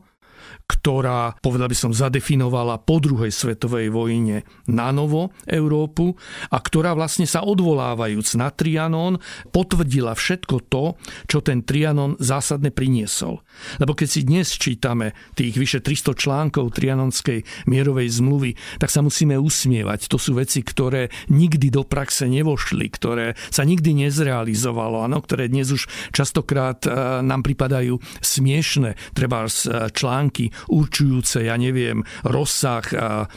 ktorá, 0.69 1.35
povedal 1.43 1.67
by 1.67 1.77
som, 1.77 1.91
zadefinovala 1.97 2.79
po 2.85 3.03
druhej 3.03 3.33
svetovej 3.33 3.91
vojne 3.91 4.47
na 4.69 4.93
novo 4.95 5.35
Európu 5.49 6.15
a 6.53 6.61
ktorá 6.61 6.93
vlastne 6.93 7.25
sa 7.25 7.43
odvolávajúc 7.43 8.37
na 8.37 8.53
Trianon 8.53 9.19
potvrdila 9.51 10.13
všetko 10.13 10.57
to, 10.69 10.95
čo 11.27 11.41
ten 11.41 11.65
Trianon 11.65 12.21
zásadne 12.21 12.71
priniesol. 12.71 13.41
Lebo 13.83 13.97
keď 13.97 14.09
si 14.09 14.21
dnes 14.23 14.55
čítame 14.55 15.17
tých 15.35 15.57
vyše 15.59 15.81
300 15.83 16.15
článkov 16.15 16.77
Trianonskej 16.77 17.67
mierovej 17.67 18.09
zmluvy, 18.21 18.55
tak 18.79 18.93
sa 18.93 19.03
musíme 19.03 19.35
usmievať. 19.41 20.07
To 20.13 20.21
sú 20.21 20.39
veci, 20.39 20.63
ktoré 20.63 21.11
nikdy 21.33 21.73
do 21.73 21.83
praxe 21.83 22.31
nevošli, 22.31 22.87
ktoré 22.93 23.35
sa 23.51 23.65
nikdy 23.65 24.07
nezrealizovalo, 24.07 25.03
ano, 25.03 25.19
ktoré 25.25 25.49
dnes 25.49 25.73
už 25.73 25.89
častokrát 26.13 26.85
e, 26.85 26.91
nám 27.25 27.43
pripadajú 27.43 27.99
smiešne. 28.21 28.95
Treba 29.17 29.49
články 29.97 30.29
články 30.29 30.51
určujúce, 30.67 31.47
ja 31.47 31.55
neviem, 31.55 32.03
rozsah 32.27 32.83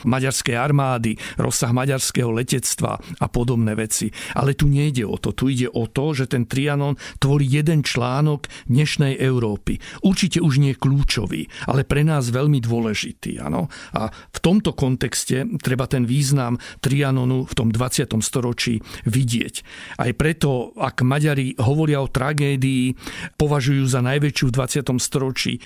maďarskej 0.03 0.55
armády, 0.57 1.15
rozsah 1.37 1.69
maďarského 1.69 2.33
letectva 2.33 2.97
a 2.97 3.25
podobné 3.29 3.77
veci. 3.77 4.09
Ale 4.33 4.57
tu 4.57 4.65
nejde 4.67 5.05
o 5.05 5.17
to. 5.21 5.35
Tu 5.35 5.53
ide 5.53 5.67
o 5.69 5.85
to, 5.85 6.17
že 6.17 6.31
ten 6.31 6.49
Trianon 6.49 6.97
tvorí 7.21 7.45
jeden 7.45 7.85
článok 7.85 8.49
dnešnej 8.67 9.19
Európy. 9.19 9.77
Určite 10.01 10.41
už 10.41 10.61
nie 10.61 10.73
kľúčový, 10.77 11.47
ale 11.69 11.85
pre 11.85 12.01
nás 12.01 12.31
veľmi 12.31 12.61
dôležitý. 12.63 13.41
Ano? 13.41 13.67
A 13.97 14.09
v 14.09 14.39
tomto 14.39 14.73
kontexte 14.73 15.45
treba 15.59 15.85
ten 15.85 16.07
význam 16.07 16.57
Trianonu 16.79 17.45
v 17.45 17.53
tom 17.53 17.69
20. 17.69 18.07
storočí 18.21 18.79
vidieť. 19.05 19.55
Aj 19.99 20.11
preto, 20.15 20.71
ak 20.77 21.03
Maďari 21.03 21.57
hovoria 21.59 22.01
o 22.01 22.11
tragédii, 22.11 22.93
považujú 23.35 23.83
za 23.87 23.99
najväčšiu 24.05 24.45
v 24.49 24.55
20. 24.55 24.99
storočí, 25.01 25.53
e, 25.57 25.61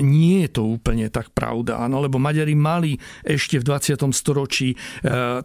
nie 0.00 0.44
je 0.46 0.50
to 0.52 0.62
úplne 0.82 1.06
tak 1.14 1.30
pravda, 1.30 1.78
ano? 1.78 2.02
lebo 2.02 2.18
Maďari 2.18 2.58
mali 2.58 2.98
ešte 3.22 3.62
v 3.62 3.70
20. 3.70 4.10
storočí 4.10 4.74
e, 4.74 4.76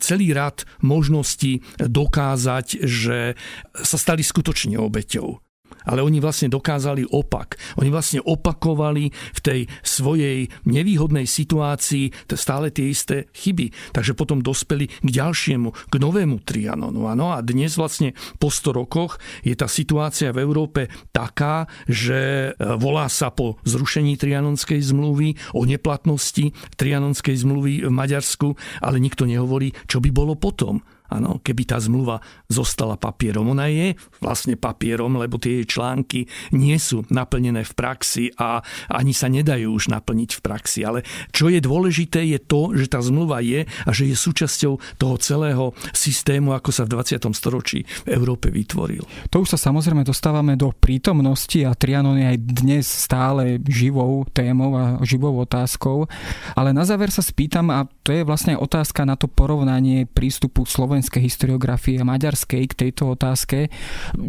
celý 0.02 0.34
rad 0.34 0.66
možností 0.82 1.62
dokázať, 1.78 2.82
že 2.82 3.38
sa 3.78 3.98
stali 4.02 4.26
skutočne 4.26 4.82
obeťou 4.82 5.47
ale 5.88 6.04
oni 6.04 6.20
vlastne 6.20 6.52
dokázali 6.52 7.08
opak. 7.08 7.56
Oni 7.80 7.88
vlastne 7.88 8.20
opakovali 8.22 9.10
v 9.12 9.40
tej 9.40 9.60
svojej 9.82 10.52
nevýhodnej 10.68 11.24
situácii 11.24 12.28
stále 12.38 12.70
tie 12.70 12.92
isté 12.92 13.32
chyby. 13.34 13.96
Takže 13.96 14.14
potom 14.14 14.44
dospeli 14.44 14.92
k 14.92 15.10
ďalšiemu, 15.10 15.90
k 15.90 15.96
novému 15.98 16.44
Trianonu. 16.44 17.08
Ano? 17.08 17.34
A 17.34 17.42
dnes 17.42 17.80
vlastne 17.80 18.14
po 18.38 18.52
100 18.52 18.80
rokoch 18.84 19.18
je 19.42 19.56
tá 19.56 19.66
situácia 19.66 20.36
v 20.36 20.44
Európe 20.44 20.92
taká, 21.16 21.66
že 21.90 22.52
e, 22.52 22.78
volá 22.78 23.08
sa 23.08 23.34
po 23.34 23.58
zrušení 23.64 24.20
Trianonskej 24.20 24.84
zmluvy, 24.84 25.40
o 25.58 25.64
neplatnosti 25.66 26.54
Trianonskej 26.78 27.36
zmluvy 27.42 27.88
v 27.88 27.92
Maďarsku, 27.94 28.54
ale 28.84 29.02
nikto 29.02 29.26
nehovorí, 29.26 29.74
čo 29.90 30.04
by 30.04 30.10
bolo 30.14 30.38
potom. 30.38 30.84
Áno, 31.08 31.40
keby 31.40 31.64
tá 31.64 31.78
zmluva 31.80 32.20
zostala 32.52 33.00
papierom. 33.00 33.52
Ona 33.52 33.72
je 33.72 33.96
vlastne 34.20 34.60
papierom, 34.60 35.16
lebo 35.20 35.40
tie 35.40 35.64
články 35.64 36.28
nie 36.56 36.76
sú 36.80 37.08
naplnené 37.08 37.64
v 37.64 37.74
praxi 37.74 38.32
a 38.36 38.60
ani 38.92 39.12
sa 39.16 39.32
nedajú 39.32 39.72
už 39.72 39.92
naplniť 39.92 40.30
v 40.40 40.44
praxi. 40.44 40.80
Ale 40.84 41.04
čo 41.32 41.48
je 41.48 41.60
dôležité 41.64 42.24
je 42.28 42.40
to, 42.42 42.76
že 42.76 42.92
tá 42.92 43.00
zmluva 43.00 43.40
je 43.44 43.64
a 43.64 43.90
že 43.94 44.10
je 44.10 44.16
súčasťou 44.16 45.00
toho 45.00 45.16
celého 45.22 45.72
systému, 45.96 46.52
ako 46.52 46.70
sa 46.72 46.84
v 46.84 47.00
20. 47.00 47.24
storočí 47.32 47.88
v 48.08 48.10
Európe 48.12 48.52
vytvoril. 48.52 49.04
To 49.32 49.44
už 49.44 49.56
sa 49.56 49.60
samozrejme 49.60 50.04
dostávame 50.04 50.60
do 50.60 50.74
prítomnosti 50.76 51.60
a 51.64 51.76
Trianon 51.78 52.20
je 52.20 52.28
aj 52.36 52.38
dnes 52.42 52.86
stále 52.88 53.62
živou 53.68 54.26
témou 54.34 54.76
a 54.76 54.84
živou 55.06 55.38
otázkou. 55.44 56.10
Ale 56.58 56.74
na 56.74 56.84
záver 56.84 57.14
sa 57.14 57.24
spýtam, 57.24 57.70
a 57.70 57.86
to 58.04 58.12
je 58.12 58.26
vlastne 58.26 58.58
otázka 58.58 59.06
na 59.06 59.16
to 59.16 59.30
porovnanie 59.30 60.10
prístupu 60.10 60.66
Slovenska 60.66 60.97
slovenskej 60.98 61.30
historiografie 61.30 62.02
maďarskej 62.02 62.74
k 62.74 62.74
tejto 62.74 63.14
otázke. 63.14 63.70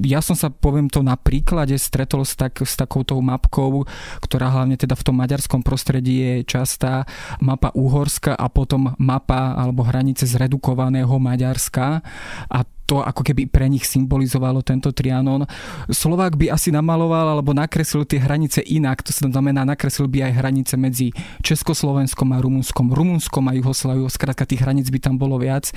Ja 0.05 0.21
som 0.21 0.37
sa, 0.37 0.53
poviem 0.53 0.93
to 0.93 1.01
na 1.01 1.17
príklade, 1.17 1.73
stretol 1.81 2.29
s, 2.29 2.37
tak, 2.37 2.61
s 2.61 2.77
takouto 2.77 3.17
mapkou, 3.25 3.89
ktorá 4.21 4.53
hlavne 4.53 4.77
teda 4.77 4.93
v 4.93 5.07
tom 5.09 5.17
maďarskom 5.17 5.65
prostredí 5.65 6.21
je 6.21 6.35
častá, 6.45 7.09
mapa 7.41 7.73
Uhorska 7.73 8.37
a 8.37 8.53
potom 8.53 8.93
mapa 9.01 9.57
alebo 9.57 9.81
hranice 9.81 10.29
zredukovaného 10.29 11.17
Maďarska. 11.17 12.05
A 12.53 12.59
to 12.89 13.05
ako 13.05 13.21
keby 13.21 13.45
pre 13.53 13.69
nich 13.69 13.85
symbolizovalo 13.85 14.65
tento 14.65 14.89
Trianon. 14.97 15.45
Slovák 15.93 16.41
by 16.41 16.57
asi 16.57 16.73
namaloval 16.73 17.37
alebo 17.37 17.53
nakreslil 17.53 18.09
tie 18.09 18.17
hranice 18.17 18.65
inak, 18.65 19.05
to 19.05 19.13
znamená 19.13 19.69
nakreslil 19.69 20.09
by 20.09 20.25
aj 20.25 20.33
hranice 20.41 20.75
medzi 20.81 21.13
Československom 21.45 22.33
a 22.33 22.41
Rumunskom, 22.41 22.89
Rumunskom 22.89 23.45
a 23.45 23.53
Jugosláviou, 23.53 24.09
skrátka 24.09 24.49
tých 24.49 24.65
hraníc 24.65 24.89
by 24.89 25.05
tam 25.05 25.21
bolo 25.21 25.37
viac 25.37 25.69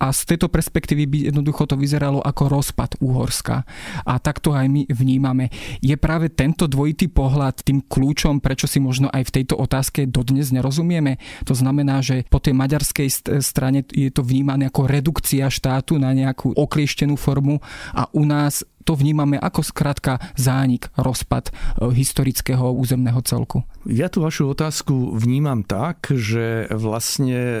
a 0.00 0.08
z 0.08 0.24
tejto 0.24 0.48
perspektívy 0.48 1.04
by 1.04 1.18
jednoducho 1.28 1.68
to 1.68 1.76
vyzeralo 1.76 2.24
ako 2.24 2.48
rozpad 2.48 2.96
Úhorska 3.04 3.68
a 4.08 4.16
tak 4.16 4.40
to 4.40 4.56
aj 4.56 4.64
my 4.64 4.88
vnímame. 4.88 5.52
Je 5.84 5.92
práve 6.00 6.32
tento 6.32 6.64
dvojitý 6.64 7.12
pohľad 7.12 7.60
tým 7.60 7.84
kľúčom, 7.84 8.40
prečo 8.40 8.64
si 8.64 8.80
možno 8.80 9.12
aj 9.12 9.28
v 9.28 9.34
tejto 9.42 9.60
otázke 9.60 10.08
dodnes 10.08 10.48
nerozumieme? 10.48 11.20
To 11.44 11.52
znamená, 11.52 12.00
že 12.00 12.24
po 12.32 12.40
tej 12.40 12.56
maďarskej 12.56 13.36
strane 13.44 13.84
je 13.92 14.08
to 14.08 14.24
vnímané 14.24 14.72
ako 14.72 14.88
redukcia 14.88 15.52
štátu 15.52 16.00
na 16.00 16.16
nejakú 16.16 16.53
oklieštenú 16.56 17.16
formu 17.18 17.60
a 17.94 18.06
u 18.14 18.24
nás 18.24 18.64
to 18.84 18.92
vnímame 18.92 19.40
ako 19.40 19.64
skrátka 19.64 20.20
zánik, 20.36 20.92
rozpad 20.94 21.48
e, 21.48 21.52
historického 21.96 22.70
územného 22.76 23.18
celku. 23.24 23.64
Ja 23.88 24.12
tú 24.12 24.24
vašu 24.24 24.52
otázku 24.52 25.16
vnímam 25.16 25.64
tak, 25.64 26.12
že 26.12 26.68
vlastne 26.72 27.40
e, 27.40 27.60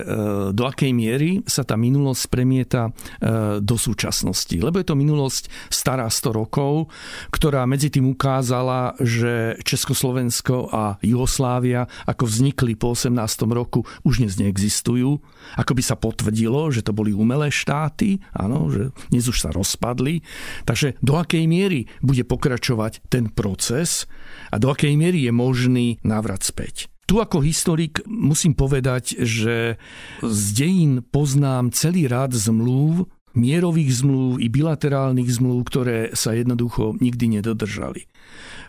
do 0.52 0.64
akej 0.68 0.92
miery 0.92 1.40
sa 1.48 1.64
tá 1.64 1.80
minulosť 1.80 2.28
premieta 2.28 2.88
e, 2.88 3.60
do 3.64 3.76
súčasnosti. 3.80 4.52
Lebo 4.56 4.76
je 4.80 4.86
to 4.86 4.96
minulosť 4.96 5.48
stará 5.72 6.08
100 6.08 6.40
rokov, 6.44 6.92
ktorá 7.32 7.64
medzi 7.64 7.88
tým 7.88 8.12
ukázala, 8.12 8.96
že 9.00 9.56
Československo 9.64 10.68
a 10.68 11.00
Jugoslávia, 11.00 11.88
ako 12.04 12.28
vznikli 12.28 12.76
po 12.76 12.92
18. 12.92 13.16
roku, 13.48 13.88
už 14.04 14.20
dnes 14.20 14.36
neexistujú. 14.36 15.20
Ako 15.56 15.72
by 15.72 15.82
sa 15.84 15.96
potvrdilo, 15.96 16.68
že 16.68 16.84
to 16.84 16.92
boli 16.92 17.16
umelé 17.16 17.48
štáty, 17.48 18.20
áno, 18.36 18.68
že 18.68 18.92
dnes 19.08 19.24
už 19.24 19.40
sa 19.40 19.50
rozpadli. 19.52 20.20
Takže 20.68 21.00
do 21.00 21.13
do 21.14 21.22
akej 21.22 21.46
miery 21.46 21.86
bude 22.02 22.26
pokračovať 22.26 23.06
ten 23.06 23.30
proces 23.30 24.10
a 24.50 24.58
do 24.58 24.74
akej 24.74 24.98
miery 24.98 25.22
je 25.22 25.30
možný 25.30 26.02
návrat 26.02 26.42
späť. 26.42 26.90
Tu 27.06 27.22
ako 27.22 27.38
historik 27.38 28.02
musím 28.10 28.58
povedať, 28.58 29.22
že 29.22 29.78
z 30.18 30.42
dejín 30.58 31.06
poznám 31.06 31.70
celý 31.70 32.10
rád 32.10 32.34
zmluv, 32.34 33.06
mierových 33.38 34.02
zmluv 34.02 34.42
i 34.42 34.50
bilaterálnych 34.50 35.30
zmluv, 35.38 35.62
ktoré 35.70 36.10
sa 36.18 36.34
jednoducho 36.34 36.98
nikdy 36.98 37.38
nedodržali. 37.38 38.10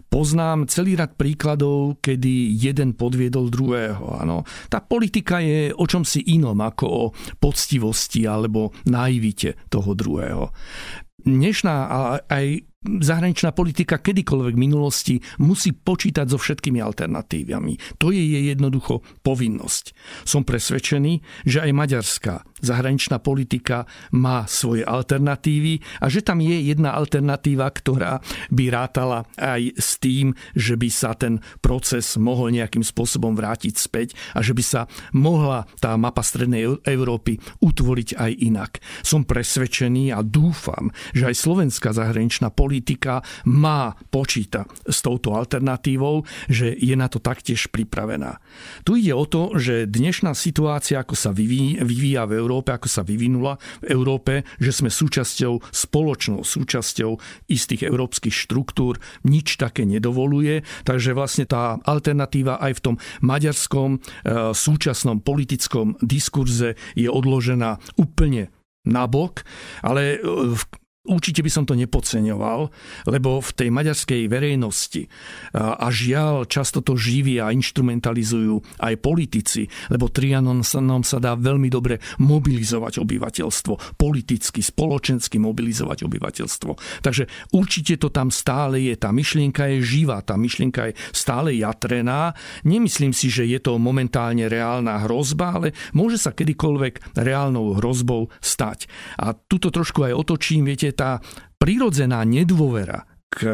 Poznám 0.06 0.70
celý 0.70 1.02
rad 1.02 1.18
príkladov, 1.18 1.98
kedy 1.98 2.54
jeden 2.62 2.94
podviedol 2.94 3.50
druhého. 3.50 4.22
Ano. 4.22 4.46
Tá 4.70 4.86
politika 4.86 5.42
je 5.42 5.74
o 5.74 5.86
čom 5.90 6.06
si 6.06 6.22
inom 6.30 6.62
ako 6.62 6.86
o 6.86 7.04
poctivosti 7.42 8.30
alebo 8.30 8.70
naivite 8.86 9.58
toho 9.66 9.98
druhého 9.98 10.54
dnešná 11.24 11.76
aj 12.30 12.66
zahraničná 12.86 13.52
politika 13.52 13.98
kedykoľvek 14.00 14.54
v 14.56 14.64
minulosti 14.64 15.16
musí 15.42 15.74
počítať 15.74 16.26
so 16.30 16.38
všetkými 16.38 16.80
alternatívami. 16.80 17.98
To 17.98 18.14
je 18.14 18.22
jej 18.22 18.44
jednoducho 18.54 19.02
povinnosť. 19.26 19.86
Som 20.24 20.46
presvedčený, 20.46 21.46
že 21.46 21.66
aj 21.66 21.72
maďarská 21.74 22.36
zahraničná 22.66 23.22
politika 23.22 23.86
má 24.16 24.50
svoje 24.50 24.82
alternatívy 24.82 26.02
a 26.02 26.10
že 26.10 26.26
tam 26.26 26.42
je 26.42 26.74
jedna 26.74 26.98
alternatíva, 26.98 27.70
ktorá 27.70 28.24
by 28.50 28.64
rátala 28.74 29.28
aj 29.38 29.78
s 29.78 30.02
tým, 30.02 30.34
že 30.58 30.74
by 30.80 30.90
sa 30.90 31.14
ten 31.14 31.44
proces 31.62 32.18
mohol 32.18 32.50
nejakým 32.56 32.82
spôsobom 32.82 33.38
vrátiť 33.38 33.74
späť 33.78 34.18
a 34.34 34.42
že 34.42 34.58
by 34.58 34.64
sa 34.66 34.82
mohla 35.14 35.70
tá 35.78 35.94
mapa 36.00 36.26
Strednej 36.26 36.82
Európy 36.90 37.38
utvoriť 37.62 38.18
aj 38.18 38.32
inak. 38.34 38.72
Som 39.06 39.30
presvedčený 39.30 40.10
a 40.10 40.26
dúfam, 40.26 40.90
že 41.14 41.30
aj 41.30 41.36
slovenská 41.38 41.94
zahraničná 41.94 42.50
politika 42.50 42.75
má 43.46 43.94
počíta 44.10 44.66
s 44.88 45.00
touto 45.06 45.38
alternatívou, 45.38 46.26
že 46.50 46.74
je 46.74 46.96
na 46.98 47.08
to 47.12 47.22
taktiež 47.22 47.70
pripravená. 47.70 48.42
Tu 48.84 49.06
ide 49.06 49.14
o 49.14 49.26
to, 49.30 49.56
že 49.56 49.86
dnešná 49.86 50.34
situácia, 50.34 51.00
ako 51.02 51.16
sa 51.16 51.32
vyvíja 51.36 52.26
v 52.26 52.34
Európe, 52.40 52.74
ako 52.74 52.88
sa 52.90 53.02
vyvinula 53.06 53.62
v 53.86 53.94
Európe, 53.94 54.48
že 54.58 54.72
sme 54.74 54.90
súčasťou, 54.90 55.62
spoločnou 55.70 56.42
súčasťou 56.42 57.18
istých 57.52 57.88
európskych 57.88 58.34
štruktúr, 58.34 58.98
nič 59.28 59.60
také 59.60 59.84
nedovoluje. 59.86 60.66
Takže 60.84 61.14
vlastne 61.14 61.46
tá 61.46 61.78
alternatíva 61.84 62.58
aj 62.62 62.82
v 62.82 62.84
tom 62.84 62.96
maďarskom 63.22 63.98
e, 63.98 64.00
súčasnom 64.56 65.22
politickom 65.22 66.00
diskurze 66.02 66.80
je 66.98 67.10
odložená 67.12 67.78
úplne 68.00 68.50
nabok, 68.86 69.42
ale 69.82 70.22
v 70.22 70.62
Určite 71.06 71.46
by 71.46 71.52
som 71.54 71.64
to 71.70 71.78
nepodceňoval, 71.78 72.74
lebo 73.08 73.38
v 73.38 73.52
tej 73.54 73.70
maďarskej 73.70 74.26
verejnosti 74.26 75.06
a 75.54 75.88
žiaľ 75.94 76.50
často 76.50 76.82
to 76.82 76.98
živia 76.98 77.46
a 77.46 77.54
instrumentalizujú 77.54 78.82
aj 78.82 78.94
politici, 79.00 79.70
lebo 79.94 80.10
Trianon 80.10 80.66
sa 80.66 80.82
nám 80.82 81.06
sa 81.06 81.22
dá 81.22 81.38
veľmi 81.38 81.70
dobre 81.70 82.02
mobilizovať 82.18 82.98
obyvateľstvo, 83.06 83.98
politicky, 84.02 84.66
spoločensky 84.66 85.38
mobilizovať 85.38 86.10
obyvateľstvo. 86.10 86.72
Takže 87.06 87.54
určite 87.54 88.02
to 88.02 88.10
tam 88.10 88.34
stále 88.34 88.82
je, 88.82 88.98
tá 88.98 89.14
myšlienka 89.14 89.70
je 89.78 89.86
živá, 89.86 90.26
tá 90.26 90.34
myšlienka 90.34 90.90
je 90.90 90.98
stále 91.14 91.54
jatrená. 91.54 92.34
Nemyslím 92.66 93.14
si, 93.14 93.30
že 93.30 93.46
je 93.46 93.62
to 93.62 93.78
momentálne 93.78 94.50
reálna 94.50 95.06
hrozba, 95.06 95.62
ale 95.62 95.68
môže 95.94 96.18
sa 96.18 96.34
kedykoľvek 96.34 97.14
reálnou 97.14 97.78
hrozbou 97.78 98.34
stať. 98.42 98.90
A 99.22 99.38
tuto 99.38 99.70
trošku 99.70 100.02
aj 100.02 100.18
otočím, 100.18 100.66
viete, 100.66 100.95
tá 100.96 101.20
prirodzená 101.60 102.24
nedôvera 102.24 103.04
k 103.28 103.46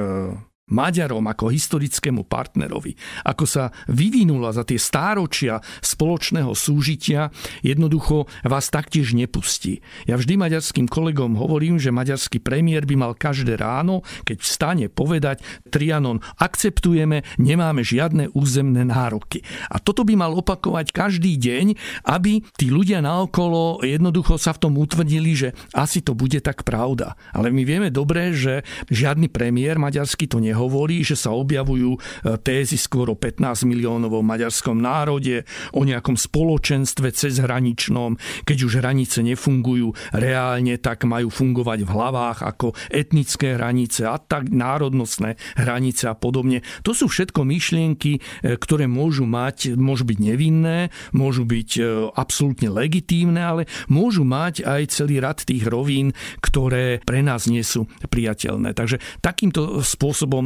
Maďarom 0.71 1.27
ako 1.27 1.51
historickému 1.51 2.29
partnerovi, 2.29 2.95
ako 3.27 3.43
sa 3.43 3.63
vyvinula 3.91 4.55
za 4.55 4.63
tie 4.63 4.79
stáročia 4.79 5.59
spoločného 5.83 6.55
súžitia, 6.55 7.27
jednoducho 7.59 8.29
vás 8.47 8.71
taktiež 8.71 9.11
nepustí. 9.11 9.83
Ja 10.07 10.15
vždy 10.15 10.39
maďarským 10.39 10.87
kolegom 10.87 11.35
hovorím, 11.35 11.75
že 11.75 11.91
maďarský 11.91 12.39
premiér 12.39 12.87
by 12.87 12.95
mal 12.95 13.13
každé 13.19 13.59
ráno, 13.59 14.05
keď 14.23 14.37
vstane, 14.39 14.85
povedať 14.87 15.43
Trianon, 15.67 16.23
akceptujeme, 16.39 17.27
nemáme 17.35 17.83
žiadne 17.83 18.31
územné 18.31 18.87
nároky. 18.87 19.43
A 19.67 19.81
toto 19.83 20.07
by 20.07 20.15
mal 20.15 20.31
opakovať 20.31 20.95
každý 20.95 21.35
deň, 21.35 21.75
aby 22.07 22.47
tí 22.55 22.71
ľudia 22.71 23.03
naokolo 23.03 23.83
jednoducho 23.83 24.39
sa 24.39 24.55
v 24.55 24.61
tom 24.69 24.73
utvrdili, 24.79 25.35
že 25.35 25.49
asi 25.75 25.99
to 25.99 26.15
bude 26.15 26.39
tak 26.39 26.63
pravda. 26.63 27.19
Ale 27.35 27.51
my 27.51 27.67
vieme 27.67 27.89
dobre, 27.91 28.31
že 28.31 28.63
žiadny 28.87 29.27
premiér 29.27 29.75
maďarský 29.75 30.31
to 30.31 30.39
nehovorí 30.51 30.81
hovorí, 30.81 31.05
že 31.05 31.13
sa 31.13 31.31
objavujú 31.31 31.95
e, 31.95 31.99
tézy 32.41 32.75
skôr 32.75 33.07
o 33.13 33.15
15 33.15 33.69
miliónovom 33.69 34.25
maďarskom 34.25 34.75
národe, 34.81 35.45
o 35.71 35.85
nejakom 35.85 36.17
spoločenstve 36.17 37.13
cezhraničnom. 37.13 38.17
Keď 38.43 38.57
už 38.65 38.81
hranice 38.81 39.21
nefungujú 39.21 39.93
reálne, 40.11 40.81
tak 40.81 41.05
majú 41.05 41.29
fungovať 41.29 41.85
v 41.85 41.93
hlavách 41.93 42.39
ako 42.41 42.73
etnické 42.89 43.61
hranice 43.61 44.09
a 44.09 44.17
tak 44.17 44.49
národnostné 44.49 45.37
hranice 45.53 46.09
a 46.09 46.15
podobne. 46.17 46.65
To 46.81 46.97
sú 46.97 47.05
všetko 47.05 47.45
myšlienky, 47.45 48.17
e, 48.17 48.19
ktoré 48.57 48.89
môžu 48.89 49.29
mať, 49.29 49.77
môžu 49.77 50.09
byť 50.09 50.17
nevinné, 50.17 50.89
môžu 51.13 51.45
byť 51.45 51.69
e, 51.77 51.81
absolútne 52.17 52.73
legitímne, 52.73 53.37
ale 53.37 53.61
môžu 53.85 54.25
mať 54.25 54.65
aj 54.65 54.81
celý 54.89 55.21
rad 55.21 55.45
tých 55.45 55.61
rovín, 55.69 56.17
ktoré 56.41 56.97
pre 57.05 57.21
nás 57.21 57.45
nie 57.45 57.61
sú 57.61 57.85
priateľné. 58.09 58.73
Takže 58.73 58.97
takýmto 59.21 59.85
spôsobom 59.85 60.40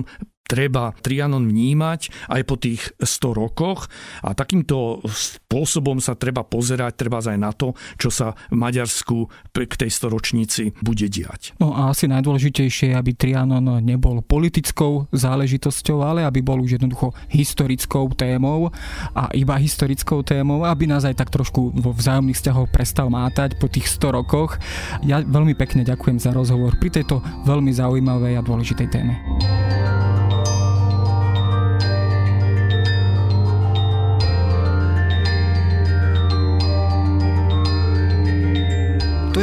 treba 0.46 0.94
Trianon 1.02 1.50
vnímať 1.50 2.30
aj 2.30 2.42
po 2.46 2.56
tých 2.56 2.94
100 3.02 3.42
rokoch 3.42 3.90
a 4.22 4.38
takýmto 4.38 5.02
spôsobom 5.10 5.98
sa 5.98 6.14
treba 6.14 6.46
pozerať 6.46 6.94
treba 6.96 7.18
aj 7.18 7.40
na 7.40 7.50
to, 7.50 7.74
čo 7.98 8.14
sa 8.14 8.38
v 8.54 8.56
Maďarsku 8.62 9.18
k 9.56 9.74
tej 9.74 9.90
storočnici 9.90 10.78
bude 10.86 11.10
diať. 11.10 11.58
No 11.58 11.74
a 11.74 11.90
asi 11.90 12.06
najdôležitejšie 12.06 12.94
je, 12.94 12.96
aby 12.96 13.18
Trianon 13.18 13.82
nebol 13.82 14.22
politickou 14.22 15.10
záležitosťou, 15.10 16.06
ale 16.06 16.22
aby 16.22 16.46
bol 16.46 16.62
už 16.62 16.78
jednoducho 16.78 17.18
historickou 17.34 18.14
témou 18.14 18.70
a 19.18 19.34
iba 19.34 19.58
historickou 19.58 20.22
témou, 20.22 20.62
aby 20.62 20.86
nás 20.86 21.08
aj 21.10 21.26
tak 21.26 21.34
trošku 21.34 21.74
vo 21.74 21.90
vzájomných 21.96 22.38
vzťahoch 22.38 22.70
prestal 22.70 23.10
mátať 23.10 23.58
po 23.58 23.66
tých 23.66 23.90
100 23.90 24.14
rokoch. 24.14 24.62
Ja 25.02 25.26
veľmi 25.26 25.58
pekne 25.58 25.82
ďakujem 25.82 26.22
za 26.22 26.30
rozhovor 26.30 26.78
pri 26.78 27.02
tejto 27.02 27.26
veľmi 27.50 27.74
zaujímavej 27.74 28.38
a 28.38 28.46
dôležitej 28.46 28.88
téme. 28.94 29.65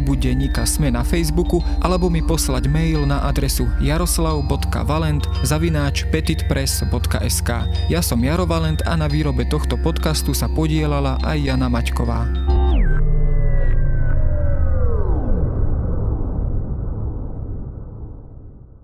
klubu 0.00 0.16
denníka 0.16 0.64
Sme 0.64 0.88
na 0.88 1.04
Facebooku 1.04 1.60
alebo 1.84 2.08
mi 2.08 2.24
poslať 2.24 2.72
mail 2.72 3.04
na 3.04 3.20
adresu 3.28 3.68
jaroslav.valent 3.84 5.28
zavináč 5.44 6.08
petitpress.sk 6.08 7.50
Ja 7.92 8.00
som 8.00 8.24
Jaro 8.24 8.48
Valent 8.48 8.80
a 8.88 8.96
na 8.96 9.12
výrobe 9.12 9.44
tohto 9.44 9.76
podcastu 9.76 10.32
sa 10.32 10.48
podielala 10.48 11.20
aj 11.20 11.36
Jana 11.36 11.68
Maťková. 11.68 12.32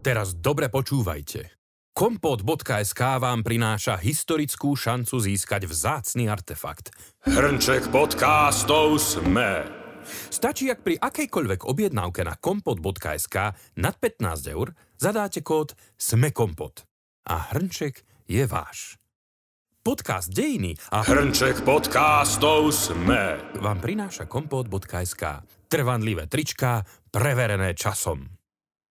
Teraz 0.05 0.37
dobre 0.37 0.69
počúvajte. 0.69 1.49
Kompot.sk 1.97 3.01
vám 3.17 3.41
prináša 3.41 3.97
historickú 3.97 4.77
šancu 4.77 5.17
získať 5.17 5.65
vzácny 5.65 6.29
artefakt. 6.29 6.93
Hrnček 7.25 7.89
podcastov 7.89 9.01
Sme. 9.01 9.86
Stačí, 10.29 10.69
ak 10.69 10.85
pri 10.85 10.95
akejkoľvek 11.01 11.67
objednávke 11.67 12.23
na 12.23 12.39
kompot.sk 12.39 13.37
nad 13.81 13.95
15 13.99 14.55
eur 14.55 14.77
zadáte 15.01 15.41
kód 15.41 15.73
SMEKOMPOT 15.97 16.85
a 17.31 17.55
hrnček 17.55 18.05
je 18.31 18.45
váš. 18.47 19.01
Podcast 19.87 20.35
Dejiny 20.35 20.75
a 20.91 21.07
hrnček 21.07 21.63
podcastov 21.63 22.75
SME 22.75 23.55
vám 23.63 23.79
prináša 23.79 24.27
kompot.sk. 24.27 25.47
Trvanlivé 25.71 26.27
trička, 26.27 26.83
preverené 27.15 27.71
časom. 27.75 28.36